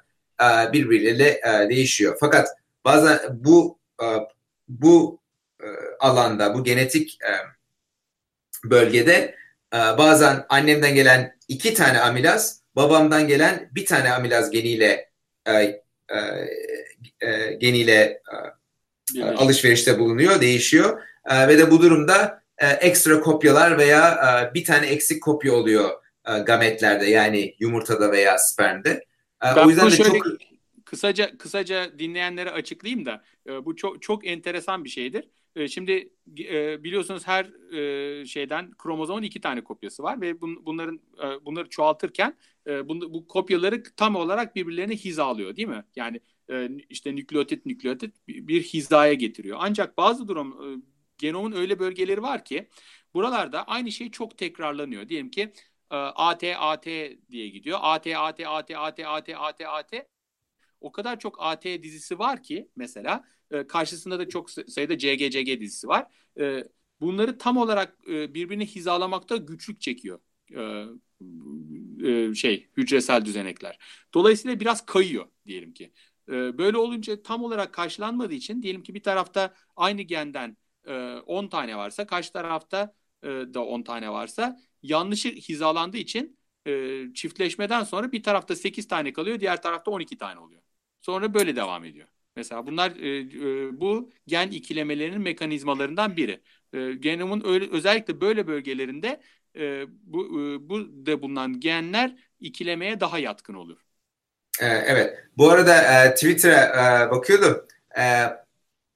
birbirleriyle 0.73 1.41
değişiyor. 1.69 2.17
Fakat 2.19 2.47
bazen 2.85 3.19
bu 3.31 3.79
bu 4.67 5.21
alanda, 5.99 6.53
bu 6.53 6.63
genetik 6.63 7.19
bölgede 8.63 9.35
bazen 9.73 10.45
annemden 10.49 10.95
gelen 10.95 11.37
iki 11.47 11.73
tane 11.73 11.99
amilaz, 11.99 12.61
babamdan 12.75 13.27
gelen 13.27 13.69
bir 13.71 13.85
tane 13.85 14.11
amilaz 14.11 14.51
geniyle 14.51 15.09
geniyle. 17.59 18.21
E, 19.17 19.23
alışverişte 19.23 19.99
bulunuyor, 19.99 20.41
değişiyor. 20.41 21.01
E, 21.29 21.47
ve 21.47 21.57
de 21.57 21.71
bu 21.71 21.81
durumda 21.81 22.43
e, 22.57 22.67
ekstra 22.67 23.19
kopyalar 23.19 23.77
veya 23.77 24.11
e, 24.11 24.53
bir 24.53 24.65
tane 24.65 24.87
eksik 24.87 25.23
kopya 25.23 25.53
oluyor 25.53 25.89
e, 26.27 26.39
gametlerde 26.39 27.05
yani 27.05 27.55
yumurtada 27.59 28.11
veya 28.11 28.37
spermde. 28.37 29.05
E, 29.43 29.53
o 29.53 29.69
yüzden 29.69 29.91
de 29.91 29.95
çok 29.95 30.25
kısaca 30.91 31.37
kısaca 31.37 31.99
dinleyenlere 31.99 32.51
açıklayayım 32.51 33.05
da 33.05 33.23
e, 33.47 33.65
bu 33.65 33.75
çok 33.75 34.01
çok 34.01 34.27
enteresan 34.27 34.83
bir 34.83 34.89
şeydir. 34.89 35.29
E, 35.55 35.67
şimdi 35.67 36.13
e, 36.39 36.83
biliyorsunuz 36.83 37.27
her 37.27 37.45
e, 37.73 38.25
şeyden 38.25 38.71
kromozomun 38.71 39.23
iki 39.23 39.41
tane 39.41 39.63
kopyası 39.63 40.03
var 40.03 40.21
ve 40.21 40.41
bun, 40.41 40.65
bunların 40.65 40.99
e, 41.23 41.45
bunları 41.45 41.69
çoğaltırken 41.69 42.37
e, 42.67 42.89
bu, 42.89 43.13
bu 43.13 43.27
kopyaları 43.27 43.83
tam 43.83 44.15
olarak 44.15 44.55
birbirlerine 44.55 44.95
hizalıyor 44.95 45.55
değil 45.55 45.67
mi? 45.67 45.83
Yani 45.95 46.19
e, 46.49 46.69
işte 46.89 47.15
nükleotit 47.15 47.65
nükleotit 47.65 48.15
bir 48.27 48.63
hizaya 48.63 49.13
getiriyor. 49.13 49.57
Ancak 49.61 49.97
bazı 49.97 50.27
durum 50.27 50.51
e, 50.51 50.81
genomun 51.17 51.51
öyle 51.51 51.79
bölgeleri 51.79 52.21
var 52.21 52.45
ki 52.45 52.67
buralarda 53.13 53.63
aynı 53.63 53.91
şey 53.91 54.11
çok 54.11 54.37
tekrarlanıyor. 54.37 55.09
Diyelim 55.09 55.31
ki 55.31 55.53
AT 55.89 56.43
AT 56.57 56.85
diye 57.31 57.49
gidiyor. 57.49 57.79
AT 57.81 58.07
AT 58.07 58.39
AT 58.39 58.71
AT 58.75 58.99
AT 58.99 59.29
AT 59.29 59.61
AT 59.61 60.10
o 60.81 60.91
kadar 60.91 61.19
çok 61.19 61.35
AT 61.39 61.83
dizisi 61.83 62.19
var 62.19 62.43
ki 62.43 62.69
mesela 62.75 63.23
e, 63.51 63.67
karşısında 63.67 64.19
da 64.19 64.29
çok 64.29 64.51
sayıda 64.51 64.97
CGCG 64.97 65.59
dizisi 65.59 65.87
var. 65.87 66.07
bunları 67.01 67.37
tam 67.37 67.57
olarak 67.57 68.07
birbirine 68.07 68.65
hizalamakta 68.65 69.37
güçlük 69.37 69.81
çekiyor 69.81 70.19
şey 72.35 72.69
hücresel 72.77 73.25
düzenekler. 73.25 73.79
Dolayısıyla 74.13 74.59
biraz 74.59 74.85
kayıyor 74.85 75.25
diyelim 75.45 75.73
ki. 75.73 75.91
Ee, 76.29 76.57
böyle 76.57 76.77
olunca 76.77 77.23
tam 77.23 77.43
olarak 77.43 77.73
karşılanmadığı 77.73 78.33
için 78.33 78.61
diyelim 78.61 78.83
ki 78.83 78.93
bir 78.95 79.03
tarafta 79.03 79.53
aynı 79.75 80.01
genden 80.01 80.57
10 81.25 81.45
e, 81.45 81.49
tane 81.49 81.77
varsa 81.77 82.07
karşı 82.07 82.33
tarafta 82.33 82.93
e, 83.23 83.27
da 83.27 83.65
10 83.65 83.83
tane 83.83 84.11
varsa 84.11 84.59
yanlışı 84.83 85.29
hizalandığı 85.29 85.97
için 85.97 86.37
e, 86.67 87.03
çiftleşmeden 87.13 87.83
sonra 87.83 88.11
bir 88.11 88.23
tarafta 88.23 88.55
8 88.55 88.87
tane 88.87 89.13
kalıyor 89.13 89.39
diğer 89.39 89.61
tarafta 89.61 89.91
12 89.91 90.17
tane 90.17 90.39
oluyor. 90.39 90.61
Sonra 91.01 91.33
böyle 91.33 91.55
devam 91.55 91.85
ediyor. 91.85 92.07
Mesela 92.35 92.67
bunlar 92.67 92.95
bu 93.81 94.11
gen 94.27 94.47
ikilemelerinin 94.51 95.21
mekanizmalarından 95.21 96.17
biri. 96.17 96.41
genomun 96.99 97.43
öyle, 97.45 97.71
özellikle 97.71 98.21
böyle 98.21 98.47
bölgelerinde 98.47 99.21
bu, 100.03 100.29
bu 100.69 101.05
da 101.05 101.21
bulunan 101.21 101.59
genler 101.59 102.15
ikilemeye 102.39 102.99
daha 102.99 103.19
yatkın 103.19 103.53
olur. 103.53 103.77
Ee, 104.59 104.65
evet. 104.65 105.19
Bu 105.37 105.51
arada 105.51 106.05
e, 106.05 106.13
Twitter'a 106.13 107.05
e, 107.05 107.11
bakıyordum. 107.11 107.65
E, 107.99 108.25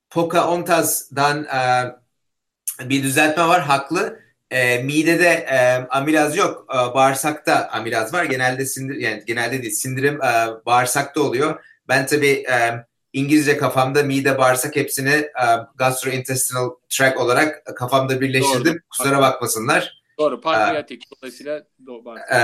Pocahontas'dan 0.09 1.43
e, 1.43 2.89
bir 2.89 3.03
düzeltme 3.03 3.43
var. 3.47 3.61
Haklı. 3.61 4.19
E, 4.51 4.83
midede 4.83 5.27
e, 5.29 5.87
amilaz 5.89 6.37
yok. 6.37 6.67
E, 6.69 6.75
bağırsakta 6.93 7.67
amilaz 7.67 8.13
var. 8.13 8.25
Genelde 8.25 8.65
sindir 8.65 8.95
yani 8.95 9.23
genelde 9.27 9.61
değil. 9.61 9.73
Sindirim 9.73 10.21
e, 10.21 10.47
bağırsakta 10.65 11.21
oluyor. 11.21 11.63
Ben 11.87 12.05
tabii 12.05 12.43
e, 12.51 12.85
İngilizce 13.13 13.57
kafamda 13.57 14.03
mide 14.03 14.37
bağırsak 14.37 14.75
hepsini 14.75 15.09
e, 15.13 15.45
gastrointestinal 15.75 16.69
tract 16.89 17.17
olarak 17.17 17.65
kafamda 17.75 18.21
birleştirdim. 18.21 18.73
Doğru. 18.73 18.81
Kusura 18.89 19.21
bakmasınlar. 19.21 20.01
Doğru. 20.19 20.41
Pankreatik. 20.41 21.03
E, 21.03 21.07
Dolayısıyla 21.15 21.63
doğru. 21.87 22.15
E, 22.31 22.37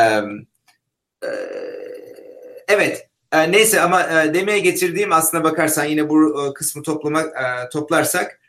e, 1.24 1.30
Evet. 2.68 3.08
E, 3.32 3.52
neyse 3.52 3.82
ama 3.82 4.04
e, 4.04 4.34
demeye 4.34 4.60
getirdiğim 4.60 5.12
aslına 5.14 5.44
bakarsan 5.44 5.86
yine 5.86 6.10
bu 6.10 6.46
e, 6.50 6.54
kısmı 6.54 6.84
toplama, 6.84 7.22
e, 7.22 7.70
toplarsak 7.74 8.40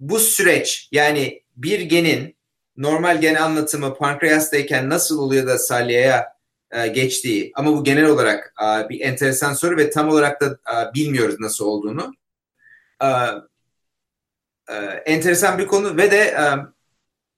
bu 0.00 0.18
süreç 0.18 0.88
yani 0.92 1.42
bir 1.56 1.80
genin 1.80 2.36
normal 2.76 3.20
gen 3.20 3.34
anlatımı 3.34 3.94
pankreastayken 3.94 4.90
nasıl 4.90 5.18
oluyor 5.18 5.46
da 5.46 5.58
salyaya 5.58 6.37
e, 6.70 6.86
geçtiği 6.88 7.52
ama 7.54 7.72
bu 7.72 7.84
genel 7.84 8.04
olarak 8.04 8.54
e, 8.62 8.88
bir 8.88 9.00
enteresan 9.00 9.52
soru 9.52 9.76
ve 9.76 9.90
tam 9.90 10.08
olarak 10.08 10.40
da 10.40 10.46
e, 10.46 10.94
bilmiyoruz 10.94 11.36
nasıl 11.40 11.64
olduğunu. 11.64 12.14
E, 13.02 13.08
e, 14.68 14.74
enteresan 15.06 15.58
bir 15.58 15.66
konu 15.66 15.96
ve 15.96 16.10
de 16.10 16.18
e, 16.18 16.44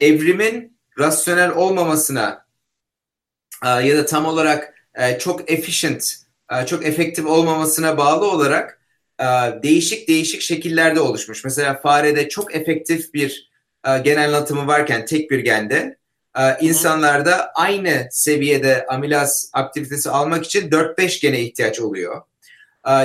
evrimin 0.06 0.78
rasyonel 0.98 1.50
olmamasına 1.50 2.46
e, 3.64 3.68
ya 3.68 3.96
da 3.96 4.06
tam 4.06 4.26
olarak 4.26 4.74
e, 4.94 5.18
çok 5.18 5.50
efficient, 5.50 6.14
e, 6.52 6.66
çok 6.66 6.86
efektif 6.86 7.26
olmamasına 7.26 7.98
bağlı 7.98 8.30
olarak 8.30 8.76
değişik 9.62 10.08
değişik 10.08 10.40
şekillerde 10.40 11.00
oluşmuş. 11.00 11.44
Mesela 11.44 11.80
farede 11.80 12.28
çok 12.28 12.54
efektif 12.54 13.14
bir 13.14 13.50
gen 14.04 14.16
anlatımı 14.16 14.66
varken 14.66 15.04
tek 15.04 15.30
bir 15.30 15.38
gende 15.38 15.99
insanlarda 16.60 17.52
aynı 17.54 18.08
seviyede 18.10 18.86
amilaz 18.86 19.50
aktivitesi 19.52 20.10
almak 20.10 20.44
için 20.44 20.70
4-5 20.70 21.22
gene 21.22 21.40
ihtiyaç 21.40 21.80
oluyor. 21.80 22.22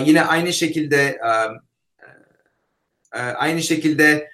Yine 0.06 0.24
aynı 0.24 0.54
şekilde 0.54 1.20
aynı 3.12 3.62
şekilde 3.62 4.30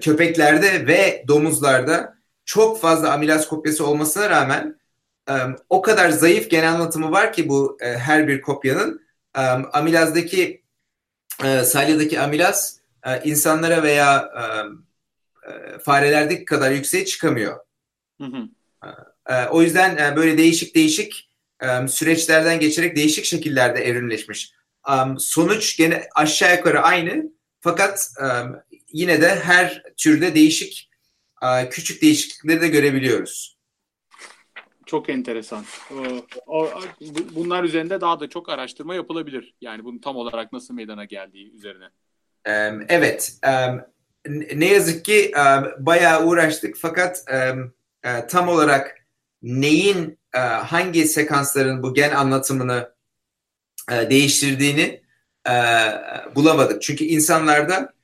köpeklerde 0.00 0.86
ve 0.86 1.24
domuzlarda 1.28 2.14
çok 2.44 2.80
fazla 2.80 3.12
amilaz 3.12 3.48
kopyası 3.48 3.86
olmasına 3.86 4.30
rağmen 4.30 4.78
o 5.70 5.82
kadar 5.82 6.10
zayıf 6.10 6.50
genel 6.50 6.72
anlatımı 6.72 7.12
var 7.12 7.32
ki 7.32 7.48
bu 7.48 7.78
e, 7.80 7.98
her 7.98 8.28
bir 8.28 8.40
kopyanın 8.40 9.06
amilazdaki 9.72 10.62
e, 11.44 11.64
salyadaki 11.64 12.20
amilaz 12.20 12.80
e, 13.06 13.22
insanlara 13.24 13.82
veya 13.82 14.32
farelerdeki 15.82 16.44
kadar 16.44 16.70
yükseğe 16.70 17.04
çıkamıyor. 17.04 17.60
Hı 18.20 18.24
hı. 18.24 18.48
O 19.50 19.62
yüzden 19.62 20.16
böyle 20.16 20.38
değişik 20.38 20.74
değişik 20.74 21.30
süreçlerden 21.88 22.60
geçerek 22.60 22.96
değişik 22.96 23.24
şekillerde 23.24 23.84
evrimleşmiş. 23.84 24.52
Sonuç 25.18 25.76
gene 25.76 26.08
aşağı 26.14 26.56
yukarı 26.56 26.80
aynı 26.80 27.32
fakat 27.60 28.10
yine 28.92 29.22
de 29.22 29.28
her 29.28 29.82
türde 29.96 30.34
değişik 30.34 30.90
küçük 31.70 32.02
değişiklikleri 32.02 32.60
de 32.60 32.68
görebiliyoruz. 32.68 33.54
Çok 34.86 35.08
enteresan. 35.08 35.64
Bunlar 37.34 37.64
üzerinde 37.64 38.00
daha 38.00 38.20
da 38.20 38.28
çok 38.28 38.48
araştırma 38.48 38.94
yapılabilir. 38.94 39.54
Yani 39.60 39.84
bunun 39.84 39.98
tam 39.98 40.16
olarak 40.16 40.52
nasıl 40.52 40.74
meydana 40.74 41.04
geldiği 41.04 41.52
üzerine. 41.52 41.88
Evet. 42.88 43.38
Ne 44.54 44.66
yazık 44.66 45.04
ki 45.04 45.32
bayağı 45.78 46.26
uğraştık 46.26 46.76
fakat 46.76 47.24
e, 48.04 48.26
tam 48.28 48.48
olarak 48.48 49.06
neyin 49.42 50.18
e, 50.34 50.38
hangi 50.38 51.08
sekansların 51.08 51.82
bu 51.82 51.94
gen 51.94 52.12
anlatımını 52.12 52.94
e, 53.90 54.10
değiştirdiğini 54.10 55.04
bulamadık. 56.34 56.82
Çünkü 56.82 57.04
insanlarda 57.04 57.94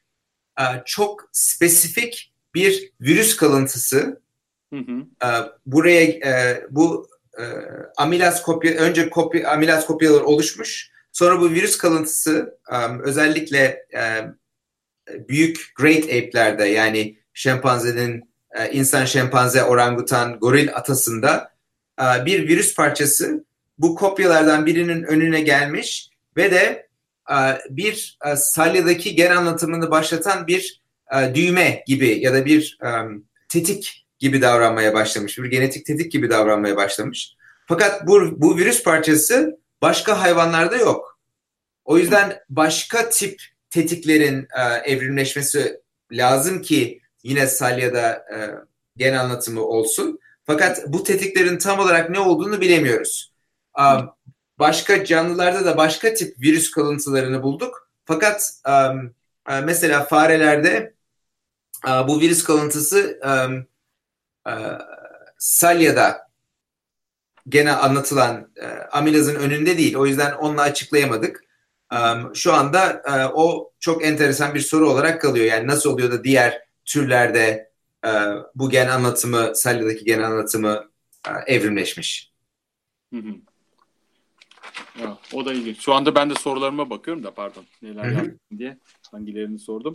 çok 0.85 1.29
spesifik 1.33 2.33
bir 2.55 2.93
virüs 3.01 3.37
kalıntısı 3.37 4.21
Hı 4.73 4.79
hı. 4.79 5.07
Buraya 5.67 6.03
e, 6.03 6.67
bu 6.71 7.09
e, 7.39 7.45
amilaz 7.97 8.43
kopya 8.43 8.73
önce 8.73 9.11
kopya 9.11 9.51
amilaz 9.51 9.87
kopyalar 9.87 10.21
oluşmuş. 10.21 10.91
Sonra 11.13 11.41
bu 11.41 11.51
virüs 11.51 11.79
kalıntısı 11.79 12.59
özellikle 13.03 13.87
e, 13.95 14.25
büyük 15.29 15.73
great 15.77 16.05
ape'lerde 16.05 16.65
yani 16.65 17.17
şempanzenin 17.35 18.31
e, 18.59 18.71
insan 18.71 19.05
şempanze 19.05 19.63
orangutan 19.63 20.39
goril 20.39 20.69
atasında 20.75 21.53
e, 22.01 22.27
bir 22.27 22.49
virüs 22.49 22.75
parçası 22.75 23.45
bu 23.79 23.95
kopyalardan 23.95 24.67
birinin 24.67 25.03
önüne 25.03 25.41
gelmiş 25.41 26.11
ve 26.37 26.51
de 26.51 26.89
e, 27.31 27.37
bir 27.71 28.19
e, 28.27 28.37
salyadaki 28.37 29.15
gen 29.15 29.37
anlatımını 29.37 29.91
başlatan 29.91 30.47
bir 30.47 30.83
e, 31.15 31.35
düğme 31.35 31.85
gibi 31.87 32.19
ya 32.21 32.35
da 32.35 32.45
bir 32.45 32.79
tetik 33.49 34.07
gibi 34.19 34.43
davranmaya 34.43 34.95
başlamış. 34.95 35.39
Bir 35.39 35.51
genetik 35.51 35.87
tetik 35.87 36.13
gibi 36.13 36.31
davranmaya 36.31 36.77
başlamış. 36.77 37.35
Fakat 37.67 38.07
bu, 38.07 38.41
bu 38.41 38.57
virüs 38.57 38.83
parçası 38.83 39.59
başka 39.83 40.21
hayvanlarda 40.21 40.77
yok. 40.77 41.21
O 41.85 41.99
yüzden 41.99 42.41
başka 42.49 43.09
tip 43.09 43.43
tetiklerin 43.71 44.49
e, 44.59 44.63
evrimleşmesi 44.93 45.81
lazım 46.13 46.63
ki 46.63 47.01
yine 47.23 47.47
salyada 47.47 48.11
e, 48.11 48.37
gen 48.97 49.15
anlatımı 49.15 49.65
olsun. 49.65 50.21
Fakat 50.45 50.85
bu 50.87 51.05
tetiklerin 51.05 51.59
tam 51.59 51.79
olarak 51.79 52.11
ne 52.11 52.19
olduğunu 52.19 52.61
bilemiyoruz. 52.61 53.33
E, 53.79 53.85
başka 54.59 55.05
canlılarda 55.05 55.65
da 55.65 55.77
başka 55.77 56.15
tip 56.15 56.41
virüs 56.41 56.71
kalıntılarını 56.71 57.43
bulduk. 57.43 57.91
Fakat 58.05 58.51
e, 58.69 58.73
e, 59.53 59.61
mesela 59.61 60.05
farelerde 60.05 60.95
e, 61.89 61.91
bu 61.91 62.21
virüs 62.21 62.45
kalıntısı 62.45 63.21
e, 63.25 63.31
e, 64.51 64.55
Salya'da 65.39 66.31
gene 67.49 67.73
anlatılan 67.73 68.51
e, 68.57 68.67
amilazın 68.67 69.35
önünde 69.35 69.79
değil. 69.79 69.97
O 69.97 70.07
yüzden 70.07 70.33
onunla 70.33 70.63
açıklayamadık. 70.63 71.45
Şu 72.35 72.53
anda 72.53 73.03
e, 73.07 73.27
o 73.35 73.73
çok 73.81 74.05
enteresan 74.05 74.55
bir 74.55 74.61
soru 74.61 74.91
olarak 74.91 75.21
kalıyor. 75.21 75.47
Yani 75.47 75.67
nasıl 75.67 75.91
oluyor 75.91 76.13
da 76.13 76.25
diğer 76.25 76.63
türlerde 76.85 77.71
e, 78.07 78.11
bu 78.55 78.71
gen 78.71 78.89
anlatımı, 78.89 79.53
Salya'daki 79.55 80.05
gen 80.05 80.23
anlatımı 80.23 80.91
e, 81.29 81.55
evrimleşmiş. 81.55 82.33
Hı 83.15 83.21
hı. 83.21 83.35
Ya, 85.01 85.19
o 85.33 85.45
da 85.47 85.53
ilginç. 85.53 85.81
Şu 85.81 85.95
anda 85.95 86.15
ben 86.15 86.31
de 86.31 86.35
sorularıma 86.35 86.91
bakıyorum 86.91 87.25
da 87.25 87.31
pardon 87.31 87.65
neler 87.83 88.11
yaptım 88.11 88.41
diye 88.59 88.79
hangilerini 89.11 89.59
sordum. 89.59 89.95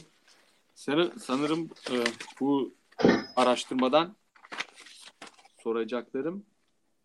Sanırım 1.19 1.69
e, 1.91 1.95
bu 2.39 2.73
araştırmadan 3.35 4.15
soracaklarım 5.63 6.45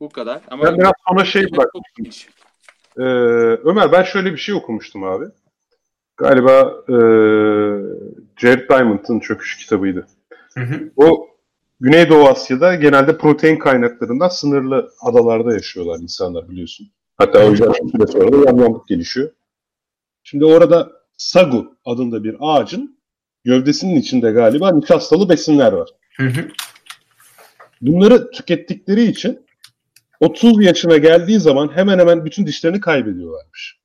bu 0.01 0.09
kadar. 0.09 0.43
Ama 0.49 0.64
ben 0.64 0.78
biraz 0.78 0.93
sonra 1.09 1.24
şey 1.24 1.43
bakmıştım. 1.43 2.32
Ee, 2.99 3.03
Ömer 3.64 3.93
ben 3.93 4.03
şöyle 4.03 4.32
bir 4.32 4.36
şey 4.38 4.55
okumuştum 4.55 5.05
abi. 5.05 5.24
Galiba 6.16 6.74
e, 6.88 6.95
Jared 8.36 8.68
Diamond'ın 8.68 9.20
çöküş 9.20 9.57
kitabıydı. 9.57 10.07
Hı 10.55 10.61
hı. 10.61 10.91
O 10.97 11.30
Güneydoğu 11.80 12.28
Asya'da 12.28 12.74
genelde 12.74 13.18
protein 13.18 13.59
kaynaklarından 13.59 14.28
sınırlı 14.28 14.91
adalarda 15.01 15.53
yaşıyorlar 15.53 15.99
insanlar 15.99 16.49
biliyorsun. 16.49 16.91
Hatta 17.16 17.47
o 17.47 17.51
yüzden 17.51 17.72
süre 17.72 18.07
sonra 18.07 18.32
da 18.32 18.47
yamyamlık 18.47 18.88
gelişiyor. 18.88 19.30
Şimdi 20.22 20.45
orada 20.45 20.93
sagu 21.16 21.76
adında 21.84 22.24
bir 22.24 22.36
ağacın 22.41 22.99
gövdesinin 23.45 23.97
içinde 23.97 24.30
galiba 24.30 24.72
nişastalı 24.72 25.28
besinler 25.28 25.72
var. 25.72 25.88
Hı 26.16 26.26
hı. 26.26 26.49
Bunları 27.80 28.30
tükettikleri 28.30 29.03
için 29.03 29.47
30 30.20 30.64
yaşına 30.64 30.96
geldiği 30.96 31.40
zaman 31.40 31.70
hemen 31.74 31.98
hemen 31.98 32.24
bütün 32.24 32.46
dişlerini 32.46 32.80
kaybediyorlarmış. 32.80 33.80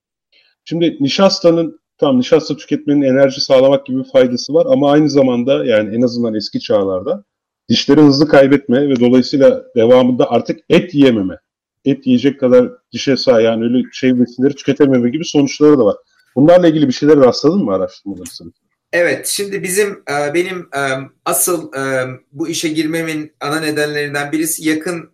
Şimdi 0.65 0.97
nişastanın 0.99 1.79
tam 1.97 2.19
nişasta 2.19 2.57
tüketmenin 2.57 3.01
enerji 3.01 3.41
sağlamak 3.41 3.85
gibi 3.85 3.99
bir 3.99 4.11
faydası 4.11 4.53
var 4.53 4.65
ama 4.69 4.91
aynı 4.91 5.09
zamanda 5.09 5.65
yani 5.65 5.95
en 5.95 6.01
azından 6.01 6.35
eski 6.35 6.59
çağlarda 6.59 7.23
dişleri 7.69 8.01
hızlı 8.01 8.27
kaybetme 8.27 8.89
ve 8.89 8.99
dolayısıyla 8.99 9.63
devamında 9.75 10.31
artık 10.31 10.59
et 10.69 10.95
yiyememe, 10.95 11.39
et 11.85 12.07
yiyecek 12.07 12.39
kadar 12.39 12.69
dişe 12.91 13.17
sahip 13.17 13.45
yani 13.45 13.63
öyle 13.63 13.83
şey 13.91 14.19
besinleri 14.19 14.55
tüketememe 14.55 15.09
gibi 15.09 15.25
sonuçları 15.25 15.77
da 15.77 15.85
var. 15.85 15.95
Bunlarla 16.35 16.67
ilgili 16.67 16.87
bir 16.87 16.93
şeyler 16.93 17.17
rastladın 17.17 17.63
mı 17.63 17.73
araştırmaları 17.73 18.25
sırasında? 18.25 18.53
Evet, 18.93 19.27
şimdi 19.27 19.63
bizim 19.63 19.89
e, 19.91 20.33
benim 20.33 20.59
e, 20.59 20.81
asıl 21.25 21.73
e, 21.73 22.05
bu 22.31 22.47
işe 22.47 22.69
girmemin 22.69 23.31
ana 23.39 23.59
nedenlerinden 23.59 24.31
birisi 24.31 24.69
yakın 24.69 25.09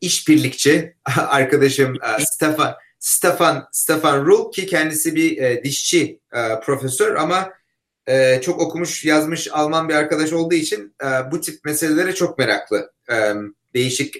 işbirlikçi 0.00 0.96
arkadaşım 1.16 1.96
Stefan 2.18 2.74
Stefan 2.98 3.68
Stefan 3.72 4.26
Rul 4.26 4.52
ki 4.52 4.66
kendisi 4.66 5.14
bir 5.14 5.62
dişçi 5.64 6.20
profesör 6.62 7.14
ama 7.14 7.52
çok 8.42 8.60
okumuş 8.60 9.04
yazmış 9.04 9.48
Alman 9.52 9.88
bir 9.88 9.94
arkadaş 9.94 10.32
olduğu 10.32 10.54
için 10.54 10.96
bu 11.30 11.40
tip 11.40 11.64
meselelere 11.64 12.14
çok 12.14 12.38
meraklı. 12.38 12.92
Değişik 13.74 14.14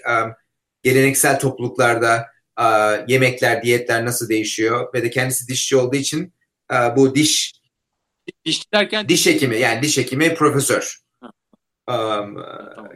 geleneksel 0.83 1.39
topluluklarda 1.39 2.27
yemekler, 3.09 3.63
diyetler 3.63 4.05
nasıl 4.05 4.29
değişiyor 4.29 4.95
ve 4.95 5.03
de 5.03 5.11
kendisi 5.11 5.49
dişçi 5.49 5.77
olduğu 5.77 5.97
için 5.97 6.33
bu 6.97 7.15
diş 7.15 7.57
Diş 8.45 8.73
derken 8.73 9.09
diş 9.09 9.27
hekimi 9.27 9.59
yani 9.59 9.83
diş 9.83 9.99
hekimi 9.99 10.35
profesör. 10.35 11.01
Um, 11.89 12.37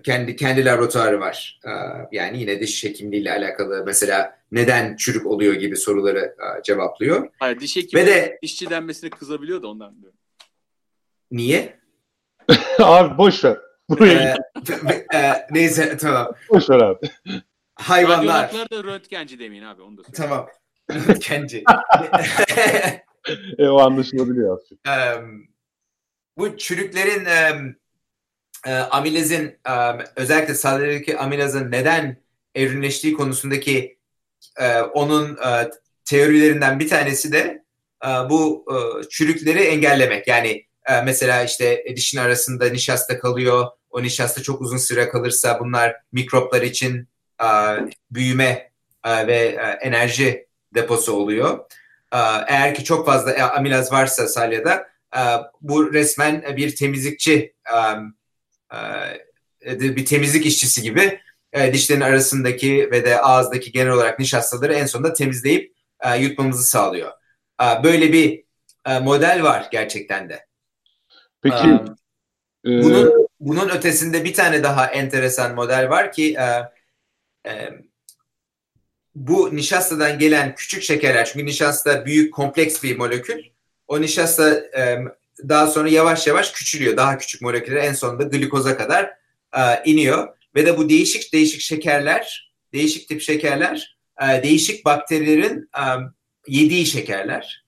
kendi 0.03 0.37
kendi 0.37 0.65
laboratuvarı 0.65 1.21
var. 1.21 1.61
Uh, 1.65 2.13
yani 2.13 2.41
yine 2.41 2.61
diş 2.61 2.85
hekimliğiyle 2.85 3.33
alakalı 3.33 3.83
mesela 3.87 4.39
neden 4.53 4.97
çürük 4.97 5.27
oluyor 5.27 5.55
gibi 5.55 5.77
soruları 5.77 6.37
uh, 6.39 6.63
cevaplıyor. 6.63 7.31
Hayır 7.39 7.61
diş 7.61 7.77
hekimi 7.77 8.03
Ve 8.03 8.07
de, 8.07 8.39
dişçi 8.43 8.71
denmesine 8.71 9.11
kızabiliyor 9.11 9.63
da 9.63 9.69
ondan 9.69 10.03
diyor. 10.03 10.13
Niye? 11.31 11.81
abi 12.79 13.19
boş 13.19 13.45
ver. 13.45 13.57
Buraya 13.89 14.37
e, 14.91 15.17
e, 15.17 15.47
neyse 15.51 15.97
tamam. 15.97 16.35
Boş 16.51 16.71
ver 16.71 16.79
abi. 16.79 17.11
Hayvanlar. 17.75 18.53
Da 18.53 18.85
röntgenci 18.85 19.39
demeyin 19.39 19.63
abi 19.63 19.83
onu 19.83 19.97
da 19.97 20.03
söyleyeyim. 20.03 20.31
Tamam. 20.31 20.49
Röntgenci. 21.09 21.65
e, 23.59 23.69
o 23.69 23.79
anlaşılabiliyor 23.81 24.59
aslında. 24.59 25.19
Um, 25.19 25.49
bu 26.39 26.57
çürüklerin 26.57 27.25
um, 27.25 27.77
uh, 28.67 28.95
amilazın 28.95 29.45
um, 29.45 30.01
özellikle 30.17 30.55
saldırıdaki 30.55 31.19
amilazın 31.19 31.71
neden 31.71 32.17
evrimleştiği 32.55 33.15
konusundaki 33.15 33.99
uh, 34.61 34.91
onun 34.95 35.37
uh, 35.37 35.65
teorilerinden 36.05 36.81
bir 36.81 36.89
tanesi 36.89 37.33
de 37.33 37.65
e, 38.05 38.09
bu 38.09 38.65
e, 38.71 39.09
çürükleri 39.09 39.63
engellemek. 39.63 40.29
Yani 40.29 40.67
e, 40.87 41.03
mesela 41.03 41.45
işte 41.45 41.85
dişin 41.97 42.19
arasında 42.19 42.69
nişasta 42.69 43.19
kalıyor. 43.19 43.67
O 43.91 44.03
nişasta 44.03 44.43
çok 44.43 44.61
uzun 44.61 44.77
süre 44.77 45.09
kalırsa 45.09 45.61
bunlar 45.61 45.97
mikroplar 46.13 46.63
için 46.63 47.09
e, 47.43 47.47
büyüme 48.11 48.71
e, 49.05 49.27
ve 49.27 49.37
e, 49.37 49.87
enerji 49.87 50.47
deposu 50.75 51.13
oluyor. 51.13 51.59
E, 52.13 52.19
eğer 52.47 52.75
ki 52.75 52.85
çok 52.85 53.07
fazla 53.07 53.33
e, 53.33 53.43
amilaz 53.43 53.93
varsa 53.93 54.29
salyada 54.29 54.89
e, 55.17 55.21
bu 55.61 55.93
resmen 55.93 56.57
bir 56.57 56.77
temizlikçi 56.77 57.55
e, 57.73 57.77
e, 57.77 57.81
bir 59.67 60.07
temizlik 60.07 60.47
işçisi 60.47 60.83
gibi 60.83 61.21
e, 61.53 61.73
dişlerin 61.73 62.01
arasındaki 62.01 62.91
ve 62.91 63.05
de 63.05 63.21
ağızdaki 63.21 63.73
genel 63.73 63.93
olarak 63.93 64.19
nişastaları 64.19 64.75
en 64.75 64.87
sonunda 64.87 65.13
temizleyip 65.13 65.75
e, 66.01 66.19
yutmamızı 66.19 66.63
sağlıyor. 66.63 67.13
E, 67.63 67.85
böyle 67.85 68.13
bir 68.13 68.45
e, 68.87 68.99
model 68.99 69.43
var 69.43 69.69
gerçekten 69.73 70.29
de. 70.29 70.47
Peki 71.43 71.67
e, 71.67 71.83
bunun 72.65 73.29
bunun 73.41 73.69
ötesinde 73.69 74.25
bir 74.25 74.35
tane 74.35 74.63
daha 74.63 74.87
enteresan 74.87 75.55
model 75.55 75.91
var 75.91 76.13
ki 76.13 76.37
e, 76.39 76.71
e, 77.51 77.71
bu 79.15 79.57
nişastadan 79.57 80.19
gelen 80.19 80.55
küçük 80.55 80.83
şekerler 80.83 81.25
çünkü 81.25 81.47
nişasta 81.47 82.07
büyük 82.07 82.35
kompleks 82.35 82.83
bir 82.83 82.97
molekül. 82.97 83.45
O 83.89 84.01
nişasta 84.01 84.55
e, 84.55 85.05
daha 85.49 85.67
sonra 85.67 85.89
yavaş 85.89 86.27
yavaş 86.27 86.53
küçülüyor. 86.53 86.97
Daha 86.97 87.19
küçük 87.19 87.43
moleküller 87.43 87.77
en 87.77 87.93
sonunda 87.93 88.23
glikoza 88.23 88.77
kadar 88.77 89.11
e, 89.57 89.61
iniyor 89.85 90.29
ve 90.55 90.67
de 90.67 90.79
bu 90.79 90.89
değişik 90.89 91.33
değişik 91.33 91.61
şekerler, 91.61 92.53
değişik 92.73 93.09
tip 93.09 93.23
şekerler, 93.23 93.99
e, 94.23 94.43
değişik 94.43 94.85
bakterilerin 94.85 95.71
e, 95.77 95.83
yediği 96.47 96.87
şekerler. 96.87 97.65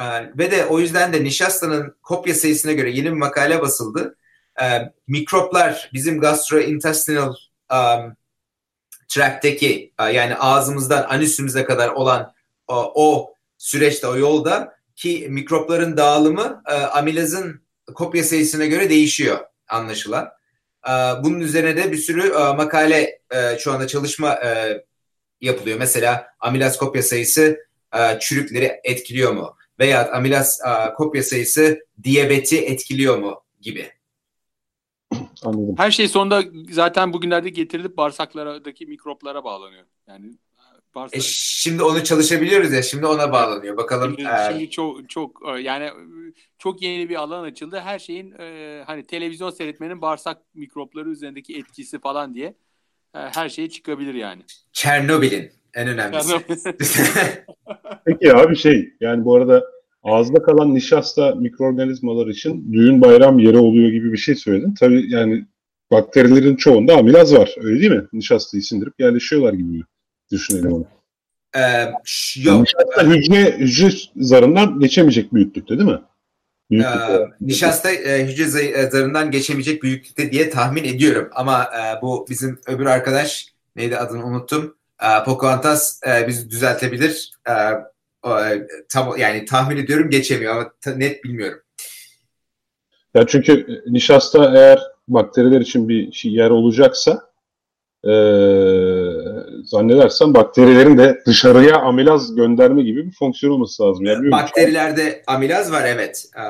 E, 0.00 0.04
ve 0.38 0.50
de 0.50 0.66
o 0.66 0.80
yüzden 0.80 1.12
de 1.12 1.24
nişastanın 1.24 1.96
kopya 2.02 2.34
sayısına 2.34 2.72
göre 2.72 2.90
yeni 2.90 3.06
bir 3.06 3.16
makale 3.16 3.60
basıldı. 3.60 4.16
E, 4.62 4.64
mikroplar 5.06 5.90
bizim 5.92 6.20
gastrointestinal 6.20 7.34
um, 7.72 8.16
tract'teki 9.08 9.92
e, 10.00 10.04
yani 10.04 10.36
ağzımızdan 10.36 11.02
anüsümüze 11.08 11.64
kadar 11.64 11.88
olan 11.88 12.34
o, 12.68 12.92
o 12.94 13.34
süreçte, 13.58 14.06
o 14.06 14.16
yolda 14.16 14.76
ki 14.96 15.26
mikropların 15.30 15.96
dağılımı 15.96 16.62
e, 16.68 16.74
amilazın 16.74 17.64
kopya 17.94 18.24
sayısına 18.24 18.66
göre 18.66 18.90
değişiyor 18.90 19.38
anlaşılan. 19.68 20.28
Ee, 20.88 20.90
bunun 21.24 21.40
üzerine 21.40 21.76
de 21.76 21.92
bir 21.92 21.96
sürü 21.96 22.28
e, 22.28 22.52
makale 22.52 23.20
e, 23.30 23.58
şu 23.58 23.72
anda 23.72 23.86
çalışma 23.86 24.34
e, 24.34 24.80
yapılıyor. 25.40 25.78
Mesela 25.78 26.26
amilaz 26.40 26.76
kopya 26.76 27.02
sayısı 27.02 27.58
çürükleri 28.20 28.80
etkiliyor 28.84 29.32
mu? 29.32 29.56
Veya 29.78 30.12
amilaz 30.12 30.60
kopya 30.96 31.22
sayısı 31.22 31.86
diyabeti 32.02 32.64
etkiliyor 32.64 33.18
mu 33.18 33.42
gibi. 33.60 33.92
Anladım. 35.42 35.74
Her 35.78 35.90
şey 35.90 36.08
sonunda 36.08 36.42
zaten 36.70 37.12
bugünlerde 37.12 37.48
getirilip 37.48 37.96
bağırsaklardaki 37.96 38.86
mikroplara 38.86 39.44
bağlanıyor. 39.44 39.84
Yani 40.08 40.26
e 41.12 41.20
şimdi 41.20 41.82
onu 41.82 42.04
çalışabiliyoruz 42.04 42.72
ya 42.72 42.82
şimdi 42.82 43.06
ona 43.06 43.32
bağlanıyor. 43.32 43.76
Bakalım. 43.76 44.14
Şimdi, 44.16 44.28
e... 44.28 44.50
şimdi 44.50 44.70
çok 44.70 45.10
çok 45.10 45.42
yani 45.60 45.90
çok 46.58 46.82
yeni 46.82 47.08
bir 47.08 47.14
alan 47.14 47.44
açıldı. 47.44 47.80
Her 47.80 47.98
şeyin 47.98 48.34
e, 48.38 48.82
hani 48.86 49.06
televizyon 49.06 49.50
seyretmenin 49.50 50.00
bağırsak 50.00 50.38
mikropları 50.54 51.10
üzerindeki 51.10 51.58
etkisi 51.58 51.98
falan 51.98 52.34
diye 52.34 52.46
e, 53.14 53.18
her 53.18 53.48
şey 53.48 53.68
çıkabilir 53.68 54.14
yani. 54.14 54.42
Çernobil'in 54.72 55.50
en 55.74 55.88
önemlisi. 55.88 56.34
Peki 58.04 58.34
abi 58.34 58.56
şey 58.56 58.92
yani 59.00 59.24
bu 59.24 59.36
arada 59.36 59.64
ağızda 60.02 60.42
kalan 60.42 60.74
nişasta 60.74 61.34
mikroorganizmalar 61.34 62.26
için 62.26 62.72
düğün 62.72 63.00
bayram 63.00 63.38
yeri 63.38 63.58
oluyor 63.58 63.90
gibi 63.90 64.12
bir 64.12 64.18
şey 64.18 64.34
söyledin. 64.34 64.74
Tabii 64.80 65.12
yani 65.12 65.46
bakterilerin 65.90 66.56
çoğunda 66.56 66.96
amilaz 66.96 67.34
var 67.34 67.54
öyle 67.56 67.80
değil 67.80 67.92
mi? 67.92 68.04
Nişastayı 68.12 68.62
sindirip 68.62 69.00
yerleşiyorlar 69.00 69.52
gibi 69.52 69.82
düşünelim 70.32 70.72
onu. 70.72 70.86
Ee, 71.56 71.92
yok. 72.36 72.60
Nişasta 72.60 73.02
hücre, 73.02 73.58
hücre 73.58 73.90
zarından 74.16 74.80
geçemeyecek 74.80 75.34
büyüklükte 75.34 75.78
değil 75.78 75.90
mi? 75.90 76.00
Büyüklükte. 76.70 77.12
Ee, 77.12 77.28
nişasta 77.40 77.90
e, 77.90 78.26
hücre 78.26 78.64
e, 78.64 78.90
zarından 78.90 79.30
geçemeyecek 79.30 79.82
büyüklükte 79.82 80.32
diye 80.32 80.50
tahmin 80.50 80.84
ediyorum. 80.84 81.30
Ama 81.34 81.64
e, 81.64 82.02
bu 82.02 82.26
bizim 82.30 82.60
öbür 82.66 82.86
arkadaş 82.86 83.54
neydi 83.76 83.98
adını 83.98 84.26
unuttum. 84.26 84.76
E, 85.02 85.24
Pocahontas 85.24 86.00
e, 86.06 86.28
bizi 86.28 86.50
düzeltebilir. 86.50 87.32
E, 87.48 87.52
e, 88.30 88.66
tam, 88.88 89.16
yani 89.18 89.44
tahmin 89.44 89.76
ediyorum 89.76 90.10
geçemiyor 90.10 90.56
ama 90.56 90.72
ta, 90.80 90.90
net 90.90 91.24
bilmiyorum. 91.24 91.60
Ya 93.14 93.26
çünkü 93.26 93.82
nişasta 93.86 94.58
eğer 94.58 94.80
bakteriler 95.08 95.60
için 95.60 95.88
bir 95.88 96.12
şey 96.12 96.32
yer 96.32 96.50
olacaksa 96.50 97.33
e, 98.04 98.14
zannedersem 99.64 100.34
bakterilerin 100.34 100.98
de 100.98 101.22
dışarıya 101.26 101.76
amilaz 101.76 102.34
gönderme 102.34 102.82
gibi 102.82 103.06
bir 103.06 103.12
fonksiyon 103.12 103.52
olması 103.52 103.82
lazım. 103.82 104.04
Yani 104.04 104.30
Bakterilerde 104.30 105.22
amilaz 105.26 105.72
var 105.72 105.84
evet. 105.86 106.24
E, 106.36 106.42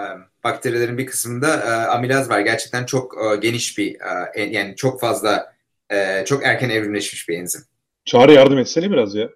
bakterilerin 0.44 0.98
bir 0.98 1.06
kısmında 1.06 1.56
e, 1.56 1.70
amilaz 1.70 2.30
var. 2.30 2.40
Gerçekten 2.40 2.86
çok 2.86 3.14
e, 3.24 3.36
geniş 3.36 3.78
bir 3.78 3.96
e, 4.34 4.42
yani 4.42 4.76
çok 4.76 5.00
fazla 5.00 5.54
çok 6.26 6.44
erken 6.44 6.70
evrimleşmiş 6.70 7.28
bir 7.28 7.38
enzim. 7.38 7.60
Çağrı 8.04 8.32
yardım 8.32 8.58
etsene 8.58 8.90
biraz 8.90 9.14
ya. 9.14 9.30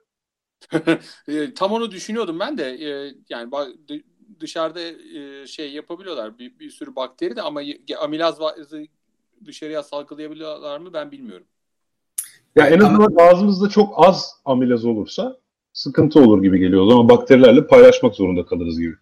Tam 1.56 1.72
onu 1.72 1.90
düşünüyordum 1.90 2.40
ben 2.40 2.58
de. 2.58 2.78
Yani 3.28 3.50
dışarıda 4.40 4.80
şey 5.46 5.72
yapabiliyorlar 5.72 6.38
bir, 6.38 6.58
bir 6.58 6.70
sürü 6.70 6.96
bakteri 6.96 7.36
de 7.36 7.42
ama 7.42 7.62
amilaz 7.98 8.38
dışarıya 9.44 9.82
salgılayabiliyorlar 9.82 10.78
mı 10.78 10.92
ben 10.92 11.10
bilmiyorum. 11.10 11.46
Ya 12.58 12.66
en 12.66 12.80
azından 12.80 13.12
Ama... 13.18 13.22
ağzımızda 13.22 13.68
çok 13.68 14.06
az 14.06 14.32
amilaz 14.44 14.84
olursa 14.84 15.36
sıkıntı 15.72 16.20
olur 16.20 16.42
gibi 16.42 16.58
geliyor. 16.58 16.82
O 16.82 16.90
zaman 16.90 17.08
bakterilerle 17.08 17.66
paylaşmak 17.66 18.14
zorunda 18.14 18.46
kalırız 18.46 18.80
gibi. 18.80 18.94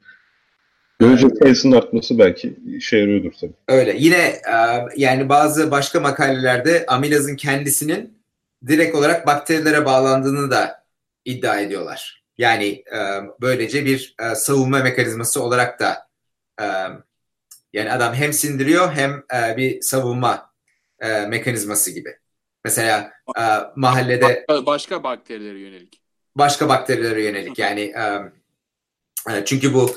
Görece 0.99 1.29
sayısının 1.29 1.77
artması 1.77 2.19
belki 2.19 2.57
işe 2.67 2.97
yarıyordur 2.97 3.33
tabii. 3.41 3.53
Öyle. 3.69 3.97
Yine 3.99 4.17
e, 4.17 4.57
yani 4.97 5.29
bazı 5.29 5.71
başka 5.71 6.01
makalelerde 6.01 6.85
amilazın 6.89 7.37
kendisinin 7.37 8.19
direkt 8.67 8.97
olarak 8.97 9.27
bakterilere 9.27 9.85
bağlandığını 9.85 10.51
da 10.51 10.85
iddia 11.25 11.61
ediyorlar. 11.61 12.25
Yani 12.39 12.67
e, 12.69 12.99
böylece 13.41 13.85
bir 13.85 14.15
e, 14.21 14.35
savunma 14.35 14.79
mekanizması 14.79 15.43
olarak 15.43 15.81
da 15.81 16.07
yani 17.73 17.93
adam 17.93 18.15
hem 18.15 18.33
sindiriyor 18.33 18.93
hem 18.93 19.23
bir 19.57 19.83
savunma 19.83 20.51
mekanizması 21.29 21.91
gibi. 21.91 22.17
Mesela 22.67 23.13
e, 23.39 23.43
mahallede 23.77 24.45
başka, 24.49 24.67
başka 24.67 25.03
bakterilere 25.05 25.59
yönelik. 25.59 26.01
Başka 26.35 26.69
bakterilere 26.69 27.23
yönelik 27.23 27.59
yani 27.59 27.81
e, 27.81 29.45
çünkü 29.45 29.75
bu 29.75 29.97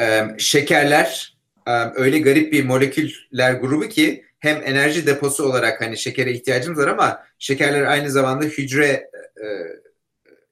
e, 0.00 0.22
şekerler 0.38 1.36
e, 1.66 1.72
öyle 1.94 2.18
garip 2.18 2.52
bir 2.52 2.64
moleküller 2.64 3.52
grubu 3.52 3.88
ki 3.88 4.24
hem 4.38 4.62
enerji 4.64 5.06
deposu 5.06 5.44
olarak 5.44 5.80
hani 5.80 5.98
şekere 5.98 6.32
ihtiyacımız 6.32 6.78
var 6.78 6.88
ama 6.88 7.22
şekerler 7.38 7.82
aynı 7.82 8.10
zamanda 8.10 8.44
hücre 8.44 8.86
e, 8.86 9.44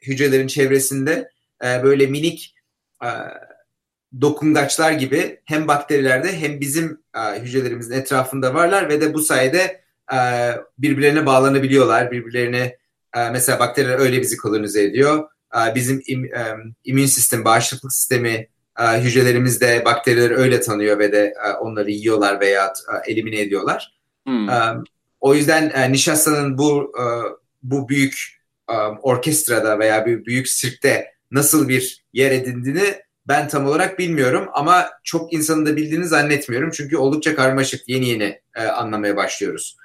hücrelerin 0.00 0.46
çevresinde 0.46 1.30
e, 1.64 1.82
böyle 1.82 2.06
minik 2.06 2.54
e, 3.04 3.08
dokungaçlar 4.20 4.92
gibi 4.92 5.40
hem 5.44 5.68
bakterilerde 5.68 6.40
hem 6.40 6.60
bizim 6.60 7.02
e, 7.16 7.40
hücrelerimizin 7.40 7.94
etrafında 7.94 8.54
varlar 8.54 8.88
ve 8.88 9.00
de 9.00 9.14
bu 9.14 9.18
sayede 9.18 9.81
birbirlerine 10.78 11.26
bağlanabiliyorlar. 11.26 12.10
Birbirlerine 12.10 12.76
e, 13.16 13.30
mesela 13.30 13.58
bakteriler 13.58 13.98
öyle 13.98 14.20
bizi 14.20 14.36
kolonize 14.36 14.82
ediyor. 14.82 15.28
E, 15.54 15.74
bizim 15.74 16.02
im, 16.06 16.30
immün 16.84 17.06
sistem, 17.06 17.44
bağışıklık 17.44 17.92
sistemi 17.92 18.48
hücrelerimiz 18.78 19.60
bakterileri 19.60 20.34
öyle 20.36 20.60
tanıyor 20.60 20.98
ve 20.98 21.12
de 21.12 21.34
onları 21.60 21.90
yiyorlar 21.90 22.40
veya 22.40 22.72
elimine 23.06 23.40
ediyorlar. 23.40 23.98
Hmm. 24.26 24.48
O 25.20 25.34
yüzden 25.34 25.92
nişastanın 25.92 26.58
bu 26.58 26.92
bu 27.62 27.88
büyük 27.88 28.42
orkestrada 29.02 29.78
veya 29.78 30.06
bir 30.06 30.24
büyük 30.24 30.48
sirkte 30.48 31.12
nasıl 31.30 31.68
bir 31.68 32.04
yer 32.12 32.30
edindiğini 32.30 32.94
ben 33.28 33.48
tam 33.48 33.66
olarak 33.66 33.98
bilmiyorum 33.98 34.48
ama 34.52 34.90
çok 35.04 35.32
insanın 35.32 35.66
da 35.66 35.76
bildiğini 35.76 36.06
zannetmiyorum. 36.06 36.70
Çünkü 36.70 36.96
oldukça 36.96 37.36
karmaşık 37.36 37.88
yeni 37.88 38.08
yeni 38.08 38.40
e, 38.56 38.62
anlamaya 38.62 39.16
başlıyoruz 39.16 39.76
e, 39.76 39.81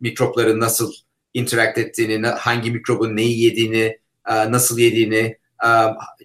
mikropların 0.00 0.60
nasıl 0.60 0.92
interact 1.34 1.78
ettiğini, 1.78 2.26
hangi 2.26 2.70
mikrobun 2.70 3.16
neyi 3.16 3.40
yediğini, 3.42 3.98
e, 4.28 4.52
nasıl 4.52 4.78
yediğini. 4.78 5.38
E, 5.64 5.68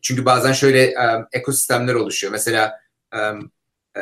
çünkü 0.02 0.26
bazen 0.26 0.52
şöyle 0.52 0.84
e, 0.84 1.26
ekosistemler 1.32 1.94
oluşuyor. 1.94 2.34
Mesela 2.34 2.80
e, 3.14 3.18
e, 4.00 4.02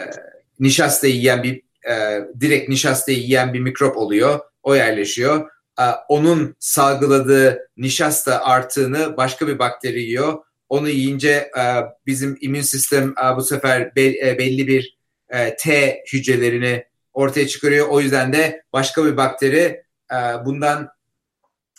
nişasta 0.59 1.07
yiyen 1.07 1.43
bir 1.43 1.61
e, 1.89 2.21
direkt 2.39 2.69
nişasta 2.69 3.11
yiyen 3.11 3.53
bir 3.53 3.59
mikrop 3.59 3.97
oluyor. 3.97 4.39
O 4.63 4.75
yerleşiyor. 4.75 5.49
E, 5.79 5.83
onun 6.09 6.55
salgıladığı 6.59 7.69
nişasta 7.77 8.43
artığını 8.43 9.17
başka 9.17 9.47
bir 9.47 9.59
bakteri 9.59 10.01
yiyor. 10.01 10.37
onu 10.69 10.89
yiyince 10.89 11.51
e, 11.57 11.63
bizim 12.05 12.37
immün 12.41 12.61
sistem 12.61 13.13
e, 13.23 13.35
bu 13.35 13.41
sefer 13.41 13.95
be, 13.95 14.05
e, 14.05 14.37
belli 14.37 14.67
bir 14.67 14.97
e, 15.29 15.55
T 15.55 15.97
hücrelerini 16.13 16.83
ortaya 17.17 17.47
çıkarıyor. 17.47 17.87
O 17.87 18.01
yüzden 18.01 18.33
de 18.33 18.63
başka 18.73 19.05
bir 19.05 19.17
bakteri 19.17 19.83
e, 20.11 20.15
bundan 20.45 20.89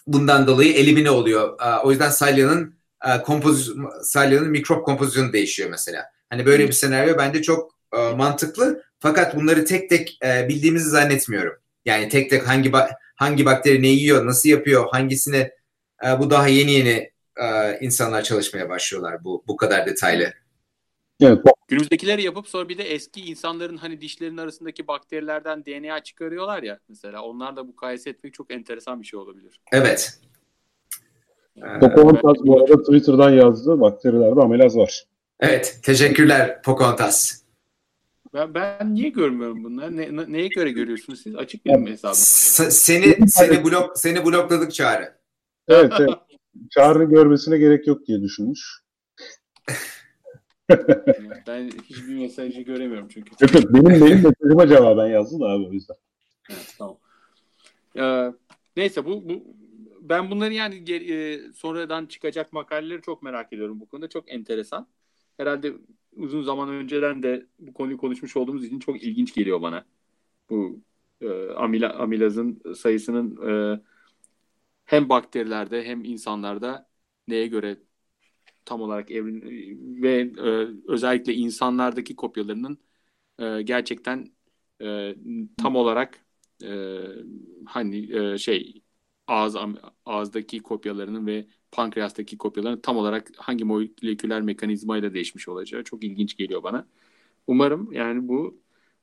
bundan 0.07 0.47
dolayı 0.47 0.73
elimine 0.73 1.11
oluyor. 1.11 1.61
E, 1.61 1.79
o 1.79 1.91
yüzden 1.91 2.11
salyanın 2.11 2.75
e, 3.07 3.23
kompozisyon 3.23 3.91
salyanın 4.03 4.49
mikrop 4.49 4.85
kompozisyonu 4.85 5.33
değişiyor 5.33 5.71
mesela. 5.71 6.05
Hani 6.31 6.47
böyle 6.47 6.69
bir 6.69 6.73
senaryo 6.73 7.19
bence 7.19 7.43
çok 7.43 7.79
mantıklı. 8.17 8.83
Fakat 9.01 9.37
bunları 9.37 9.65
tek 9.65 9.91
tek 9.91 10.19
bildiğimizi 10.23 10.91
zannetmiyorum. 10.91 11.55
Yani 11.85 12.09
tek 12.09 12.31
tek 12.31 12.49
hangi 12.49 12.73
hangi 13.17 13.47
bakteri 13.47 13.83
ne 13.83 13.89
yiyor, 13.89 14.27
nasıl 14.27 14.49
yapıyor, 14.49 14.89
hangisini 14.91 15.51
bu 16.19 16.31
daha 16.31 16.49
yeni 16.49 16.73
yeni 16.73 17.11
insanlar 17.81 18.23
çalışmaya 18.23 18.69
başlıyorlar 18.69 19.25
bu 19.25 19.45
bu 19.47 19.57
kadar 19.57 19.87
detaylı. 19.87 20.33
Evet. 21.21 21.39
Günümüzdekileri 21.69 22.23
yapıp 22.23 22.49
sonra 22.49 22.69
bir 22.69 22.79
de 22.79 22.83
eski 22.83 23.21
insanların 23.21 23.77
hani 23.77 24.01
dişlerinin 24.01 24.37
arasındaki 24.37 24.87
bakterilerden 24.87 25.65
DNA 25.65 26.03
çıkarıyorlar 26.03 26.63
ya 26.63 26.79
mesela. 26.89 27.23
Onlar 27.23 27.57
da 27.57 27.63
bu 27.63 27.67
mukayese 27.67 28.11
etmek 28.11 28.35
çok 28.35 28.53
enteresan 28.53 29.03
bir 29.03 29.07
şey 29.07 29.21
olabilir. 29.21 29.61
Evet. 29.73 30.21
Pocahontas 31.81 32.37
bu 32.47 32.61
arada 32.61 32.83
Twitter'dan 32.83 33.31
yazdı. 33.31 33.81
Bakterilerde 33.81 34.41
amelaz 34.41 34.77
var. 34.77 35.05
Evet. 35.41 35.81
Teşekkürler 35.83 36.63
Pocahontas. 36.63 37.43
Ben, 38.35 38.55
ben 38.55 38.95
niye 38.95 39.09
görmüyorum 39.09 39.65
bunları? 39.65 39.97
Ne, 39.97 40.33
neye 40.33 40.49
göre 40.49 40.71
görüyorsunuz 40.71 41.21
siz? 41.23 41.37
Açık 41.37 41.67
benim 41.67 41.87
hesabım. 41.87 42.15
Seni 42.15 43.29
seni 43.31 43.65
blok 43.65 43.99
seni 43.99 44.25
blokladık 44.25 44.75
Çağrı. 44.75 45.19
Evet, 45.69 45.93
evet. 46.01 46.11
Çağrı 46.71 47.05
görmesine 47.05 47.59
gerek 47.59 47.87
yok 47.87 48.07
diye 48.07 48.21
düşünmüş. 48.21 48.83
ben 51.47 51.71
hiçbir 51.85 52.15
mesajı 52.15 52.61
göremiyorum 52.61 53.09
çünkü. 53.09 53.31
Yok 53.41 53.55
yok 53.55 53.75
benim 53.75 54.07
benim 54.07 54.23
mesajıma 54.23 54.69
cevaben 54.69 55.07
yazdı 55.07 55.41
da 55.41 55.47
abi 55.47 55.67
o 55.67 55.73
yüzden. 55.73 55.97
Evet, 56.51 56.75
tamam. 56.79 56.97
Ee, 57.97 58.33
neyse 58.77 59.05
bu, 59.05 59.29
bu 59.29 59.45
ben 60.01 60.31
bunları 60.31 60.55
yani 60.55 60.93
e, 60.93 61.41
sonradan 61.53 62.07
çıkacak 62.07 62.53
makaleleri 62.53 63.03
çok 63.03 63.23
merak 63.23 63.53
ediyorum 63.53 63.81
bu 63.81 63.87
konuda. 63.87 64.09
Çok 64.09 64.33
enteresan. 64.33 64.87
Herhalde 65.37 65.73
uzun 66.17 66.43
zaman 66.43 66.69
önceden 66.69 67.23
de 67.23 67.47
bu 67.59 67.73
konuyu 67.73 67.99
konuşmuş 67.99 68.37
olduğumuz 68.37 68.65
için 68.65 68.79
çok 68.79 69.03
ilginç 69.03 69.35
geliyor 69.35 69.63
bana. 69.63 69.85
Bu 70.51 70.81
e, 71.21 71.51
amila, 71.51 71.95
amilazın 71.95 72.63
sayısının 72.77 73.49
e, 73.49 73.81
hem 74.85 75.09
bakterilerde 75.09 75.85
hem 75.85 76.05
insanlarda 76.05 76.89
neye 77.29 77.47
göre 77.47 77.77
tam 78.69 78.83
olarak 78.83 79.11
evrim 79.11 79.43
ve 80.03 80.21
e, 80.21 80.69
özellikle 80.89 81.35
insanlardaki 81.35 82.17
kopyalarının 82.17 82.79
e, 83.39 83.63
gerçekten 83.63 84.33
e, 84.83 85.15
tam 85.63 85.77
olarak 85.77 86.19
e, 86.65 86.99
hani 87.67 88.17
e, 88.17 88.39
şey 88.39 88.83
ağız 89.27 89.57
ağızdaki 90.07 90.63
kopyalarının 90.63 91.27
ve 91.27 91.47
pankreastaki 91.73 92.39
kopyalarının 92.39 92.81
tam 92.81 92.97
olarak 92.97 93.31
hangi 93.37 93.65
moleküler 93.65 94.43
mekanizmayla 94.43 95.15
değişmiş 95.15 95.49
olacağı 95.49 95.85
çok 95.85 96.05
ilginç 96.05 96.37
geliyor 96.37 96.63
bana. 96.63 96.87
Umarım 97.47 97.93
yani 97.93 98.29
bu 98.29 98.61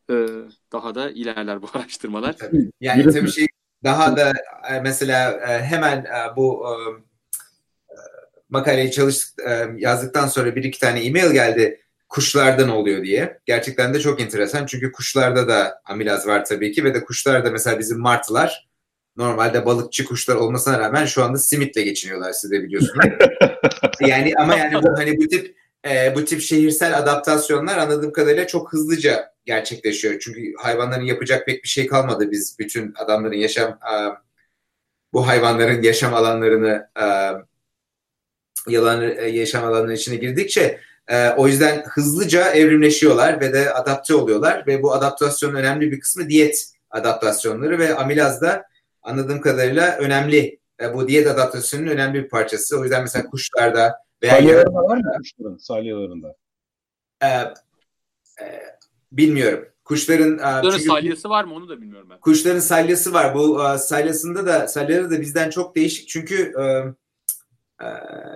e, 0.09 0.27
daha 0.71 0.95
da 0.95 1.11
ilerler 1.11 1.61
bu 1.61 1.67
araştırmalar. 1.73 2.35
Yani 2.81 3.03
tabii 3.03 3.31
şey 3.31 3.47
daha 3.83 4.17
da 4.17 4.33
e, 4.71 4.79
mesela 4.79 5.31
e, 5.31 5.63
hemen 5.63 5.97
e, 5.97 6.35
bu 6.35 6.65
makaleyi 8.55 8.91
çalış 8.91 9.27
yazdıktan 9.77 10.27
sonra 10.27 10.55
bir 10.55 10.63
iki 10.63 10.79
tane 10.79 11.05
e-mail 11.05 11.31
geldi 11.31 11.81
kuşlardan 12.09 12.69
oluyor 12.69 13.03
diye. 13.03 13.39
Gerçekten 13.45 13.93
de 13.93 13.99
çok 13.99 14.21
enteresan 14.21 14.65
çünkü 14.65 14.91
kuşlarda 14.91 15.47
da 15.47 15.81
amilaz 15.85 16.27
var 16.27 16.45
tabii 16.45 16.71
ki 16.71 16.83
ve 16.83 16.93
de 16.93 17.03
kuşlarda 17.03 17.51
mesela 17.51 17.79
bizim 17.79 17.99
martılar 17.99 18.67
normalde 19.17 19.65
balıkçı 19.65 20.05
kuşlar 20.05 20.35
olmasına 20.35 20.79
rağmen 20.79 21.05
şu 21.05 21.23
anda 21.23 21.37
simitle 21.37 21.81
geçiniyorlar 21.81 22.31
siz 22.31 22.51
de 22.51 22.63
biliyorsunuz. 22.63 23.05
yani 24.01 24.33
ama 24.37 24.55
yani 24.55 24.83
bu 24.83 24.97
hani 24.97 25.17
bu 25.17 25.27
tip 25.27 25.57
e, 25.87 26.15
bu 26.15 26.25
tip 26.25 26.41
şehirsel 26.41 26.97
adaptasyonlar 26.97 27.77
anladığım 27.77 28.11
kadarıyla 28.11 28.47
çok 28.47 28.73
hızlıca 28.73 29.33
gerçekleşiyor. 29.45 30.19
Çünkü 30.19 30.53
hayvanların 30.57 31.05
yapacak 31.05 31.45
pek 31.45 31.63
bir 31.63 31.69
şey 31.69 31.87
kalmadı. 31.87 32.31
Biz 32.31 32.59
bütün 32.59 32.93
adamların 32.97 33.37
yaşam 33.37 33.69
e, 33.69 33.93
bu 35.13 35.27
hayvanların 35.27 35.81
yaşam 35.81 36.13
alanlarını 36.13 36.89
e, 37.01 37.05
yalan 38.71 39.01
e, 39.01 39.27
yaşam 39.27 39.65
alanının 39.65 39.93
içine 39.93 40.15
girdikçe 40.15 40.79
e, 41.07 41.29
o 41.29 41.47
yüzden 41.47 41.83
hızlıca 41.89 42.51
evrimleşiyorlar 42.51 43.41
ve 43.41 43.53
de 43.53 43.73
adapte 43.73 44.15
oluyorlar 44.15 44.67
ve 44.67 44.83
bu 44.83 44.93
adaptasyonun 44.93 45.55
önemli 45.55 45.91
bir 45.91 45.99
kısmı 45.99 46.29
diyet 46.29 46.71
adaptasyonları 46.89 47.79
ve 47.79 47.95
amilaz 47.95 48.41
da 48.41 48.65
anladığım 49.03 49.41
kadarıyla 49.41 49.97
önemli. 49.97 50.59
E, 50.81 50.93
bu 50.93 51.07
diyet 51.07 51.27
adaptasyonunun 51.27 51.89
önemli 51.89 52.23
bir 52.23 52.29
parçası. 52.29 52.79
O 52.79 52.83
yüzden 52.83 53.01
mesela 53.01 53.25
kuşlarda 53.25 53.93
veya 54.23 54.33
salyalarında 54.33 54.83
var 54.83 54.97
mı 54.97 55.13
kuşların 55.17 55.57
salyalarında? 55.57 56.35
E, 57.21 57.27
e, 57.27 57.53
bilmiyorum. 59.11 59.65
Kuşların, 59.83 60.33
e, 60.33 60.35
kuşların 60.35 60.71
çünkü, 60.71 60.83
salyası 60.83 61.29
var 61.29 61.43
mı 61.43 61.53
onu 61.53 61.69
da 61.69 61.81
bilmiyorum 61.81 62.07
ben. 62.11 62.19
Kuşların 62.19 62.59
salyası 62.59 63.13
var. 63.13 63.35
Bu 63.35 63.39
uh, 63.39 63.77
salyasında 63.77 64.45
da 64.45 64.67
salyaları 64.67 65.11
da 65.11 65.21
bizden 65.21 65.49
çok 65.49 65.75
değişik 65.75 66.09
çünkü 66.09 66.53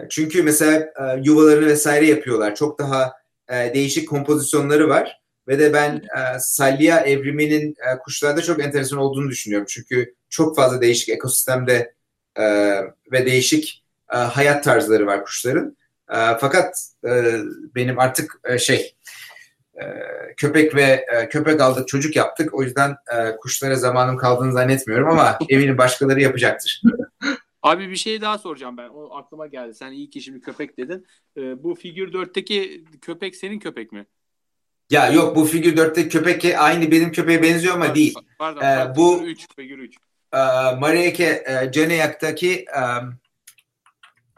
çünkü 0.09 0.43
mesela 0.43 0.93
yuvalarını 1.23 1.65
vesaire 1.65 2.07
yapıyorlar. 2.07 2.55
Çok 2.55 2.79
daha 2.79 3.13
değişik 3.49 4.09
kompozisyonları 4.09 4.89
var 4.89 5.21
ve 5.47 5.59
de 5.59 5.73
ben 5.73 5.95
uh, 5.95 6.37
salya 6.39 6.99
evriminin 6.99 7.71
uh, 7.71 7.99
kuşlarda 8.03 8.41
çok 8.41 8.63
enteresan 8.63 8.99
olduğunu 8.99 9.29
düşünüyorum. 9.29 9.67
Çünkü 9.69 10.15
çok 10.29 10.55
fazla 10.55 10.81
değişik 10.81 11.09
ekosistemde 11.09 11.93
ve 13.11 13.25
değişik 13.25 13.83
hayat 14.07 14.63
tarzları 14.63 15.05
var 15.05 15.25
kuşların. 15.25 15.77
Fakat 16.39 16.89
benim 17.75 17.99
artık 17.99 18.41
şey 18.59 18.95
e, 19.81 19.85
köpek 20.37 20.75
ve 20.75 21.05
e, 21.15 21.29
köpek 21.29 21.61
aldık, 21.61 21.87
çocuk 21.87 22.15
yaptık. 22.15 22.53
O 22.53 22.63
yüzden 22.63 22.89
e, 22.89 23.35
kuşlara 23.35 23.75
zamanım 23.75 24.17
kaldığını 24.17 24.53
zannetmiyorum 24.53 25.09
ama 25.09 25.39
eminim 25.49 25.77
başkaları 25.77 26.21
yapacaktır. 26.21 26.81
Abi 27.63 27.89
bir 27.89 27.95
şey 27.95 28.21
daha 28.21 28.37
soracağım 28.37 28.77
ben. 28.77 28.89
O 28.89 29.15
aklıma 29.15 29.47
geldi. 29.47 29.73
Sen 29.73 29.91
iyi 29.91 30.09
ki 30.09 30.21
şimdi 30.21 30.41
köpek 30.41 30.77
dedin. 30.77 31.05
E, 31.37 31.63
bu 31.63 31.75
figür 31.75 32.13
4'teki 32.13 32.83
köpek 33.01 33.35
senin 33.35 33.59
köpek 33.59 33.91
mi? 33.91 34.05
Ya 34.89 35.11
yok 35.11 35.35
bu 35.35 35.45
figür 35.45 35.75
4'teki 35.77 36.09
köpek 36.09 36.45
aynı 36.45 36.91
benim 36.91 37.11
köpeğe 37.11 37.43
benziyor 37.43 37.75
ama 37.75 37.95
değil. 37.95 38.15
Pardon, 38.39 38.59
pardon, 38.59 38.95
bu 38.95 39.17
figür 39.17 39.31
3, 39.31 39.47
figür 39.55 39.79
3. 39.79 39.95
E, 40.33 40.37
Marieke 40.79 41.43
e, 41.47 41.71
Caneyak'taki 41.71 42.65
e, 42.75 42.81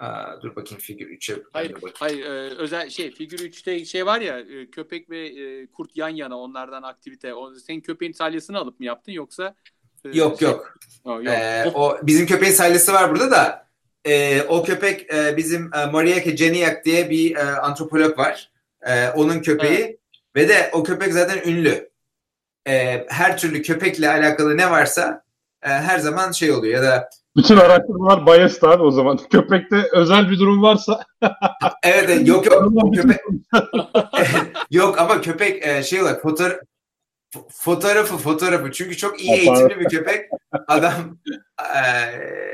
Aa, 0.01 0.41
dur 0.41 0.55
bakayım 0.55 0.81
figür 0.81 1.09
3'e. 1.09 1.43
Hayır, 1.53 1.75
hayır 1.93 2.25
e, 2.25 2.29
özel 2.57 2.89
şey 2.89 3.11
figür 3.11 3.39
3'te 3.39 3.85
şey 3.85 4.05
var 4.05 4.21
ya 4.21 4.39
e, 4.39 4.69
köpek 4.69 5.09
ve 5.09 5.27
e, 5.27 5.67
kurt 5.67 5.97
yan 5.97 6.09
yana 6.09 6.39
onlardan 6.39 6.83
aktivite. 6.83 7.33
O, 7.33 7.55
senin 7.55 7.81
köpeğin 7.81 8.11
salyasını 8.11 8.57
alıp 8.57 8.79
mı 8.79 8.85
yaptın 8.85 9.11
yoksa? 9.11 9.55
E, 10.05 10.17
yok 10.17 10.39
şey, 10.39 10.47
yok. 10.47 10.75
Ee, 11.27 11.65
o 11.73 11.97
bizim 12.03 12.25
köpeğin 12.25 12.53
salyası 12.53 12.93
var 12.93 13.11
burada 13.11 13.31
da. 13.31 13.67
E, 14.05 14.41
o 14.41 14.63
köpek 14.63 15.13
e, 15.13 15.37
bizim 15.37 15.71
e, 15.73 15.85
Marieke 15.85 16.37
Jeniak 16.37 16.85
diye 16.85 17.09
bir 17.09 17.35
e, 17.35 17.43
antropolog 17.43 18.17
var. 18.17 18.51
E, 18.81 19.09
onun 19.09 19.39
köpeği 19.39 19.79
evet. 19.79 19.99
ve 20.35 20.49
de 20.49 20.69
o 20.73 20.83
köpek 20.83 21.13
zaten 21.13 21.49
ünlü. 21.49 21.89
E, 22.67 23.05
her 23.09 23.37
türlü 23.37 23.61
köpekle 23.61 24.09
alakalı 24.09 24.57
ne 24.57 24.71
varsa 24.71 25.23
e, 25.63 25.69
her 25.69 25.99
zaman 25.99 26.31
şey 26.31 26.51
oluyor 26.51 26.83
ya 26.83 26.83
da 26.83 27.09
bütün 27.35 27.57
araştırmalar 27.57 28.25
biased 28.25 28.63
abi 28.63 28.83
o 28.83 28.91
zaman. 28.91 29.17
Köpekte 29.31 29.87
özel 29.91 30.29
bir 30.29 30.39
durum 30.39 30.61
varsa. 30.61 31.03
evet 31.83 32.27
yok 32.27 32.45
yok. 32.45 32.73
köpek... 32.95 33.17
yok 34.71 34.99
ama 34.99 35.21
köpek 35.21 35.67
e, 35.67 35.83
şey 35.83 36.01
olarak 36.01 36.21
fotoğraf 36.21 36.57
fotoğrafı 37.49 38.17
fotoğrafı. 38.17 38.71
Çünkü 38.71 38.97
çok 38.97 39.21
iyi 39.21 39.31
eğitimli 39.31 39.79
bir 39.79 39.85
köpek. 39.85 40.29
Adam 40.67 40.93
e, 41.75 41.81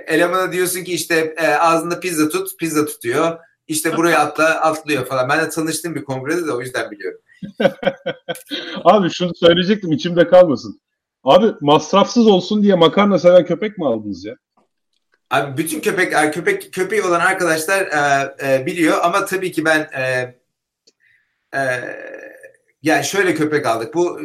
elemana 0.07 0.51
diyorsun 0.51 0.84
ki 0.84 0.93
işte 0.93 1.36
e, 1.38 1.47
ağzında 1.47 1.99
pizza 1.99 2.30
tut 2.30 2.59
pizza 2.59 2.86
tutuyor. 2.86 3.38
İşte 3.67 3.97
buraya 3.97 4.19
atla 4.19 4.61
atlıyor 4.61 5.05
falan. 5.05 5.30
Ben 5.30 5.45
de 5.45 5.49
tanıştığım 5.49 5.95
bir 5.95 6.03
kongrede 6.03 6.47
de 6.47 6.51
o 6.51 6.61
yüzden 6.61 6.91
biliyorum. 6.91 7.19
Abi 8.84 9.09
şunu 9.09 9.36
söyleyecektim 9.36 9.91
içimde 9.91 10.28
kalmasın. 10.28 10.82
Abi 11.23 11.45
masrafsız 11.61 12.28
olsun 12.28 12.63
diye 12.63 12.75
makarna 12.75 13.19
seven 13.19 13.45
köpek 13.45 13.78
mi 13.78 13.86
aldınız 13.88 14.25
ya? 14.25 14.36
Abi 15.30 15.57
bütün 15.57 15.80
köpek 15.80 16.34
köpek 16.34 16.73
köpeği 16.73 17.03
olan 17.03 17.19
arkadaşlar 17.19 17.82
e, 17.82 18.36
e, 18.43 18.65
biliyor. 18.65 18.97
Ama 19.01 19.25
tabii 19.25 19.51
ki 19.51 19.65
ben 19.65 19.80
e, 19.80 20.36
e, 21.53 21.61
yani 22.82 23.03
şöyle 23.03 23.36
köpek 23.36 23.65
aldık. 23.65 23.93
Bu 23.93 24.19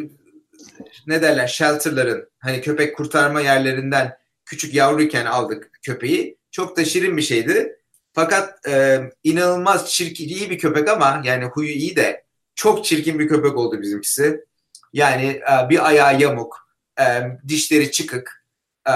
ne 1.07 1.23
derler 1.23 1.47
shelterların 1.47 2.29
hani 2.39 2.61
köpek 2.61 2.97
kurtarma 2.97 3.41
yerlerinden 3.41 4.17
küçük 4.45 4.75
yavruyken 4.75 5.27
aldık 5.27 5.71
köpeği. 5.83 6.39
Çok 6.51 6.77
da 6.77 6.85
şirin 6.85 7.17
bir 7.17 7.23
şeydi. 7.23 7.77
Fakat 8.13 8.69
e, 8.69 9.01
inanılmaz 9.25 9.91
çirkin, 9.91 10.29
iyi 10.29 10.51
bir 10.51 10.59
köpek 10.59 10.89
ama 10.89 11.23
yani 11.25 11.45
huyu 11.45 11.71
iyi 11.71 11.97
de 11.97 12.25
çok 12.55 12.85
çirkin 12.85 13.19
bir 13.19 13.29
köpek 13.29 13.57
oldu 13.57 13.81
bizimkisi. 13.81 14.45
Yani 14.93 15.27
e, 15.27 15.69
bir 15.71 15.87
ayağı 15.89 16.21
yamuk, 16.21 16.69
e, 17.01 17.05
dişleri 17.49 17.91
çıkık, 17.91 18.45
e, 18.89 18.93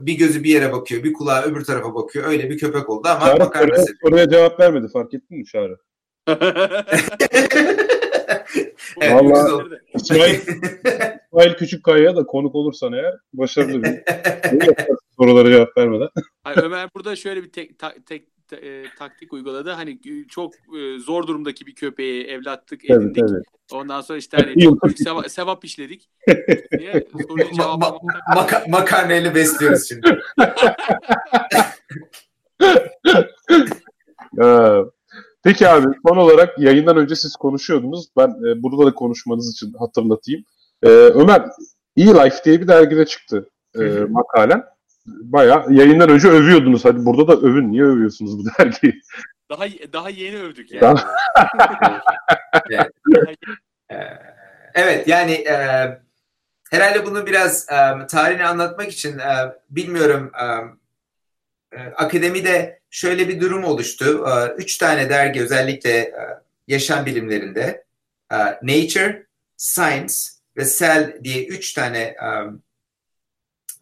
bir 0.00 0.14
gözü 0.14 0.44
bir 0.44 0.50
yere 0.50 0.72
bakıyor, 0.72 1.02
bir 1.04 1.12
kulağı 1.12 1.42
öbür 1.42 1.64
tarafa 1.64 1.94
bakıyor. 1.94 2.28
Öyle 2.28 2.50
bir 2.50 2.58
köpek 2.58 2.90
oldu 2.90 3.08
ama 3.08 3.26
Çağrı 3.26 3.40
bakar 3.40 3.60
soruya, 3.60 3.80
mısın? 3.80 3.96
soruya 4.02 4.28
cevap 4.28 4.60
vermedi 4.60 4.88
fark 4.92 5.14
ettin 5.14 5.38
mi 5.38 5.44
Çağrı? 5.44 5.78
Evet, 9.00 9.22
oldu. 9.22 9.78
İsmail, 9.94 10.34
İsmail 11.26 11.54
Küçükkaya'ya 11.54 12.16
da 12.16 12.22
konuk 12.26 12.54
olursan 12.54 12.92
eğer 12.92 13.14
başarılı 13.32 13.82
bir 13.82 14.00
sorulara 15.18 15.50
cevap 15.50 15.78
vermeden. 15.78 16.08
Hayır, 16.44 16.58
Ömer 16.62 16.88
burada 16.96 17.16
şöyle 17.16 17.42
bir 17.42 17.52
tek, 17.52 17.78
ta- 17.78 17.94
tek 18.06 18.28
e, 18.62 18.84
taktik 18.98 19.32
uyguladı. 19.32 19.70
Hani 19.70 19.90
e, 19.90 20.28
çok 20.28 20.54
e, 20.54 20.98
zor 20.98 21.26
durumdaki 21.26 21.66
bir 21.66 21.74
köpeği 21.74 22.24
evlatlık 22.24 22.80
Tabii 22.88 23.02
edindik. 23.04 23.28
tabii. 23.28 23.42
Ondan 23.72 24.00
sonra 24.00 24.18
işte 24.18 24.36
hani 24.36 24.62
çok 24.64 24.82
büyük 24.84 24.98
seva- 24.98 25.28
sevap 25.28 25.64
işledik. 25.64 26.08
Diye 26.78 26.92
Ma- 26.92 27.78
ma- 27.80 27.98
maka- 28.34 28.70
makarnayla 28.70 29.34
besliyoruz 29.34 29.88
şimdi. 29.88 30.18
Peki 35.44 35.68
abi 35.68 35.86
son 36.08 36.16
olarak 36.16 36.58
yayından 36.58 36.96
önce 36.96 37.16
siz 37.16 37.36
konuşuyordunuz. 37.36 38.08
Ben 38.16 38.28
e, 38.28 38.62
burada 38.62 38.86
da 38.86 38.94
konuşmanız 38.94 39.52
için 39.52 39.72
hatırlatayım. 39.78 40.44
Ee, 40.82 40.88
Ömer, 40.88 41.42
E-Life 41.96 42.44
diye 42.44 42.60
bir 42.60 42.68
dergide 42.68 43.06
çıktı 43.06 43.50
e, 43.74 43.82
makalen. 44.08 44.64
Bayağı 45.06 45.72
yayından 45.72 46.08
önce 46.10 46.28
övüyordunuz. 46.28 46.84
Hadi 46.84 47.04
burada 47.06 47.28
da 47.28 47.46
övün. 47.46 47.72
Niye 47.72 47.82
övüyorsunuz 47.84 48.38
bu 48.38 48.42
dergiyi? 48.58 49.00
Daha 49.50 49.64
daha 49.92 50.10
yeni 50.10 50.38
övdük 50.38 50.72
yani. 50.72 50.80
Daha- 50.80 51.04
Ee, 53.90 53.96
Evet 54.74 55.08
yani 55.08 55.32
e, 55.32 55.54
herhalde 56.70 57.06
bunu 57.06 57.26
biraz 57.26 57.66
e, 57.70 58.06
tarihini 58.06 58.44
anlatmak 58.46 58.88
için 58.92 59.18
e, 59.18 59.52
bilmiyorum 59.70 60.30
e, 60.40 60.44
e, 60.44 60.50
akademide 61.96 62.80
şöyle 62.90 63.28
bir 63.28 63.40
durum 63.40 63.64
oluştu. 63.64 64.26
E, 64.28 64.62
üç 64.62 64.78
tane 64.78 65.08
dergi 65.08 65.42
özellikle 65.42 65.90
e, 65.90 66.14
yaşam 66.68 67.06
bilimlerinde 67.06 67.84
e, 68.32 68.36
Nature, 68.62 69.26
Science 69.56 70.14
ve 70.56 70.64
Cell 70.78 71.18
diye 71.24 71.46
üç 71.46 71.72
tane 71.72 72.16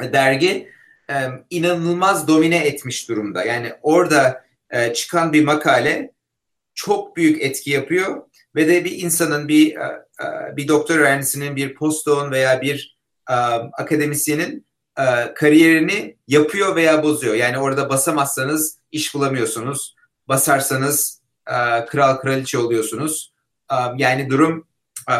e, 0.02 0.12
dergi 0.12 0.68
inanılmaz 1.50 2.28
domine 2.28 2.66
etmiş 2.66 3.08
durumda. 3.08 3.44
Yani 3.44 3.72
orada 3.82 4.44
çıkan 4.94 5.32
bir 5.32 5.44
makale 5.44 6.12
çok 6.74 7.16
büyük 7.16 7.42
etki 7.42 7.70
yapıyor 7.70 8.22
ve 8.54 8.68
de 8.68 8.84
bir 8.84 9.02
insanın 9.02 9.48
bir 9.48 9.76
bir 10.56 10.68
doktor 10.68 10.98
öğrencisinin 10.98 11.56
bir 11.56 11.74
postdoğun 11.74 12.30
veya 12.30 12.60
bir 12.60 12.98
akademisyenin 13.72 14.66
e, 14.98 15.34
kariyerini 15.34 16.16
yapıyor 16.28 16.76
veya 16.76 17.02
bozuyor. 17.02 17.34
Yani 17.34 17.58
orada 17.58 17.88
basamazsanız 17.88 18.78
iş 18.92 19.14
bulamıyorsunuz. 19.14 19.96
Basarsanız 20.28 21.20
e, 21.46 21.84
kral 21.86 22.16
kraliçe 22.16 22.58
oluyorsunuz. 22.58 23.32
E, 23.72 23.76
yani 23.96 24.30
durum 24.30 24.66
e, 25.10 25.14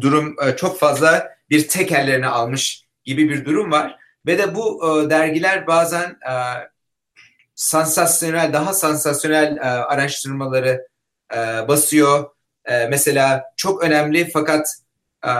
durum 0.00 0.36
e, 0.42 0.56
çok 0.56 0.78
fazla 0.78 1.34
bir 1.50 1.68
tek 1.68 1.92
ellerine 1.92 2.28
almış 2.28 2.84
gibi 3.04 3.28
bir 3.28 3.44
durum 3.44 3.72
var. 3.72 3.98
Ve 4.26 4.38
de 4.38 4.54
bu 4.54 4.82
e, 4.84 5.10
dergiler 5.10 5.66
bazen 5.66 6.10
e, 6.10 6.34
sansasyonel, 7.54 8.52
daha 8.52 8.72
sansasyonel 8.72 9.56
e, 9.56 9.60
araştırmaları 9.60 10.86
e, 11.34 11.38
basıyor. 11.68 12.30
E, 12.64 12.86
mesela 12.86 13.44
çok 13.56 13.82
önemli 13.82 14.30
fakat 14.30 14.68
e, 15.26 15.30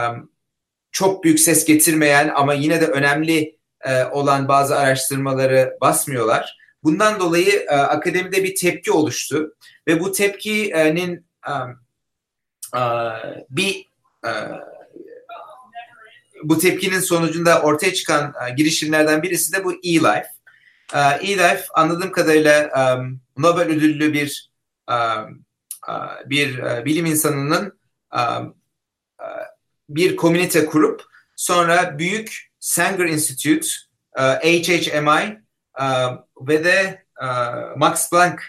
çok 0.91 1.23
büyük 1.23 1.39
ses 1.39 1.65
getirmeyen 1.65 2.31
ama 2.35 2.53
yine 2.53 2.81
de 2.81 2.87
önemli 2.87 3.57
e, 3.85 4.05
olan 4.05 4.47
bazı 4.47 4.77
araştırmaları 4.77 5.77
basmıyorlar. 5.81 6.57
Bundan 6.83 7.19
dolayı 7.19 7.65
e, 7.69 7.75
akademide 7.75 8.43
bir 8.43 8.55
tepki 8.55 8.91
oluştu 8.91 9.55
ve 9.87 9.99
bu 9.99 10.11
tepkinin 10.11 11.25
e, 11.47 12.81
bir 13.49 13.89
bu 16.43 16.57
tepkinin 16.57 16.99
sonucunda 16.99 17.61
ortaya 17.61 17.93
çıkan 17.93 18.33
girişimlerden 18.57 19.23
birisi 19.23 19.53
de 19.53 19.63
bu 19.63 19.73
eLife. 19.73 20.27
ELife 21.21 21.63
anladığım 21.73 22.11
kadarıyla 22.11 22.69
Nobel 23.37 23.67
ödüllü 23.67 24.13
bir 24.13 24.51
bir 26.25 26.61
bilim 26.85 27.05
insanının 27.05 27.79
bir 29.89 30.15
komünite 30.15 30.65
kurup 30.65 31.03
sonra 31.35 31.99
büyük 31.99 32.51
Sanger 32.65 33.05
Institute, 33.05 33.67
HHMI 34.17 35.39
e, 35.79 35.85
ve 36.41 36.63
de 36.63 37.05
e, 37.21 37.25
Max 37.77 38.09
Planck 38.09 38.41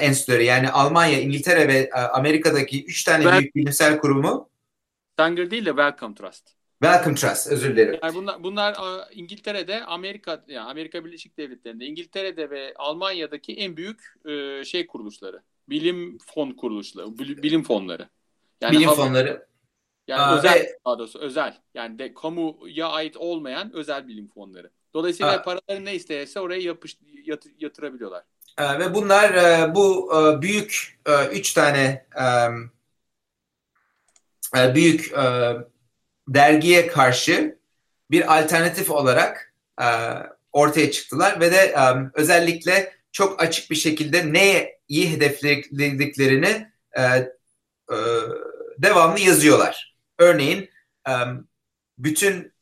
enstitüleri 0.00 0.44
yani 0.44 0.70
Almanya, 0.70 1.20
İngiltere 1.20 1.68
ve 1.68 1.90
Amerika'daki 1.92 2.84
üç 2.84 3.04
tane 3.04 3.24
Ben- 3.24 3.40
büyük 3.40 3.54
bilimsel 3.54 3.98
kurumu 3.98 4.50
Sanger 5.18 5.50
değil 5.50 5.64
de 5.64 5.70
Welcome 5.70 6.14
Trust. 6.14 6.50
Welcome 6.82 7.14
Trust 7.14 7.46
özür 7.46 7.76
dilerim. 7.76 8.00
Yani 8.02 8.14
bunlar, 8.14 8.42
bunlar 8.42 8.76
İngiltere'de, 9.12 9.84
Amerika, 9.84 10.44
yani 10.48 10.70
Amerika 10.70 11.04
Birleşik 11.04 11.38
Devletleri'nde, 11.38 11.84
İngiltere'de 11.86 12.50
ve 12.50 12.72
Almanya'daki 12.76 13.54
en 13.54 13.76
büyük 13.76 14.00
şey 14.66 14.86
kuruluşları. 14.86 15.42
Bilim 15.68 16.18
fon 16.34 16.50
kuruluşları, 16.50 17.18
bil- 17.18 17.42
bilim 17.42 17.62
fonları. 17.62 18.08
Yani 18.60 18.72
Bilim 18.76 18.88
hava- 18.88 18.96
fonları. 19.06 19.46
Yani 20.06 20.22
Aa, 20.22 20.38
özel 20.38 20.54
ve- 20.54 20.78
daha 20.84 20.98
doğrusu 20.98 21.18
özel. 21.18 21.54
Yani 21.74 21.98
de 21.98 22.14
kamuya 22.14 22.88
ait 22.88 23.16
olmayan 23.16 23.72
özel 23.74 24.08
bilim 24.08 24.28
fonları. 24.28 24.70
Dolayısıyla 24.94 25.32
Aa. 25.32 25.42
paraları 25.42 25.84
ne 25.84 25.94
isterse 25.94 26.40
oraya 26.40 26.60
yapış, 26.60 26.98
yat- 27.24 27.46
yatırabiliyorlar. 27.60 28.24
E, 28.58 28.78
ve 28.78 28.94
bunlar 28.94 29.34
e, 29.34 29.74
bu 29.74 30.12
e, 30.18 30.42
büyük 30.42 31.00
e, 31.06 31.26
üç 31.26 31.52
tane 31.52 32.06
e, 32.18 32.24
e, 34.58 34.74
büyük 34.74 35.12
e, 35.12 35.56
dergiye 36.28 36.86
karşı 36.86 37.58
bir 38.10 38.38
alternatif 38.38 38.90
olarak 38.90 39.54
e, 39.82 39.86
ortaya 40.52 40.90
çıktılar 40.90 41.40
ve 41.40 41.52
de 41.52 41.56
e, 41.56 41.80
özellikle 42.14 42.92
çok 43.12 43.42
açık 43.42 43.70
bir 43.70 43.76
şekilde 43.76 44.32
neye 44.32 44.80
iyi 44.88 45.10
hedeflediklerini 45.10 46.68
e, 46.96 47.02
e, 47.02 47.96
devamlı 48.78 49.20
yazıyorlar. 49.20 49.91
Örneğin 50.22 50.70
bütün 51.98 52.52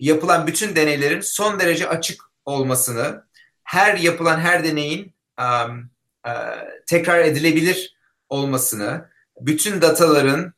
yapılan 0.00 0.46
bütün 0.46 0.76
deneylerin 0.76 1.20
son 1.20 1.60
derece 1.60 1.88
açık 1.88 2.22
olmasını, 2.44 3.24
her 3.64 3.96
yapılan 3.96 4.40
her 4.40 4.64
deneyin 4.64 5.14
tekrar 6.86 7.18
edilebilir 7.18 7.96
olmasını, 8.28 9.10
bütün 9.40 9.80
dataların 9.80 10.52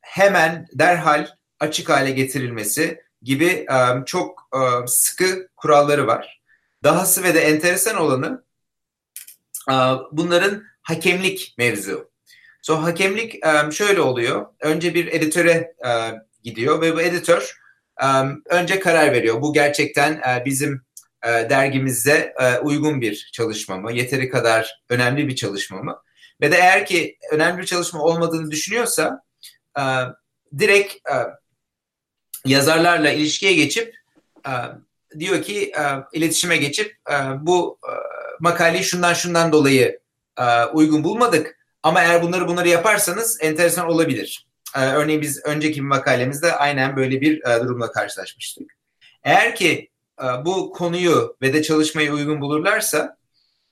hemen 0.00 0.66
derhal 0.72 1.26
açık 1.60 1.88
hale 1.88 2.10
getirilmesi 2.10 3.02
gibi 3.22 3.66
çok 4.06 4.50
sıkı 4.86 5.48
kuralları 5.56 6.06
var. 6.06 6.40
Dahası 6.84 7.22
ve 7.22 7.34
de 7.34 7.40
enteresan 7.40 7.96
olanı 7.96 8.44
bunların 10.12 10.64
hakemlik 10.82 11.54
mevzu. 11.58 12.09
So 12.62 12.74
hakemlik 12.74 13.46
um, 13.46 13.72
şöyle 13.72 14.00
oluyor. 14.00 14.46
Önce 14.60 14.94
bir 14.94 15.06
editöre 15.06 15.74
uh, 15.84 16.18
gidiyor 16.42 16.80
ve 16.80 16.96
bu 16.96 17.00
editör 17.00 17.56
um, 18.02 18.42
önce 18.46 18.80
karar 18.80 19.12
veriyor. 19.12 19.42
Bu 19.42 19.52
gerçekten 19.52 20.12
uh, 20.12 20.44
bizim 20.44 20.82
e, 21.22 21.50
dergimizde 21.50 22.34
e, 22.40 22.58
uygun 22.58 23.00
bir 23.00 23.30
çalışma 23.32 23.76
mı? 23.76 23.92
Yeteri 23.92 24.28
kadar 24.28 24.82
önemli 24.88 25.28
bir 25.28 25.36
çalışma 25.36 25.82
mı? 25.82 26.02
Ve 26.40 26.52
de 26.52 26.56
eğer 26.56 26.86
ki 26.86 27.18
önemli 27.32 27.60
bir 27.60 27.66
çalışma 27.66 28.02
olmadığını 28.02 28.50
düşünüyorsa 28.50 29.22
e, 29.78 29.82
direkt 30.58 30.94
e, 30.94 31.16
yazarlarla 32.44 33.10
ilişkiye 33.10 33.54
geçip 33.54 33.94
e, 34.46 34.52
diyor 35.18 35.42
ki 35.42 35.72
e, 35.78 35.82
iletişime 36.12 36.56
geçip 36.56 36.96
e, 37.10 37.14
bu 37.40 37.78
e, 37.84 37.92
makaleyi 38.40 38.84
şundan 38.84 39.14
şundan 39.14 39.52
dolayı 39.52 40.00
e, 40.38 40.64
uygun 40.64 41.04
bulmadık 41.04 41.58
ama 41.82 42.02
eğer 42.02 42.22
bunları 42.22 42.48
bunları 42.48 42.68
yaparsanız 42.68 43.38
enteresan 43.40 43.88
olabilir. 43.88 44.46
E, 44.76 44.80
örneğin 44.86 45.20
biz 45.22 45.44
önceki 45.46 45.80
bir 45.80 45.86
makalemizde 45.86 46.52
aynen 46.52 46.96
böyle 46.96 47.20
bir 47.20 47.44
e, 47.44 47.60
durumla 47.60 47.92
karşılaşmıştık. 47.92 48.70
Eğer 49.24 49.54
ki 49.54 49.90
e, 50.22 50.24
bu 50.44 50.72
konuyu 50.72 51.36
ve 51.42 51.52
de 51.52 51.62
çalışmayı 51.62 52.12
uygun 52.12 52.40
bulurlarsa 52.40 53.16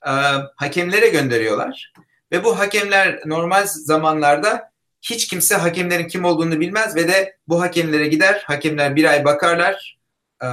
e, 0.05 0.11
hakemlere 0.55 1.09
gönderiyorlar. 1.09 1.93
Ve 2.31 2.43
bu 2.43 2.59
hakemler 2.59 3.19
normal 3.25 3.65
zamanlarda 3.65 4.71
hiç 5.01 5.27
kimse 5.27 5.55
hakemlerin 5.55 6.07
kim 6.07 6.25
olduğunu 6.25 6.59
bilmez 6.59 6.95
ve 6.95 7.07
de 7.07 7.37
bu 7.47 7.61
hakemlere 7.61 8.07
gider. 8.07 8.43
Hakemler 8.47 8.95
bir 8.95 9.05
ay 9.05 9.25
bakarlar. 9.25 9.97
E, 10.43 10.47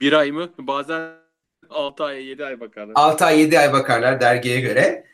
Bir 0.00 0.12
ay 0.12 0.30
mı? 0.32 0.50
Bazen 0.58 1.10
6 1.70 2.04
ay 2.04 2.24
7 2.24 2.44
ay 2.44 2.60
bakarlar. 2.60 2.92
6 2.94 3.24
ay 3.24 3.40
7 3.40 3.58
ay 3.58 3.72
bakarlar 3.72 4.20
dergiye 4.20 4.60
göre. 4.60 5.04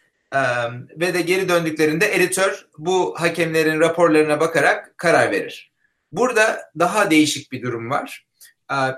Ve 0.96 1.14
de 1.14 1.20
geri 1.20 1.48
döndüklerinde 1.48 2.14
editör 2.14 2.66
bu 2.78 3.14
hakemlerin 3.18 3.80
raporlarına 3.80 4.40
bakarak 4.40 4.98
karar 4.98 5.30
verir. 5.30 5.72
Burada 6.12 6.70
daha 6.78 7.10
değişik 7.10 7.52
bir 7.52 7.62
durum 7.62 7.90
var. 7.90 8.26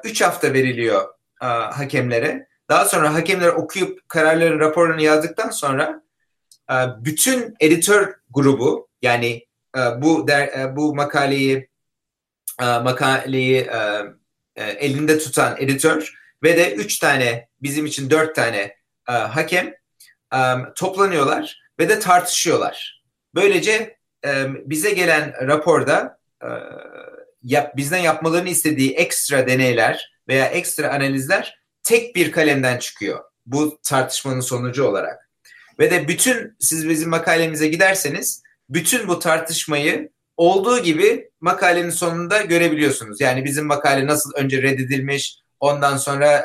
3 0.05 0.23
hafta 0.23 0.53
veriliyor 0.53 1.09
hakemlere. 1.73 2.49
Daha 2.69 2.85
sonra 2.85 3.15
hakemler 3.15 3.49
okuyup 3.49 4.09
kararların 4.09 4.61
raporlarını 4.61 5.03
yazdıktan 5.03 5.51
sonra 5.51 6.03
bütün 6.99 7.55
editör 7.61 8.15
grubu 8.31 8.89
yani 9.03 9.47
bu 9.97 10.29
der, 10.29 10.77
bu 10.77 10.95
makaleyi 10.95 11.69
makaleyi 12.61 13.71
elinde 14.57 15.19
tutan 15.19 15.57
editör 15.59 16.15
ve 16.43 16.57
de 16.57 16.75
üç 16.75 16.99
tane 16.99 17.49
bizim 17.63 17.87
için 17.87 18.11
dört 18.11 18.35
tane 18.35 18.77
hakem 19.05 19.75
toplanıyorlar 20.75 21.61
ve 21.79 21.89
de 21.89 21.99
tartışıyorlar. 21.99 23.03
Böylece 23.35 23.97
bize 24.65 24.91
gelen 24.91 25.35
raporda 25.49 26.19
yap, 27.43 27.77
bizden 27.77 27.99
yapmalarını 27.99 28.49
istediği 28.49 28.95
ekstra 28.95 29.47
deneyler 29.47 30.13
veya 30.29 30.47
ekstra 30.47 30.95
analizler 30.95 31.59
tek 31.83 32.17
bir 32.17 32.33
kalemden 32.33 32.79
çıkıyor. 32.79 33.25
Bu 33.47 33.79
tartışmanın 33.83 34.41
sonucu 34.41 34.85
olarak. 34.85 35.31
Ve 35.79 35.91
de 35.91 36.09
bütün 36.09 36.57
siz 36.61 36.89
bizim 36.89 37.09
makalemize 37.09 37.69
giderseniz 37.69 38.43
bütün 38.69 39.09
bu 39.09 39.19
tartışmayı 39.19 40.11
olduğu 40.37 40.79
gibi 40.83 41.31
makalenin 41.41 41.91
sonunda 41.91 42.43
görebiliyorsunuz. 42.43 43.21
Yani 43.21 43.45
bizim 43.45 43.67
makale 43.67 44.07
nasıl 44.07 44.33
önce 44.35 44.63
reddedilmiş, 44.63 45.39
ondan 45.61 45.97
sonra 45.97 46.45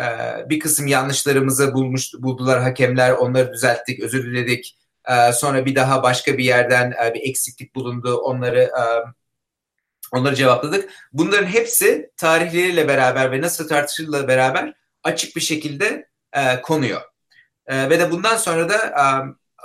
e, 0.00 0.04
e, 0.04 0.48
bir 0.48 0.60
kısım 0.60 0.86
yanlışlarımızı 0.86 1.74
bulmuş 1.74 2.14
buldular 2.18 2.62
hakemler, 2.62 3.12
onları 3.12 3.52
düzelttik, 3.52 4.00
özür 4.00 4.24
diledik. 4.24 4.78
E, 5.08 5.32
sonra 5.32 5.66
bir 5.66 5.74
daha 5.74 6.02
başka 6.02 6.38
bir 6.38 6.44
yerden 6.44 6.92
e, 7.04 7.14
bir 7.14 7.28
eksiklik 7.28 7.74
bulundu, 7.74 8.16
onları 8.16 8.60
e, 8.60 8.82
onları 10.12 10.34
cevapladık. 10.34 10.90
Bunların 11.12 11.46
hepsi 11.46 12.10
tarihleriyle 12.16 12.88
beraber 12.88 13.32
ve 13.32 13.40
nasıl 13.40 13.68
tartışıldığıyla 13.68 14.28
beraber 14.28 14.74
açık 15.04 15.36
bir 15.36 15.40
şekilde 15.40 16.08
e, 16.32 16.60
konuyor. 16.62 17.00
Ve 17.68 18.00
de 18.00 18.10
bundan 18.10 18.36
sonra 18.36 18.68
da 18.68 18.94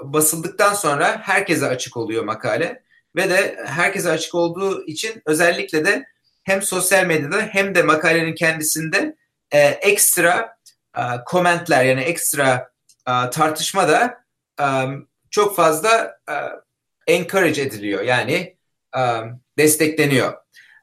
basıldıktan 0.03 0.73
sonra 0.73 1.21
herkese 1.21 1.67
açık 1.67 1.97
oluyor 1.97 2.23
makale 2.23 2.83
ve 3.15 3.29
de 3.29 3.57
herkese 3.65 4.09
açık 4.09 4.35
olduğu 4.35 4.85
için 4.85 5.21
özellikle 5.25 5.85
de 5.85 6.05
hem 6.43 6.61
sosyal 6.61 7.05
medyada 7.05 7.41
hem 7.41 7.75
de 7.75 7.83
makalenin 7.83 8.35
kendisinde 8.35 9.15
e, 9.55 9.79
ekstra 9.81 10.57
e, 10.97 11.01
komentler 11.25 11.85
yani 11.85 12.01
ekstra 12.01 12.71
e, 13.07 13.29
tartışma 13.29 13.87
da 13.87 14.23
e, 14.59 14.65
çok 15.29 15.55
fazla 15.55 16.17
e, 16.29 16.33
encourage 17.13 17.61
ediliyor 17.61 18.03
yani 18.03 18.57
e, 18.97 19.01
destekleniyor. 19.57 20.33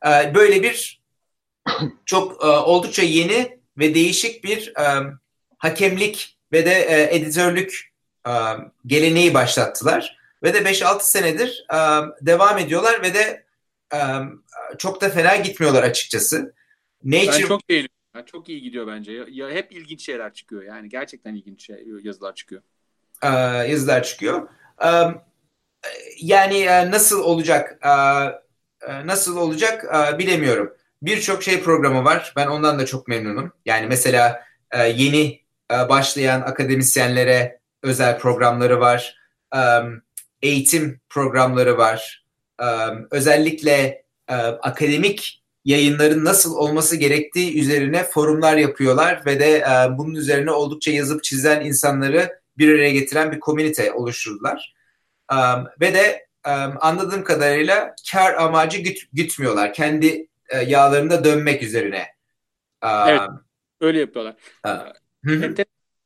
E, 0.06 0.34
böyle 0.34 0.62
bir 0.62 1.02
çok 2.04 2.44
e, 2.44 2.46
oldukça 2.46 3.02
yeni 3.02 3.58
ve 3.78 3.94
değişik 3.94 4.44
bir 4.44 4.72
e, 4.78 5.12
hakemlik 5.58 6.38
ve 6.52 6.66
de 6.66 6.74
e, 6.74 7.16
editörlük 7.16 7.92
e, 8.26 8.32
geleneği 8.86 9.34
başlattılar. 9.34 10.22
Ve 10.42 10.54
de 10.54 10.58
5-6 10.58 11.00
senedir 11.00 11.66
e, 11.70 11.76
devam 12.26 12.58
ediyorlar 12.58 13.02
ve 13.02 13.14
de 13.14 13.44
e, 13.94 13.98
çok 14.78 15.00
da 15.00 15.10
fena 15.10 15.36
gitmiyorlar 15.36 15.82
açıkçası. 15.82 16.54
Nature... 17.04 17.42
Ben 17.42 17.48
çok 17.48 17.68
beğeniyorum. 18.14 18.26
Çok 18.26 18.48
iyi 18.48 18.62
gidiyor 18.62 18.86
bence. 18.86 19.12
Ya, 19.12 19.24
ya 19.30 19.50
hep 19.50 19.72
ilginç 19.72 20.04
şeyler 20.04 20.34
çıkıyor. 20.34 20.62
Yani 20.62 20.88
gerçekten 20.88 21.34
ilginç 21.34 21.66
şey, 21.66 21.84
yazılar 22.02 22.34
çıkıyor. 22.34 22.62
Ee, 23.22 23.28
yazılar 23.70 24.02
çıkıyor. 24.02 24.48
Ee, 24.84 24.88
yani 26.20 26.58
e, 26.58 26.90
nasıl 26.90 27.22
olacak? 27.24 27.78
E, 27.82 27.88
e, 28.86 29.06
nasıl 29.06 29.36
olacak 29.36 29.84
e, 29.84 30.18
bilemiyorum. 30.18 30.74
Birçok 31.02 31.42
şey 31.42 31.62
programı 31.62 32.04
var. 32.04 32.32
Ben 32.36 32.46
ondan 32.46 32.78
da 32.78 32.86
çok 32.86 33.08
memnunum. 33.08 33.52
Yani 33.66 33.86
mesela 33.86 34.44
e, 34.70 34.88
yeni 34.88 35.42
başlayan 35.70 36.40
akademisyenlere 36.40 37.60
özel 37.82 38.18
programları 38.18 38.80
var. 38.80 39.18
E, 39.54 39.60
eğitim 40.42 41.00
programları 41.08 41.78
var. 41.78 42.24
E, 42.62 42.66
özellikle 43.10 44.02
akademik 44.62 45.41
yayınların 45.64 46.24
nasıl 46.24 46.54
olması 46.56 46.96
gerektiği 46.96 47.60
üzerine 47.60 48.04
forumlar 48.04 48.56
yapıyorlar 48.56 49.22
ve 49.26 49.40
de 49.40 49.56
e, 49.58 49.98
bunun 49.98 50.14
üzerine 50.14 50.50
oldukça 50.50 50.90
yazıp 50.90 51.24
çizen 51.24 51.64
insanları 51.64 52.40
bir 52.58 52.74
araya 52.74 52.90
getiren 52.90 53.32
bir 53.32 53.40
komünite 53.40 53.92
oluşturdular. 53.92 54.74
E, 55.32 55.36
ve 55.80 55.94
de 55.94 56.26
e, 56.46 56.50
anladığım 56.50 57.24
kadarıyla 57.24 57.94
kar 58.12 58.34
amacı 58.34 58.78
güt, 58.78 58.98
gütmüyorlar. 59.12 59.72
Kendi 59.72 60.28
e, 60.48 60.58
yağlarında 60.58 61.24
dönmek 61.24 61.62
üzerine. 61.62 62.06
E, 62.82 62.88
evet, 63.08 63.20
öyle 63.80 64.00
yapıyorlar. 64.00 64.34
E, 64.66 64.70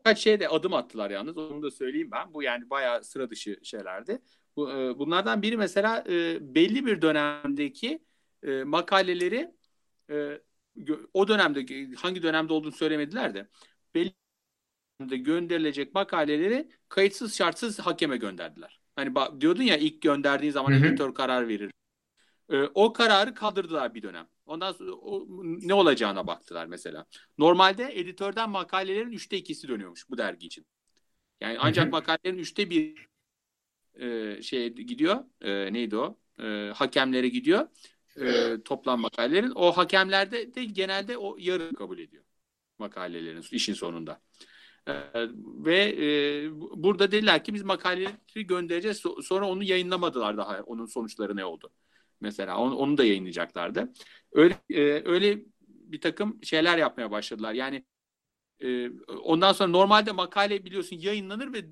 Kaç 0.07 0.19
şeye 0.19 0.41
de 0.41 0.49
adım 0.49 0.75
attılar 0.75 1.11
yalnız. 1.11 1.39
Onu 1.39 1.63
da 1.63 1.71
söyleyeyim 1.71 2.09
ben. 2.13 2.35
Bu 2.35 2.43
yani 2.43 2.71
bayağı 2.71 3.05
sıra 3.05 3.31
dışı 3.31 3.59
şeylerdi. 3.63 4.19
Bu, 4.57 4.71
e, 4.71 4.99
bunlardan 4.99 5.43
biri 5.43 5.57
mesela 5.57 6.05
e, 6.09 6.39
belli 6.55 6.87
bir 6.87 7.03
dönemdeki 7.03 7.99
e, 8.43 8.65
makaleleri 8.65 9.55
e, 10.11 10.41
o 11.15 11.29
dönemde 11.29 11.95
hangi 11.97 12.23
dönemde 12.23 12.53
olduğunu 12.53 12.73
söylemediler 12.73 13.35
de 13.35 13.49
belli 13.95 14.15
dönemde 15.01 15.17
gönderilecek 15.17 15.95
makaleleri 15.95 16.71
kayıtsız 16.89 17.37
şartsız 17.37 17.79
hakeme 17.79 18.17
gönderdiler. 18.17 18.81
Hani 18.97 19.15
diyordun 19.41 19.63
ya 19.63 19.77
ilk 19.77 20.03
gönderdiğin 20.03 20.53
zaman 20.53 20.73
hı 20.73 20.77
hı. 20.77 20.87
editör 20.87 21.15
karar 21.15 21.49
verir. 21.49 21.71
E, 22.51 22.63
o 22.63 22.93
kararı 22.93 23.35
kaldırdılar 23.35 23.95
bir 23.95 24.03
dönem. 24.03 24.29
Ondan 24.47 24.73
sonra 24.73 24.93
o, 24.93 25.27
ne 25.43 25.75
olacağına 25.75 26.27
baktılar 26.27 26.67
mesela. 26.67 27.07
Normalde 27.39 28.01
editörden 28.01 28.51
makalelerin 28.51 29.13
üçte 29.13 29.37
ikisi 29.37 29.69
dönüyormuş 29.69 30.11
bu 30.11 30.19
dergi 30.19 30.47
için. 30.47 30.67
Yani 31.41 31.57
ancak 31.61 31.85
hı 31.85 31.89
hı. 31.89 31.93
makalelerin 31.93 32.39
üçte 32.39 32.71
bir 32.71 33.09
e, 33.95 34.43
şey 34.43 34.73
gidiyor. 34.73 35.25
E, 35.41 35.73
neydi 35.73 35.97
o? 35.97 36.19
E, 36.43 36.73
hakemlere 36.75 37.29
gidiyor. 37.29 37.69
E, 38.21 38.57
toplam 38.65 39.01
makalelerin. 39.01 39.53
O 39.55 39.73
hakemlerde 39.73 40.55
de 40.55 40.65
genelde 40.65 41.19
o 41.19 41.37
yarı 41.39 41.75
kabul 41.75 41.99
ediyor 41.99 42.25
makalelerin 42.79 43.45
işin 43.51 43.75
sonunda. 43.75 44.21
E, 44.89 44.93
ve 45.43 45.79
e, 45.79 46.51
burada 46.83 47.13
dediler 47.13 47.45
ki 47.45 47.55
biz 47.55 47.63
makaleleri 47.63 48.47
göndereceğiz. 48.47 49.03
Sonra 49.23 49.49
onu 49.49 49.63
yayınlamadılar 49.63 50.37
daha. 50.37 50.63
Onun 50.63 50.87
sonuçları 50.87 51.37
ne 51.37 51.45
oldu? 51.45 51.71
Mesela 52.21 52.59
onu, 52.59 52.77
onu 52.77 52.99
da 52.99 53.05
yayınlayacaklardı. 53.05 53.93
Öyle 54.33 54.59
e, 54.71 54.83
öyle 55.05 55.45
bir 55.61 56.01
takım 56.01 56.39
şeyler 56.43 56.79
yapmaya 56.79 57.11
başladılar. 57.11 57.53
Yani 57.53 57.85
e, 58.61 58.91
ondan 59.23 59.53
sonra 59.53 59.71
normalde 59.71 60.13
makale 60.13 60.65
biliyorsun 60.65 60.97
yayınlanır 60.97 61.53
ve 61.53 61.65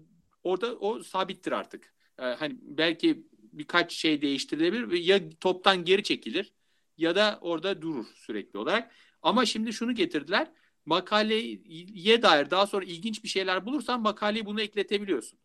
orada 0.42 0.76
o 0.78 1.03
sabittir 1.03 1.53
artık. 1.53 1.95
E, 2.18 2.22
hani 2.22 2.57
belki 2.62 3.26
birkaç 3.59 3.93
şey 3.93 4.23
değiştirilebilir 4.23 4.91
ve 4.91 4.99
ya 4.99 5.21
toptan 5.41 5.85
geri 5.85 6.03
çekilir 6.03 6.53
ya 6.97 7.17
da 7.17 7.39
orada 7.41 7.83
durur 7.83 8.07
sürekli 8.15 8.59
olarak. 8.59 8.91
Ama 9.23 9.47
şimdi 9.47 9.73
şunu 9.73 9.95
getirdiler. 9.95 10.51
Makaleye 10.87 12.23
dair 12.23 12.51
daha 12.51 12.67
sonra 12.67 12.85
ilginç 12.85 13.25
bir 13.25 13.29
şeyler 13.29 13.67
bulursan 13.67 14.01
makaleyi 14.01 14.47
bunu 14.47 14.61
ekletebiliyorsun 14.61 15.39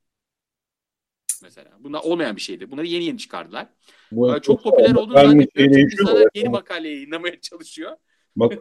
mesela. 1.41 1.69
Bunlar 1.79 1.99
olmayan 2.03 2.35
bir 2.35 2.41
şeydi. 2.41 2.71
Bunları 2.71 2.87
yeni 2.87 3.03
yeni 3.03 3.17
çıkardılar. 3.17 3.67
Bu 4.11 4.35
ee, 4.35 4.39
çok 4.39 4.63
popüler 4.63 4.95
olduğunu 4.95 5.13
zannediyorum. 5.13 5.73
Şey 5.73 5.83
insanlar 5.83 6.27
yeni 6.35 6.49
makale 6.49 6.89
yayınlamaya 6.89 7.41
çalışıyor. 7.41 7.91
Bak 8.35 8.53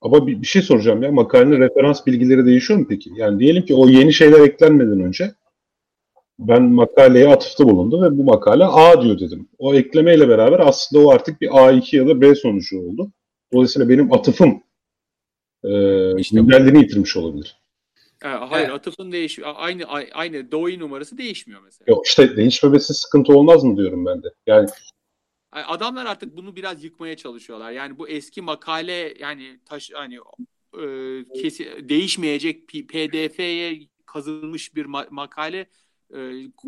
ama 0.00 0.26
bir, 0.26 0.42
bir 0.42 0.46
şey 0.46 0.62
soracağım 0.62 1.02
ya. 1.02 1.12
Makalenin 1.12 1.60
referans 1.60 2.06
bilgileri 2.06 2.46
değişiyor 2.46 2.80
mu 2.80 2.86
peki? 2.88 3.10
Yani 3.14 3.40
diyelim 3.40 3.64
ki 3.64 3.74
o 3.74 3.88
yeni 3.88 4.12
şeyler 4.12 4.40
eklenmeden 4.40 5.00
önce 5.00 5.34
ben 6.38 6.62
makaleye 6.62 7.28
atıfta 7.28 7.64
bulundu 7.64 8.02
ve 8.02 8.18
bu 8.18 8.24
makale 8.24 8.64
A 8.64 9.02
diyor 9.02 9.18
dedim. 9.18 9.48
O 9.58 9.74
eklemeyle 9.74 10.28
beraber 10.28 10.60
aslında 10.60 11.06
o 11.06 11.10
artık 11.10 11.40
bir 11.40 11.48
A2 11.48 11.96
ya 11.96 12.06
da 12.06 12.20
B 12.20 12.34
sonucu 12.34 12.80
oldu. 12.80 13.12
Dolayısıyla 13.52 13.88
benim 13.88 14.12
atıfım 14.12 14.62
e, 15.64 15.70
işte 16.20 16.40
güncelliğini 16.40 16.78
yitirmiş 16.78 17.16
olabilir. 17.16 17.58
Ha, 18.22 18.46
hayır 18.50 18.68
evet. 18.68 18.76
atıfın 18.76 19.12
değişiyor. 19.12 19.54
Aynı 19.56 19.84
aynı 20.12 20.52
DOI 20.52 20.78
numarası 20.78 21.18
değişmiyor 21.18 21.60
mesela. 21.64 21.84
Yok 21.92 22.06
işte 22.06 22.36
değişmemesi 22.36 22.94
sıkıntı 22.94 23.32
olmaz 23.32 23.64
mı 23.64 23.76
diyorum 23.76 24.06
ben 24.06 24.22
de. 24.22 24.28
Yani 24.46 24.68
adamlar 25.52 26.06
artık 26.06 26.36
bunu 26.36 26.56
biraz 26.56 26.84
yıkmaya 26.84 27.16
çalışıyorlar. 27.16 27.70
Yani 27.70 27.98
bu 27.98 28.08
eski 28.08 28.42
makale 28.42 29.14
yani 29.20 29.60
taş 29.64 29.90
hani 29.94 30.18
e, 30.74 30.84
kesi, 31.42 31.88
değişmeyecek 31.88 32.68
PDF'ye 32.68 33.88
kazınmış 34.06 34.74
bir 34.74 34.84
ma- 34.84 35.10
makale 35.10 35.66
e, 36.14 36.18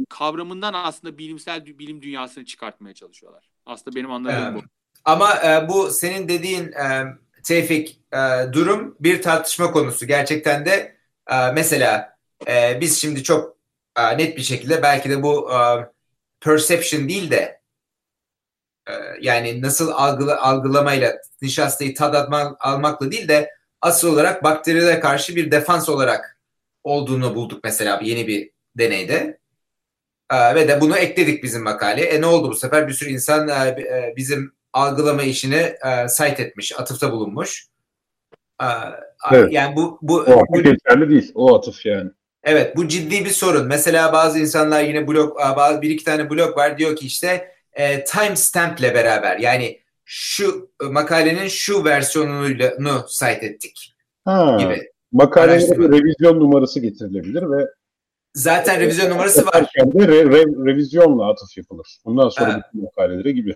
kavramından 0.09 0.75
aslında 0.75 1.19
bilimsel 1.19 1.67
bilim 1.67 2.03
dünyasını 2.03 2.45
çıkartmaya 2.45 2.95
çalışıyorlar. 2.95 3.51
Aslında 3.67 3.97
benim 3.97 4.11
anladığım 4.11 4.37
ee, 4.37 4.55
bu. 4.55 4.63
Ama 5.05 5.35
e, 5.45 5.69
bu 5.69 5.91
senin 5.91 6.29
dediğin 6.29 6.73
e, 6.73 7.07
Tevfik 7.45 8.01
e, 8.13 8.53
durum 8.53 8.97
bir 9.01 9.23
tartışma 9.23 9.73
konusu. 9.73 10.07
Gerçekten 10.07 10.67
de 10.67 10.97
e, 11.31 11.53
mesela 11.53 12.17
e, 12.49 12.79
biz 12.81 13.01
şimdi 13.01 13.23
çok 13.23 13.57
e, 13.99 14.19
net 14.19 14.37
bir 14.37 14.43
şekilde 14.43 14.83
belki 14.83 15.11
de 15.11 15.23
bu 15.23 15.53
e, 15.53 15.57
perception 16.41 17.09
değil 17.09 17.31
de 17.31 17.61
e, 18.89 18.93
yani 19.21 19.63
nasıl 19.63 19.89
algıla, 19.89 20.43
algılamayla 20.43 21.17
nişastayı 21.43 21.95
tad 21.95 22.15
atma, 22.15 22.57
almakla 22.61 23.11
değil 23.11 23.29
de 23.29 23.51
asıl 23.81 24.13
olarak 24.13 24.45
bakterilere 24.45 25.01
karşı 25.01 25.37
bir 25.37 25.51
defans 25.51 25.89
olarak 25.89 26.41
olduğunu 26.85 27.35
bulduk 27.35 27.65
mesela 27.65 28.01
yeni 28.03 28.27
bir 28.27 28.51
deneyde. 28.79 29.39
E, 30.31 30.55
ve 30.55 30.69
de 30.69 30.81
bunu 30.81 30.97
ekledik 30.97 31.43
bizim 31.43 31.63
makaleye. 31.63 32.07
E 32.07 32.21
ne 32.21 32.27
oldu 32.27 32.49
bu 32.49 32.55
sefer? 32.55 32.89
Bir 32.89 32.93
sürü 32.93 33.11
insan 33.11 33.49
e, 33.49 33.53
e 33.53 34.15
bizim 34.17 34.53
algılama 34.73 35.23
işini 35.23 35.75
e, 35.87 36.07
cite 36.19 36.43
etmiş, 36.43 36.81
atıfta 36.81 37.13
bulunmuş. 37.13 37.67
E, 38.63 38.67
evet. 39.33 39.53
Yani 39.53 39.77
bu 39.77 39.99
bu 40.03 40.17
o 40.17 40.45
bu, 40.49 40.63
geçerli 40.63 41.11
değil. 41.11 41.33
O 41.35 41.57
atıf 41.57 41.87
yani. 41.87 42.11
Evet, 42.45 42.77
bu 42.77 42.89
ciddi 42.89 43.25
bir 43.25 43.31
sorun. 43.31 43.67
Mesela 43.67 44.13
bazı 44.13 44.39
insanlar 44.39 44.83
yine 44.83 45.09
blog, 45.09 45.39
bazı 45.57 45.83
bir 45.83 45.91
iki 45.91 46.05
tane 46.05 46.31
blog 46.31 46.57
var 46.57 46.79
diyor 46.79 46.97
ki 46.97 47.07
işte 47.07 47.53
e, 47.73 48.05
timestamp 48.05 48.81
ile 48.81 48.95
beraber 48.95 49.39
yani 49.39 49.81
şu 50.05 50.71
makalenin 50.91 51.49
şu 51.49 51.85
versiyonunu 51.85 53.07
cite 53.09 53.47
ettik 53.47 53.95
ha, 54.25 54.57
gibi. 54.61 54.91
Makaleye 55.13 55.61
revizyon 55.69 56.41
numarası 56.41 56.81
getirilebilir 56.81 57.43
ve 57.43 57.67
zaten 58.35 58.81
revizyon 58.81 59.11
numarası 59.11 59.47
var. 59.47 59.71
Re, 59.77 60.25
re, 60.25 60.45
revizyonla 60.67 61.31
atıf 61.31 61.57
yapılır. 61.57 61.87
Bundan 62.05 62.29
sonra 62.29 62.55
ha. 62.55 62.63
bütün 62.69 62.85
makalelere 62.85 63.33
gibi. 63.33 63.55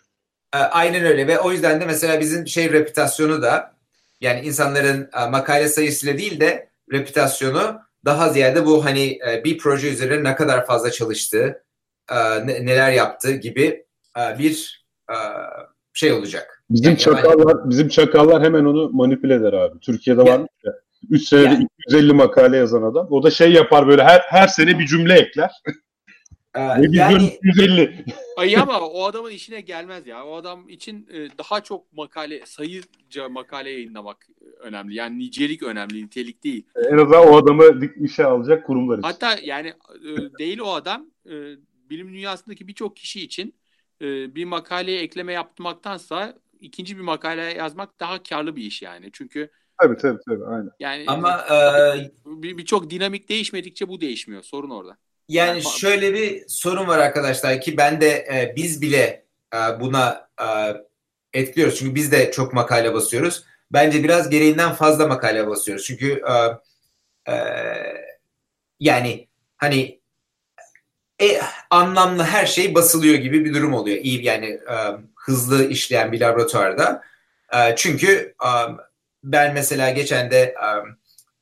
E, 0.54 0.58
aynen 0.58 1.04
öyle 1.04 1.26
ve 1.26 1.38
o 1.38 1.52
yüzden 1.52 1.80
de 1.80 1.86
mesela 1.86 2.20
bizim 2.20 2.46
şey 2.46 2.72
reputasyonu 2.72 3.42
da 3.42 3.74
yani 4.20 4.40
insanların 4.40 5.10
e, 5.22 5.30
makale 5.30 5.68
sayısıyla 5.68 6.18
değil 6.18 6.40
de 6.40 6.68
reputasyonu 6.92 7.80
daha 8.04 8.28
ziyade 8.28 8.66
bu 8.66 8.84
hani 8.84 9.18
e, 9.28 9.44
bir 9.44 9.58
proje 9.58 9.92
üzerine 9.92 10.30
ne 10.30 10.34
kadar 10.36 10.66
fazla 10.66 10.90
çalıştığı, 10.90 11.64
neler 12.44 12.92
yaptığı 12.92 13.32
gibi 13.32 13.86
bir 14.38 14.84
şey 15.92 16.12
olacak. 16.12 16.64
Bizim 16.70 16.90
yani 16.90 16.98
çakallar 16.98 17.54
yani... 17.54 17.70
bizim 17.70 17.88
çakallar 17.88 18.42
hemen 18.42 18.64
onu 18.64 18.90
manipüle 18.90 19.34
eder 19.34 19.52
abi. 19.52 19.80
Türkiye'de 19.80 20.22
var 20.22 20.40
ya 20.64 20.74
3 21.10 21.28
senede 21.28 21.44
yani. 21.44 21.68
250 21.78 22.12
makale 22.12 22.56
yazan 22.56 22.82
adam. 22.82 23.06
O 23.10 23.22
da 23.22 23.30
şey 23.30 23.52
yapar 23.52 23.88
böyle 23.88 24.04
her 24.04 24.20
her 24.20 24.46
sene 24.46 24.78
bir 24.78 24.86
cümle 24.86 25.14
ekler. 25.14 25.50
Ee, 26.56 26.60
yani 26.90 27.38
150. 27.42 28.04
Ay 28.36 28.56
ama 28.56 28.80
o 28.80 29.04
adamın 29.04 29.30
işine 29.30 29.60
gelmez 29.60 30.06
ya. 30.06 30.26
O 30.26 30.36
adam 30.36 30.68
için 30.68 31.08
e, 31.12 31.38
daha 31.38 31.60
çok 31.60 31.92
makale, 31.92 32.46
sayıca 32.46 33.28
makale 33.28 33.70
yayınlamak 33.70 34.26
önemli. 34.60 34.94
Yani 34.94 35.18
nicelik 35.18 35.62
önemli, 35.62 36.04
nitelik 36.04 36.44
değil. 36.44 36.66
En 36.90 36.98
azından 36.98 37.28
o 37.28 37.36
adamı 37.36 37.64
işe 37.96 38.24
alacak 38.24 38.66
kurumlar 38.66 38.98
için. 38.98 39.02
Hatta 39.08 39.36
yani 39.42 39.68
e, 40.04 40.38
değil 40.38 40.58
o 40.58 40.72
adam 40.72 41.06
e, 41.26 41.32
bilim 41.90 42.08
dünyasındaki 42.12 42.68
birçok 42.68 42.96
kişi 42.96 43.20
için 43.20 43.54
bir 44.00 44.44
makaleye 44.44 45.00
ekleme 45.00 45.32
yapmaktansa 45.32 46.34
ikinci 46.60 46.96
bir 46.96 47.02
makale 47.02 47.42
yazmak 47.42 48.00
daha 48.00 48.22
karlı 48.22 48.56
bir 48.56 48.62
iş 48.62 48.82
yani. 48.82 49.10
Çünkü 49.12 49.50
Tabii 49.82 49.96
tabii 49.96 50.20
tabii 50.28 50.44
aynen. 50.44 50.70
Yani 50.80 51.04
ama 51.06 51.46
birçok 52.26 52.84
bir 52.84 52.90
dinamik 52.90 53.28
değişmedikçe 53.28 53.88
bu 53.88 54.00
değişmiyor. 54.00 54.42
Sorun 54.42 54.70
orada. 54.70 54.96
Yani 55.28 55.62
şöyle 55.62 56.14
bir 56.14 56.44
sorun 56.48 56.86
var 56.86 56.98
arkadaşlar 56.98 57.60
ki 57.60 57.76
ben 57.76 58.00
de 58.00 58.08
e, 58.08 58.52
biz 58.56 58.82
bile 58.82 59.24
e, 59.54 59.80
buna 59.80 60.28
e, 60.40 60.46
etkiliyoruz. 61.32 61.78
Çünkü 61.78 61.94
biz 61.94 62.12
de 62.12 62.30
çok 62.30 62.52
makale 62.52 62.94
basıyoruz. 62.94 63.44
Bence 63.72 64.04
biraz 64.04 64.30
gereğinden 64.30 64.72
fazla 64.72 65.06
makale 65.06 65.46
basıyoruz. 65.46 65.84
Çünkü 65.84 66.22
e, 66.28 66.34
e, 67.32 67.36
yani 68.80 69.28
hani 69.56 70.00
e, 71.22 71.40
anlamlı 71.70 72.22
her 72.22 72.46
şey 72.46 72.74
basılıyor 72.74 73.14
gibi 73.14 73.44
bir 73.44 73.54
durum 73.54 73.74
oluyor. 73.74 73.96
İyi 73.96 74.24
yani 74.24 74.46
e, 74.46 74.76
hızlı 75.16 75.68
işleyen 75.68 76.12
bir 76.12 76.20
laboratuvarda. 76.20 77.02
E, 77.54 77.76
çünkü 77.76 78.34
e, 78.44 78.48
ben 79.24 79.54
mesela 79.54 79.90
geçen 79.90 80.30
de 80.30 80.54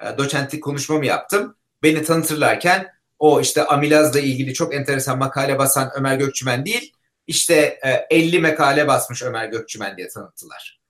e, 0.01 0.19
doçentlik 0.19 0.63
konuşmamı 0.63 1.07
yaptım. 1.07 1.57
Beni 1.83 2.05
tanıtırlarken 2.05 2.93
o 3.19 3.41
işte 3.41 3.65
amilazla 3.65 4.21
ilgili 4.21 4.55
çok 4.55 4.75
enteresan 4.75 5.19
makale 5.19 5.59
basan 5.59 5.91
Ömer 5.97 6.17
Gökçümen 6.17 6.67
değil, 6.67 6.95
işte 7.27 7.79
50 8.11 8.37
e, 8.37 8.41
makale 8.41 8.89
basmış 8.89 9.23
Ömer 9.23 9.47
Gökçümen 9.47 9.97
diye 9.97 10.09
tanıttılar. 10.09 10.81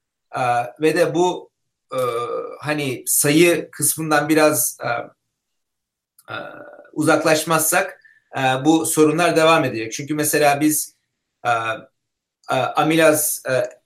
Ve 0.80 0.96
de 0.96 1.14
bu 1.14 1.50
hani 2.60 3.04
sayı 3.06 3.70
kısmından 3.70 4.28
biraz 4.28 4.78
uzaklaşmazsak 6.92 8.00
bu 8.64 8.86
sorunlar 8.86 9.36
devam 9.36 9.64
edecek. 9.64 9.92
Çünkü 9.92 10.14
mesela 10.14 10.60
biz 10.60 10.96
amilaz 12.76 13.42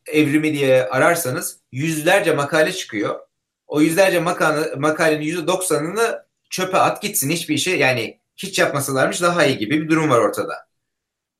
evrimi 0.06 0.52
diye 0.52 0.84
ararsanız 0.88 1.60
yüzlerce 1.76 2.32
makale 2.32 2.72
çıkıyor. 2.72 3.20
O 3.66 3.80
yüzlerce 3.80 4.20
makale, 4.20 4.74
makalenin 4.76 5.24
yüzde 5.24 5.46
doksanını 5.46 6.22
çöpe 6.50 6.76
at 6.76 7.02
gitsin 7.02 7.30
hiçbir 7.30 7.54
işe 7.54 7.70
yani 7.70 8.20
hiç 8.36 8.58
yapmasalarmış 8.58 9.22
daha 9.22 9.44
iyi 9.44 9.58
gibi 9.58 9.82
bir 9.82 9.88
durum 9.88 10.10
var 10.10 10.18
ortada. 10.18 10.68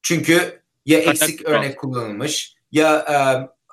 Çünkü 0.03 0.63
ya 0.87 0.99
eksik 0.99 1.45
örnek 1.45 1.79
kullanılmış 1.79 2.55
ya 2.73 3.05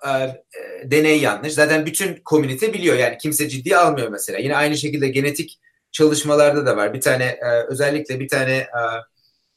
e, 0.05 0.09
e, 0.09 0.43
deney 0.91 1.20
yanlış. 1.20 1.53
Zaten 1.53 1.86
bütün 1.86 2.16
komünite 2.26 2.74
biliyor 2.74 2.97
yani 2.97 3.18
kimse 3.18 3.49
ciddiye 3.49 3.78
almıyor 3.78 4.07
mesela. 4.07 4.39
Yine 4.39 4.55
aynı 4.55 4.78
şekilde 4.78 5.07
genetik 5.07 5.59
çalışmalarda 5.91 6.66
da 6.66 6.78
var. 6.78 6.93
Bir 6.93 7.01
tane 7.01 7.25
e, 7.25 7.63
özellikle 7.67 8.20
bir 8.20 8.28
tane 8.28 8.54
e, 8.58 8.82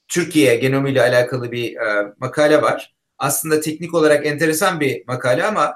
Türkiye 0.08 0.56
genomuyla 0.56 1.02
alakalı 1.02 1.52
bir 1.52 1.76
e, 1.76 2.14
makale 2.18 2.62
var. 2.62 2.94
Aslında 3.18 3.60
teknik 3.60 3.94
olarak 3.94 4.26
enteresan 4.26 4.80
bir 4.80 5.06
makale 5.06 5.44
ama 5.44 5.74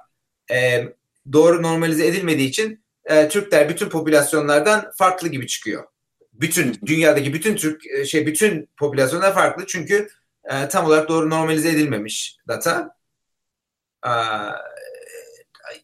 e, 0.53 0.89
doğru 1.33 1.63
normalize 1.63 2.07
edilmediği 2.07 2.49
için 2.49 2.85
e, 3.05 3.29
Türkler 3.29 3.69
bütün 3.69 3.89
popülasyonlardan 3.89 4.91
farklı 4.97 5.29
gibi 5.29 5.47
çıkıyor 5.47 5.85
bütün 6.41 6.79
dünyadaki 6.87 7.35
bütün 7.35 7.57
Türk 7.57 7.87
e, 7.87 8.05
şey 8.05 8.27
bütün 8.27 8.69
popülasyonlar 8.77 9.35
farklı 9.35 9.67
çünkü 9.67 10.09
e, 10.45 10.69
tam 10.69 10.87
olarak 10.87 11.09
doğru 11.09 11.31
normalize 11.31 11.69
edilmemiş 11.69 12.37
data. 12.49 12.97
E, 14.07 14.13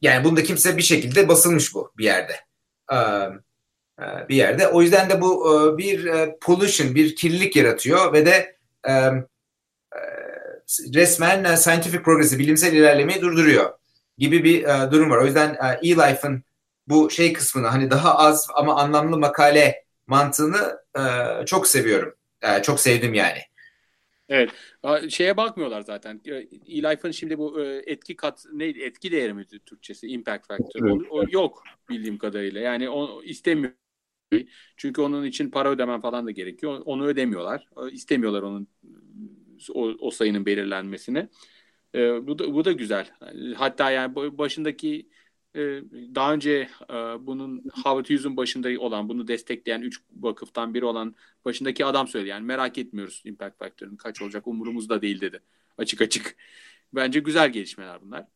yani 0.02 0.24
bunda 0.24 0.42
kimse 0.42 0.76
bir 0.76 0.82
şekilde 0.82 1.28
basılmış 1.28 1.74
bu 1.74 1.92
bir 1.98 2.04
yerde. 2.04 2.40
E, 2.92 2.96
e, 2.96 4.28
bir 4.28 4.36
yerde. 4.36 4.68
O 4.68 4.82
yüzden 4.82 5.10
de 5.10 5.20
bu 5.20 5.52
e, 5.52 5.78
bir 5.78 6.04
e, 6.04 6.36
pollution, 6.40 6.94
bir 6.94 7.16
kirlilik 7.16 7.56
yaratıyor 7.56 8.12
ve 8.12 8.26
de 8.26 8.56
e, 8.88 8.92
e, 8.92 9.20
resmen 10.94 11.54
scientific 11.54 12.02
progress'i, 12.02 12.38
bilimsel 12.38 12.72
ilerlemeyi 12.72 13.20
durduruyor 13.20 13.75
gibi 14.18 14.44
bir 14.44 14.64
e, 14.64 14.90
durum 14.92 15.10
var. 15.10 15.18
O 15.18 15.26
yüzden 15.26 15.54
e, 15.54 15.88
e-life'ın 15.88 16.44
bu 16.88 17.10
şey 17.10 17.32
kısmını 17.32 17.66
hani 17.66 17.90
daha 17.90 18.18
az 18.18 18.48
ama 18.54 18.76
anlamlı 18.76 19.18
makale 19.18 19.84
mantığını 20.06 20.78
e, 20.98 21.46
çok 21.46 21.66
seviyorum. 21.66 22.14
E, 22.42 22.62
çok 22.62 22.80
sevdim 22.80 23.14
yani. 23.14 23.38
Evet. 24.28 24.50
Şeye 25.08 25.36
bakmıyorlar 25.36 25.80
zaten. 25.80 26.20
E, 26.24 26.34
E-Life'ın 26.34 27.10
şimdi 27.10 27.38
bu 27.38 27.60
e, 27.60 27.82
etki 27.86 28.16
kat 28.16 28.44
ne 28.52 28.64
etki 28.64 29.12
değeri 29.12 29.34
mi 29.34 29.46
Türkçesi? 29.66 30.06
Impact 30.06 30.46
factor. 30.46 30.90
O, 30.90 31.18
o 31.18 31.24
yok 31.30 31.62
bildiğim 31.88 32.18
kadarıyla. 32.18 32.60
Yani 32.60 32.90
o 32.90 33.22
istemiyor. 33.22 33.72
Çünkü 34.76 35.00
onun 35.00 35.24
için 35.24 35.50
para 35.50 35.70
ödemen 35.70 36.00
falan 36.00 36.26
da 36.26 36.30
gerekiyor. 36.30 36.82
Onu 36.84 37.06
ödemiyorlar. 37.06 37.68
İstemiyorlar 37.92 38.42
onun 38.42 38.68
o, 39.74 39.94
o 40.00 40.10
sayının 40.10 40.46
belirlenmesini. 40.46 41.28
E, 41.96 42.26
bu 42.26 42.38
da 42.38 42.54
bu 42.54 42.64
da 42.64 42.72
güzel. 42.72 43.10
Hatta 43.56 43.90
yani 43.90 44.14
başındaki 44.38 45.08
ee, 45.56 45.82
daha 46.14 46.32
önce 46.34 46.68
e, 46.90 46.94
bunun 47.26 47.64
Howard 47.84 48.04
Hughes'un 48.04 48.36
başında 48.36 48.80
olan, 48.80 49.08
bunu 49.08 49.28
destekleyen 49.28 49.82
üç 49.82 50.00
vakıftan 50.16 50.74
biri 50.74 50.84
olan 50.84 51.14
başındaki 51.44 51.84
adam 51.84 52.08
söyledi. 52.08 52.28
Yani 52.28 52.46
merak 52.46 52.78
etmiyoruz 52.78 53.22
impact 53.24 53.58
faktörünün 53.58 53.96
kaç 53.96 54.22
olacak 54.22 54.46
umurumuzda 54.46 55.02
değil 55.02 55.20
dedi. 55.20 55.42
Açık 55.78 56.00
açık. 56.00 56.36
Bence 56.92 57.20
güzel 57.20 57.52
gelişmeler 57.52 58.02
bunlar. 58.02 58.26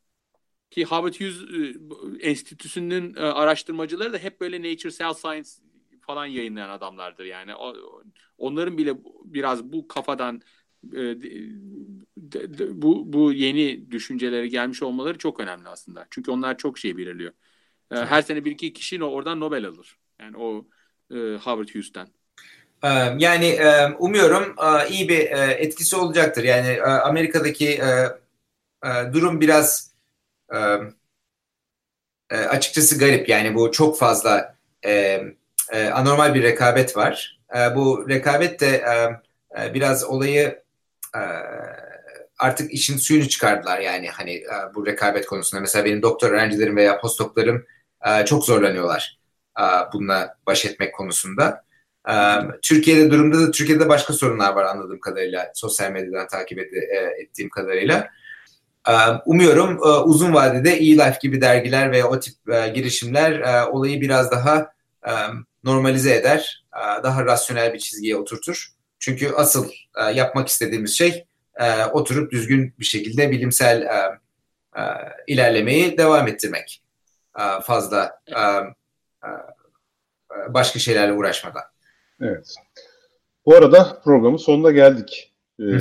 Ki 0.71 0.85
Howard 0.85 1.15
Hughes 1.15 1.37
e, 2.23 2.29
Enstitüsü'nün 2.31 3.15
e, 3.15 3.21
araştırmacıları 3.21 4.13
da 4.13 4.19
hep 4.19 4.41
böyle 4.41 4.73
Nature 4.73 4.91
Cell 4.93 5.15
Science 5.15 5.51
falan 6.01 6.27
yayınlayan 6.27 6.71
adamlardır. 6.71 7.25
Yani 7.25 7.55
onların 8.39 8.79
bile 8.79 8.95
biraz 9.25 9.73
bu 9.73 9.89
kafadan 9.89 10.43
bu 12.71 13.13
bu 13.13 13.33
yeni 13.33 13.91
düşüncelere 13.91 14.47
gelmiş 14.49 14.83
olmaları 14.83 15.19
çok 15.19 15.41
önemli 15.41 15.69
aslında. 15.69 16.07
Çünkü 16.11 16.31
onlar 16.31 16.59
çok 16.59 16.79
şey 16.79 16.97
belirliyor. 16.97 17.33
Ee, 17.93 17.97
her 17.97 18.23
sene 18.23 18.45
bir 18.45 18.51
iki 18.51 18.73
kişi 18.73 19.05
oradan 19.05 19.41
Nobel 19.41 19.67
alır. 19.67 19.99
Yani 20.21 20.37
o 20.37 20.67
e, 21.11 21.17
Howard 21.17 21.69
Hughes'ten. 21.69 22.07
Ee, 22.83 22.89
yani 23.19 23.47
e, 23.47 23.87
umuyorum 23.99 24.55
e, 24.59 24.89
iyi 24.89 25.09
bir 25.09 25.21
etkisi 25.59 25.97
olacaktır. 25.97 26.45
Yani 26.45 26.83
Amerika'daki 26.83 27.81
durum 29.13 29.41
biraz 29.41 29.95
açıkçası 32.31 32.99
garip. 32.99 33.29
Yani 33.29 33.55
bu 33.55 33.73
çok 33.73 33.99
fazla 33.99 34.57
anormal 35.93 36.35
bir 36.35 36.43
rekabet 36.43 36.97
var. 36.97 37.41
Bu 37.77 38.09
rekabet 38.09 38.61
de 38.61 38.85
biraz 39.75 40.05
olayı 40.05 40.63
e, 41.17 41.23
artık 42.39 42.73
işin 42.73 42.97
suyunu 42.97 43.29
çıkardılar 43.29 43.79
yani 43.79 44.09
hani 44.09 44.35
e, 44.35 44.75
bu 44.75 44.87
rekabet 44.87 45.27
konusunda. 45.27 45.61
Mesela 45.61 45.85
benim 45.85 46.03
doktor 46.03 46.31
öğrencilerim 46.31 46.77
veya 46.77 47.01
postdoklarım 47.01 47.67
e, 48.07 48.25
çok 48.25 48.45
zorlanıyorlar 48.45 49.19
e, 49.61 49.63
bununla 49.93 50.37
baş 50.47 50.65
etmek 50.65 50.95
konusunda. 50.95 51.65
E, 52.09 52.15
Türkiye'de 52.63 53.11
durumda 53.11 53.41
da 53.41 53.51
Türkiye'de 53.51 53.89
başka 53.89 54.13
sorunlar 54.13 54.53
var 54.53 54.65
anladığım 54.65 55.01
kadarıyla 55.01 55.53
sosyal 55.55 55.91
medyadan 55.91 56.29
takip 56.29 56.59
ettiğim 57.21 57.51
kadarıyla. 57.51 58.09
Umuyorum 59.27 59.79
uzun 60.05 60.35
vadede 60.35 60.73
e-life 60.73 61.19
gibi 61.23 61.41
dergiler 61.41 61.93
ve 61.93 62.05
o 62.05 62.21
tip 62.21 62.35
girişimler 62.75 63.63
olayı 63.67 64.01
biraz 64.01 64.31
daha 64.31 64.73
normalize 65.65 66.15
eder, 66.15 66.65
daha 67.03 67.25
rasyonel 67.25 67.75
bir 67.75 67.79
çizgiye 67.79 68.17
oturtur. 68.17 68.73
Çünkü 69.01 69.33
asıl 69.37 69.71
e, 69.97 70.05
yapmak 70.05 70.49
istediğimiz 70.49 70.99
şey 70.99 71.25
e, 71.57 71.85
oturup 71.85 72.33
düzgün 72.33 72.75
bir 72.79 72.85
şekilde 72.85 73.31
bilimsel 73.31 73.83
e, 73.83 74.21
e, 74.81 74.83
ilerlemeyi 75.27 75.99
devam 75.99 76.29
ettirmek. 76.29 76.83
E, 77.39 77.43
fazla 77.63 78.21
e, 78.27 78.41
e, 78.41 79.31
başka 80.49 80.79
şeylerle 80.79 81.13
uğraşmadan. 81.13 81.63
Evet. 82.21 82.55
Bu 83.47 83.57
arada 83.57 84.01
programın 84.05 84.37
sonuna 84.37 84.71
geldik. 84.71 85.31
Ee, 85.61 85.79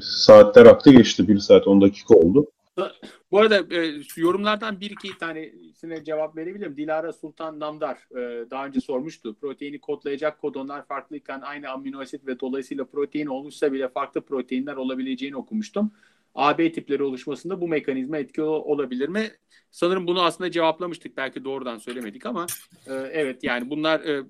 saatler 0.00 0.66
aktı 0.66 0.90
geçti. 0.90 1.28
Bir 1.28 1.38
saat 1.38 1.68
10 1.68 1.80
dakika 1.80 2.14
oldu. 2.14 2.50
Bu 3.30 3.38
arada 3.38 3.76
e, 3.76 4.02
yorumlardan 4.16 4.80
bir 4.80 4.90
iki 4.90 5.08
tanesine 5.78 6.04
cevap 6.04 6.36
verebilirim. 6.36 6.76
Dilara 6.76 7.12
Sultan 7.12 7.60
Namdar 7.60 7.96
e, 8.10 8.50
daha 8.50 8.66
önce 8.66 8.80
sormuştu. 8.80 9.34
Proteini 9.34 9.80
kodlayacak 9.80 10.40
kodonlar 10.40 10.86
farklıyken 10.86 11.40
aynı 11.40 11.70
amino 11.70 12.00
asit 12.00 12.26
ve 12.26 12.40
dolayısıyla 12.40 12.84
protein 12.84 13.26
oluşsa 13.26 13.72
bile 13.72 13.88
farklı 13.88 14.20
proteinler 14.20 14.76
olabileceğini 14.76 15.36
okumuştum. 15.36 15.92
AB 16.34 16.72
tipleri 16.72 17.02
oluşmasında 17.02 17.60
bu 17.60 17.68
mekanizma 17.68 18.18
etkili 18.18 18.44
olabilir 18.44 19.08
mi? 19.08 19.30
Sanırım 19.70 20.06
bunu 20.06 20.22
aslında 20.22 20.50
cevaplamıştık. 20.50 21.16
Belki 21.16 21.44
doğrudan 21.44 21.78
söylemedik 21.78 22.26
ama 22.26 22.46
e, 22.86 22.94
evet 22.94 23.44
yani 23.44 23.70
bunlar 23.70 24.00
e, 24.00 24.24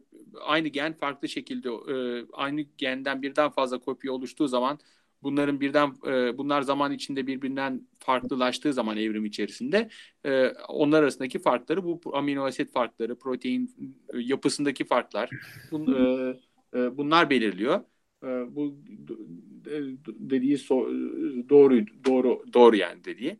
aynı 0.47 0.69
gen 0.69 0.93
farklı 0.93 1.29
şekilde 1.29 1.69
e, 1.69 2.27
aynı 2.33 2.61
genden 2.79 3.23
birden 3.23 3.51
fazla 3.51 3.79
kopya 3.79 4.12
oluştuğu 4.12 4.49
zaman 4.49 4.79
bunların 5.23 5.61
birden 5.61 5.93
e, 6.07 6.39
bunlar 6.39 6.62
zaman 6.62 6.93
içinde 6.93 7.27
birbirinden 7.27 7.89
farklılaştığı 7.99 8.73
zaman 8.73 8.97
evrim 8.97 9.24
içerisinde 9.24 9.89
e, 10.24 10.49
onlar 10.69 11.03
arasındaki 11.03 11.39
farkları 11.39 11.85
bu 11.85 12.01
amino 12.12 12.45
asit 12.45 12.73
farkları, 12.73 13.19
protein 13.19 13.74
e, 14.15 14.19
yapısındaki 14.19 14.85
farklar 14.85 15.31
bun, 15.70 15.86
e, 15.95 16.78
e, 16.78 16.97
bunlar 16.97 17.31
belirliyor. 17.31 17.81
E, 18.24 18.27
bu 18.27 18.77
dediği 20.07 20.59
so, 20.59 20.89
doğru 21.49 21.85
doğru 22.07 22.45
doğru 22.55 22.77
yani 22.77 23.05
dediği. 23.05 23.39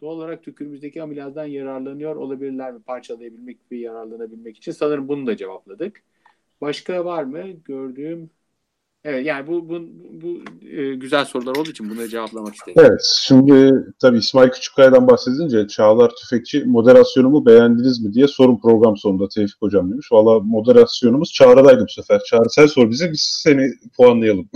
Doğal 0.00 0.16
olarak 0.16 0.44
tükürümüzdeki 0.44 1.02
amilazdan 1.02 1.44
yararlanıyor 1.44 2.16
olabilirler 2.16 2.72
mi? 2.72 2.82
Parçalayabilmek 2.82 3.58
ve 3.72 3.76
yararlanabilmek 3.76 4.56
için 4.56 4.72
sanırım 4.72 5.08
bunu 5.08 5.26
da 5.26 5.36
cevapladık. 5.36 6.02
Başka 6.60 7.04
var 7.04 7.24
mı 7.24 7.50
gördüğüm 7.64 8.30
Evet 9.04 9.26
yani 9.26 9.46
bu 9.46 9.68
bu, 9.68 9.80
bu 10.22 10.38
e, 10.66 10.94
güzel 10.94 11.24
sorular 11.24 11.56
olduğu 11.56 11.70
için 11.70 11.90
bunları 11.90 12.08
cevaplamak 12.08 12.54
istedim. 12.54 12.82
Evet 12.86 13.00
şimdi 13.22 13.84
tabii 14.00 14.18
İsmail 14.18 14.50
Küçükkaya'dan 14.50 15.08
bahsedince 15.08 15.68
Çağlar 15.68 16.10
Tüfekçi 16.10 16.64
moderasyonumu 16.64 17.46
beğendiniz 17.46 18.04
mi 18.04 18.12
diye 18.12 18.26
sorun 18.26 18.60
program 18.60 18.96
sonunda 18.96 19.28
Tevfik 19.28 19.62
Hocam 19.62 19.92
demiş. 19.92 20.12
Valla 20.12 20.40
moderasyonumuz 20.40 21.32
Çağrı'daydı 21.32 21.84
bu 21.84 21.92
sefer. 21.92 22.20
Çağrı 22.26 22.50
sen 22.50 22.66
sor 22.66 22.90
bize 22.90 23.12
biz 23.12 23.40
seni 23.44 23.70
puanlayalım. 23.96 24.48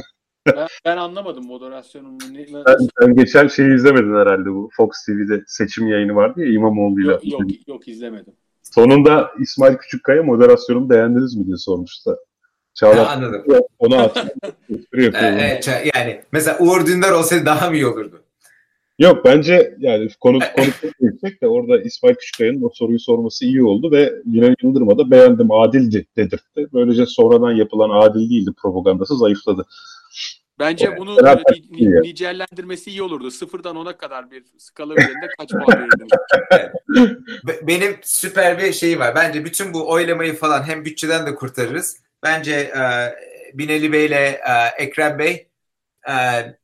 Ben, 0.46 0.66
ben 0.84 0.96
anlamadım 0.96 1.46
moderasyonun. 1.46 2.18
Ne, 2.32 2.46
sen, 2.46 2.88
sen 3.00 3.14
geçen 3.14 3.48
şeyi 3.48 3.74
izlemedin 3.74 4.14
herhalde 4.14 4.50
bu 4.50 4.70
Fox 4.76 4.90
TV'de 5.06 5.42
seçim 5.46 5.86
yayını 5.86 6.14
vardı 6.14 6.40
ya 6.40 6.52
İmamoğlu'yla. 6.52 7.12
Yok, 7.12 7.24
yok, 7.24 7.50
yok 7.68 7.88
izlemedim. 7.88 8.32
Sonunda 8.62 9.30
İsmail 9.40 9.76
Küçükkaya 9.76 10.22
moderasyonumu 10.22 10.90
beğendiniz 10.90 11.36
mi 11.36 11.46
diye 11.46 11.56
sormuştu. 11.56 12.16
Çağlar 12.74 13.06
ha, 13.06 13.12
anladım. 13.12 13.44
Onu 13.78 13.96
at. 13.96 14.26
evet, 14.92 15.68
yani 15.94 16.20
mesela 16.32 16.58
Uğur 16.60 16.86
Dündar 16.86 17.12
olsaydı 17.12 17.46
daha 17.46 17.70
mı 17.70 17.76
iyi 17.76 17.86
olurdu? 17.86 18.20
Yok 18.98 19.24
bence 19.24 19.76
yani 19.78 20.08
konu 20.20 20.38
konu 20.56 20.66
yüksek 21.00 21.42
de 21.42 21.48
orada 21.48 21.82
İsmail 21.82 22.14
Küçükkaya'nın 22.14 22.62
o 22.62 22.70
soruyu 22.74 23.00
sorması 23.00 23.44
iyi 23.44 23.64
oldu 23.64 23.92
ve 23.92 24.12
Binali 24.24 24.54
Yıldırım'a 24.62 24.98
da 24.98 25.10
beğendim 25.10 25.50
adildi 25.50 26.06
dedirtti. 26.16 26.68
Böylece 26.72 27.06
sonradan 27.06 27.52
yapılan 27.52 27.90
adil 27.90 28.30
değildi 28.30 28.50
propagandası 28.62 29.16
zayıfladı. 29.16 29.66
Bence 30.58 30.86
evet, 30.88 30.98
bunu 30.98 31.16
böyle 31.16 31.42
ni, 31.70 32.02
nicellendirmesi 32.02 32.90
iyi 32.90 33.02
olurdu. 33.02 33.30
Sıfırdan 33.30 33.76
ona 33.76 33.96
kadar 33.96 34.30
bir 34.30 34.44
skala 34.58 34.94
üzerinde 34.94 35.28
kaç 35.38 35.50
puan 35.50 35.80
verirdin? 35.80 36.08
Benim 37.62 37.96
süper 38.02 38.58
bir 38.58 38.72
şeyi 38.72 38.98
var. 38.98 39.14
Bence 39.14 39.44
bütün 39.44 39.74
bu 39.74 39.90
oylamayı 39.90 40.34
falan 40.36 40.62
hem 40.62 40.84
bütçeden 40.84 41.26
de 41.26 41.34
kurtarırız 41.34 42.00
Bence 42.24 42.52
e, 42.52 42.82
Binali 43.54 43.92
Bey 43.92 44.06
ile 44.06 44.40
e, 44.48 44.82
Ekrem 44.82 45.18
Bey 45.18 45.48
e, 46.08 46.14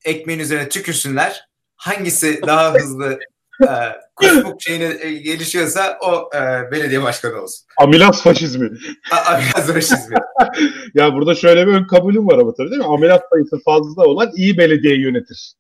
ekmeğin 0.05 0.41
üzerine 0.41 0.69
tükürsünler. 0.69 1.49
Hangisi 1.77 2.41
daha 2.47 2.75
hızlı 2.75 3.19
e, 3.63 3.69
kusmuk 4.17 4.63
şeyine 4.63 4.97
e, 5.01 5.13
gelişiyorsa 5.13 5.99
o 6.01 6.31
e, 6.37 6.71
belediye 6.71 7.03
başkanı 7.03 7.43
olsun. 7.43 7.67
Amilaz 7.79 8.23
faşizmi. 8.23 8.71
Amilaz 9.27 9.73
faşizmi. 9.73 10.17
ya 10.95 11.15
burada 11.15 11.35
şöyle 11.35 11.67
bir 11.67 11.73
ön 11.73 11.87
kabulüm 11.87 12.27
var 12.27 12.39
ama 12.39 12.55
tabii 12.55 12.71
değil 12.71 12.83
mi? 12.83 12.89
Amilaz 12.89 13.21
sayısı 13.33 13.61
fazla 13.65 14.05
olan 14.05 14.31
iyi 14.37 14.59
belediye 14.59 15.01
yönetir. 15.01 15.55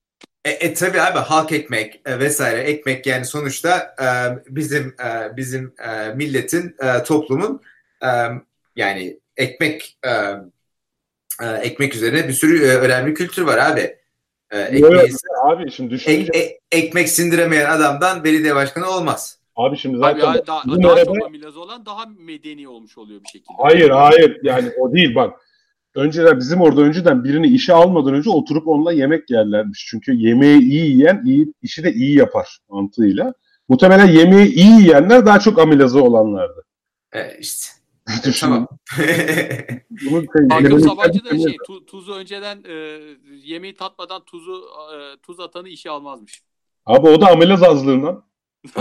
E, 0.44 0.50
e 0.50 0.74
tabii 0.74 1.00
abi 1.00 1.18
halk 1.18 1.52
ekmek 1.52 2.00
e, 2.06 2.18
vesaire 2.18 2.60
ekmek 2.60 3.06
yani 3.06 3.24
sonuçta 3.24 3.94
e, 4.02 4.06
bizim 4.48 4.86
e, 4.86 5.36
bizim 5.36 5.74
e, 5.88 6.14
milletin 6.14 6.76
e, 6.82 7.02
toplumun 7.02 7.60
e, 8.02 8.08
yani 8.76 9.20
ekmek 9.40 9.98
e, 10.04 10.10
e, 11.42 11.46
ekmek 11.62 11.94
üzerine 11.94 12.28
bir 12.28 12.32
sürü 12.32 12.64
e, 12.64 12.76
önemli 12.76 13.14
kültür 13.14 13.42
var 13.42 13.58
abi. 13.58 13.96
E, 14.50 14.58
ekmeği, 14.58 15.12
abi 15.44 15.70
şimdi. 15.70 15.94
Ek, 15.94 16.38
e, 16.38 16.58
ekmek 16.78 17.08
sindiremeyen 17.08 17.70
adamdan 17.70 18.24
belediye 18.24 18.54
başkanı 18.54 18.90
olmaz. 18.90 19.38
Abi 19.56 19.76
şimdi 19.76 19.98
zaten 19.98 20.26
abi, 20.26 20.46
daha, 20.46 20.62
daha 20.82 20.92
arada... 20.92 21.04
çok 21.04 21.26
amilaz 21.26 21.56
olan 21.56 21.86
daha 21.86 22.06
medeni 22.18 22.68
olmuş 22.68 22.98
oluyor 22.98 23.20
bir 23.24 23.28
şekilde. 23.28 23.52
Hayır 23.58 23.90
hayır 23.90 24.38
yani 24.42 24.70
o 24.78 24.92
değil 24.92 25.14
bak. 25.14 25.40
Önceden 25.94 26.38
bizim 26.38 26.60
orada 26.60 26.80
önceden 26.80 27.24
birini 27.24 27.46
işe 27.46 27.72
almadan 27.72 28.14
önce 28.14 28.30
oturup 28.30 28.68
onunla 28.68 28.92
yemek 28.92 29.30
yerlermiş. 29.30 29.86
Çünkü 29.90 30.12
yemeği 30.14 30.60
iyi 30.60 30.90
yiyen 30.90 31.22
iyi, 31.26 31.52
işi 31.62 31.84
de 31.84 31.92
iyi 31.92 32.18
yapar 32.18 32.58
mantığıyla. 32.68 33.34
Muhtemelen 33.68 34.06
yemeği 34.06 34.54
iyi 34.54 34.80
yiyenler 34.80 35.26
daha 35.26 35.40
çok 35.40 35.58
amilazı 35.58 36.02
olanlardı. 36.02 36.64
Evet 37.12 37.36
işte. 37.40 37.79
Tamam. 38.40 38.68
Hakan 40.50 40.78
Sabancı 40.88 41.24
da 41.24 41.38
şey 41.38 41.56
tu, 41.66 41.86
tuzu 41.86 42.12
önceden 42.12 42.64
e, 42.68 43.00
yemeği 43.44 43.74
tatmadan 43.74 44.24
tuzu 44.24 44.64
e, 44.94 45.16
tuz 45.22 45.40
atanı 45.40 45.68
işe 45.68 45.90
almazmış. 45.90 46.42
Abi 46.86 47.08
o 47.08 47.20
da 47.20 47.30
amelaz 47.30 47.62
azlığından. 47.62 48.24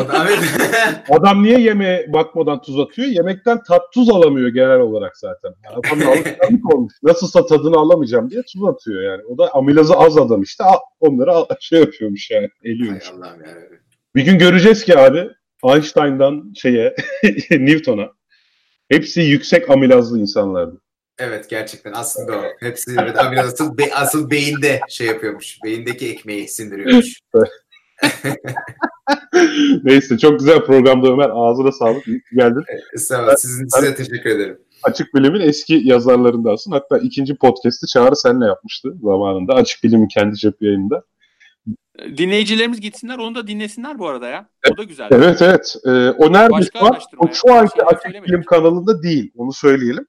Adam 1.10 1.44
niye 1.44 1.60
yemeğe 1.60 2.14
bakmadan 2.14 2.62
tuz 2.62 2.80
atıyor? 2.80 3.08
Yemekten 3.08 3.64
tat 3.64 3.82
tuz 3.94 4.10
alamıyor 4.10 4.50
genel 4.50 4.80
olarak 4.80 5.18
zaten. 5.18 5.54
Adamın 5.74 6.06
alışkanlık 6.06 6.74
olmuş. 6.76 6.94
Nasılsa 7.04 7.46
tadını 7.46 7.78
alamayacağım 7.78 8.30
diye 8.30 8.42
tuz 8.42 8.64
atıyor 8.64 9.02
yani. 9.02 9.24
O 9.24 9.38
da 9.38 9.54
amilazı 9.54 9.94
az 9.94 10.18
adam 10.18 10.42
işte. 10.42 10.64
Onları 11.00 11.46
şey 11.60 11.80
yapıyormuş 11.80 12.32
yani. 12.32 12.50
Eliyormuş. 12.64 13.12
Bir 14.16 14.26
gün 14.26 14.38
göreceğiz 14.38 14.84
ki 14.84 14.98
abi 14.98 15.30
Einstein'dan 15.64 16.54
şeye 16.56 16.96
Newton'a 17.52 18.19
Hepsi 18.90 19.22
yüksek 19.22 19.70
amilazlı 19.70 20.20
insanlardı. 20.20 20.82
Evet 21.20 21.49
gerçekten 21.49 21.94
aslında 21.94 22.38
o. 22.40 22.44
Hepsi 22.60 22.91
evet, 23.03 23.20
amilaz 23.20 23.45
asıl, 23.45 23.78
be, 23.78 23.84
asıl 23.95 24.30
beyinde 24.30 24.80
şey 24.90 25.07
yapıyormuş. 25.07 25.60
Beyindeki 25.64 26.10
ekmeği 26.10 26.48
sindiriyormuş. 26.48 27.20
Neyse 29.84 30.18
çok 30.18 30.40
güzel 30.40 30.66
programda 30.66 31.07
Ömer. 31.07 31.30
Ağzına 31.34 31.72
sağlık. 31.72 32.07
İyi 32.07 32.22
geldin. 32.34 32.64
Sağ 32.98 33.24
olun. 33.24 33.36
Sizin, 33.36 33.68
size 33.68 33.95
teşekkür 33.95 34.30
ederim. 34.30 34.60
Açık 34.84 35.16
Bilim'in 35.16 35.40
eski 35.40 35.82
yazarlarındasın. 35.84 36.72
Hatta 36.72 36.98
ikinci 36.98 37.36
podcast'i 37.36 37.88
Çağrı 37.88 38.16
senle 38.16 38.45
yapmıştı 38.45 38.94
zamanında. 39.03 39.53
Açık 39.53 39.84
Bilim'in 39.84 40.07
kendi 40.07 40.36
cep 40.36 40.61
yayınında. 40.61 41.03
Dinleyicilerimiz 42.18 42.82
gitsinler 42.82 43.18
onu 43.18 43.36
da 43.36 43.48
dinlesinler 43.48 44.00
bu 44.00 44.08
arada 44.08 44.28
ya. 44.28 44.50
O 44.74 44.78
da 44.78 44.84
güzel. 44.84 45.10
Evet 45.12 45.42
evet. 45.42 45.76
Ee, 45.86 45.90
o 46.10 46.34
nerede 46.34 46.52
Başka 46.52 46.80
an? 46.80 47.00
O 47.18 47.28
şu 47.34 47.54
anki 47.54 47.74
şey 47.76 47.86
Açık 47.86 48.28
Bilim 48.28 48.44
kanalında 48.44 49.04
değil. 49.04 49.32
Onu 49.36 49.54
söyleyelim. 49.54 50.06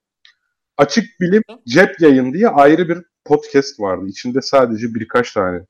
Açık 0.77 1.05
Bilim 1.19 1.43
Cep 1.67 2.01
Yayın 2.01 2.33
diye 2.33 2.47
ayrı 2.47 2.89
bir 2.89 2.97
podcast 3.25 3.79
vardı. 3.79 4.05
İçinde 4.07 4.41
sadece 4.41 4.93
birkaç 4.93 5.33
tane 5.33 5.65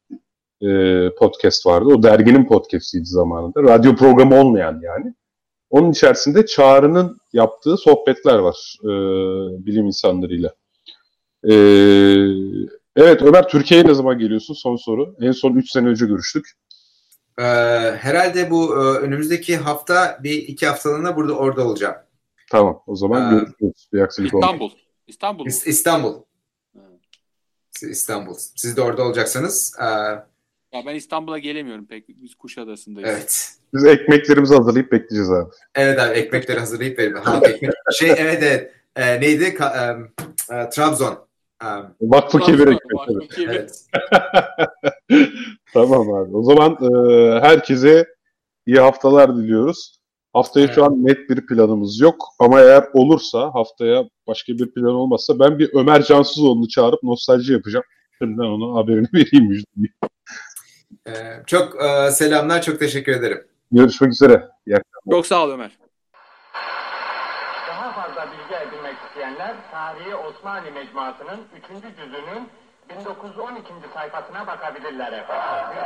e, 0.61 0.69
podcast 1.15 1.65
vardı. 1.65 1.85
O 1.85 2.03
derginin 2.03 2.45
podcastiydi 2.45 3.05
zamanında. 3.05 3.63
Radyo 3.63 3.95
programı 3.95 4.35
olmayan 4.35 4.81
yani. 4.83 5.13
Onun 5.69 5.91
içerisinde 5.91 6.45
Çağrı'nın 6.45 7.17
yaptığı 7.33 7.77
sohbetler 7.77 8.39
var 8.39 8.77
e, 8.83 8.89
bilim 9.65 9.85
insanlarıyla. 9.85 10.53
E, 11.43 11.53
evet 13.01 13.21
Ömer 13.21 13.47
Türkiye'ye 13.47 13.87
ne 13.87 13.93
zaman 13.93 14.19
geliyorsun? 14.19 14.53
Son 14.53 14.75
soru. 14.75 15.15
En 15.21 15.31
son 15.31 15.55
3 15.55 15.71
sene 15.71 15.87
önce 15.87 16.05
görüştük. 16.05 16.51
Ee, 17.39 17.43
herhalde 17.99 18.51
bu 18.51 18.75
e, 18.75 18.79
önümüzdeki 18.79 19.57
hafta 19.57 20.19
bir 20.23 20.33
iki 20.33 20.67
haftalığına 20.67 21.15
burada 21.15 21.33
orada 21.33 21.67
olacağım. 21.67 21.95
Tamam 22.51 22.83
o 22.87 22.95
zaman 22.95 23.27
Ee, 23.27 23.39
görüşürüz. 23.39 23.87
Bir 23.93 24.01
aksilik. 24.01 24.33
İstanbul. 24.33 24.69
İstanbul. 25.07 25.43
mu? 25.43 25.49
İs- 25.49 25.69
İstanbul. 25.69 26.13
Ha. 26.77 26.81
Siz 27.71 27.89
İstanbul. 27.89 28.33
Siz 28.55 28.77
de 28.77 28.81
orada 28.81 29.03
olacaksanız. 29.03 29.75
e, 29.81 29.85
Ya 29.85 30.85
ben 30.85 30.95
İstanbul'a 30.95 31.37
gelemiyorum 31.39 31.85
pek. 31.85 32.05
Biz 32.09 32.35
Kuşadası'ndayız. 32.35 33.09
evet. 33.09 33.49
Biz 33.73 33.85
ekmeklerimizi 33.85 34.55
hazırlayıp 34.55 34.91
bekleyeceğiz 34.91 35.31
abi. 35.31 35.49
Evet 35.75 35.99
abi 35.99 36.13
ekmekleri 36.17 36.59
hazırlayıp 36.59 36.99
verin. 36.99 37.15
Şey 37.99 38.09
evet 38.17 38.43
evet. 38.43 38.71
Ee, 38.95 39.21
neydi? 39.21 39.43
Ka- 39.43 40.01
e, 40.51 40.55
e, 40.55 40.69
Trabzon. 40.69 41.27
E, 41.61 41.67
Vakfı 42.01 42.39
kebir 42.39 42.77
evet. 43.47 43.85
Tamam 45.73 46.13
abi. 46.13 46.37
O 46.37 46.43
zaman 46.43 46.77
e, 46.81 47.39
herkese 47.39 48.05
iyi 48.65 48.79
haftalar 48.79 49.37
diliyoruz. 49.37 50.01
Haftaya 50.33 50.67
şu 50.67 50.85
an 50.85 51.05
net 51.05 51.29
bir 51.29 51.45
planımız 51.45 51.99
yok. 51.99 52.15
Ama 52.39 52.61
eğer 52.61 52.83
olursa 52.93 53.53
haftaya 53.53 54.03
başka 54.27 54.53
bir 54.53 54.73
plan 54.73 54.93
olmazsa 54.93 55.39
ben 55.39 55.59
bir 55.59 55.69
Ömer 55.73 56.03
Cansızoğlu'nu 56.03 56.67
çağırıp 56.67 57.03
nostalji 57.03 57.53
yapacağım. 57.53 57.85
Şimdiden 58.17 58.43
ona 58.43 58.79
haberini 58.79 59.07
vereyim 59.13 59.45
müjdeyi. 59.45 59.93
Ee, 61.07 61.11
çok 61.47 61.83
e, 61.83 62.11
selamlar. 62.11 62.61
Çok 62.61 62.79
teşekkür 62.79 63.11
ederim. 63.11 63.47
Görüşmek 63.71 64.11
üzere. 64.11 64.49
İyi 64.67 64.75
akşamlar. 64.75 65.17
Çok 65.17 65.25
sağ 65.25 65.45
ol 65.45 65.51
Ömer. 65.51 65.71
Daha 67.67 67.91
fazla 67.93 68.27
bilgi 68.31 68.55
edinmek 68.55 68.95
isteyenler 69.07 69.55
Osmanlı 70.41 70.71
Mecmuası'nın 70.71 71.47
3. 71.55 71.97
cüzünün 71.97 72.49
1912. 72.89 73.73
sayfasına 73.93 74.47
bakabilirler 74.47 75.11
efendim. 75.13 75.77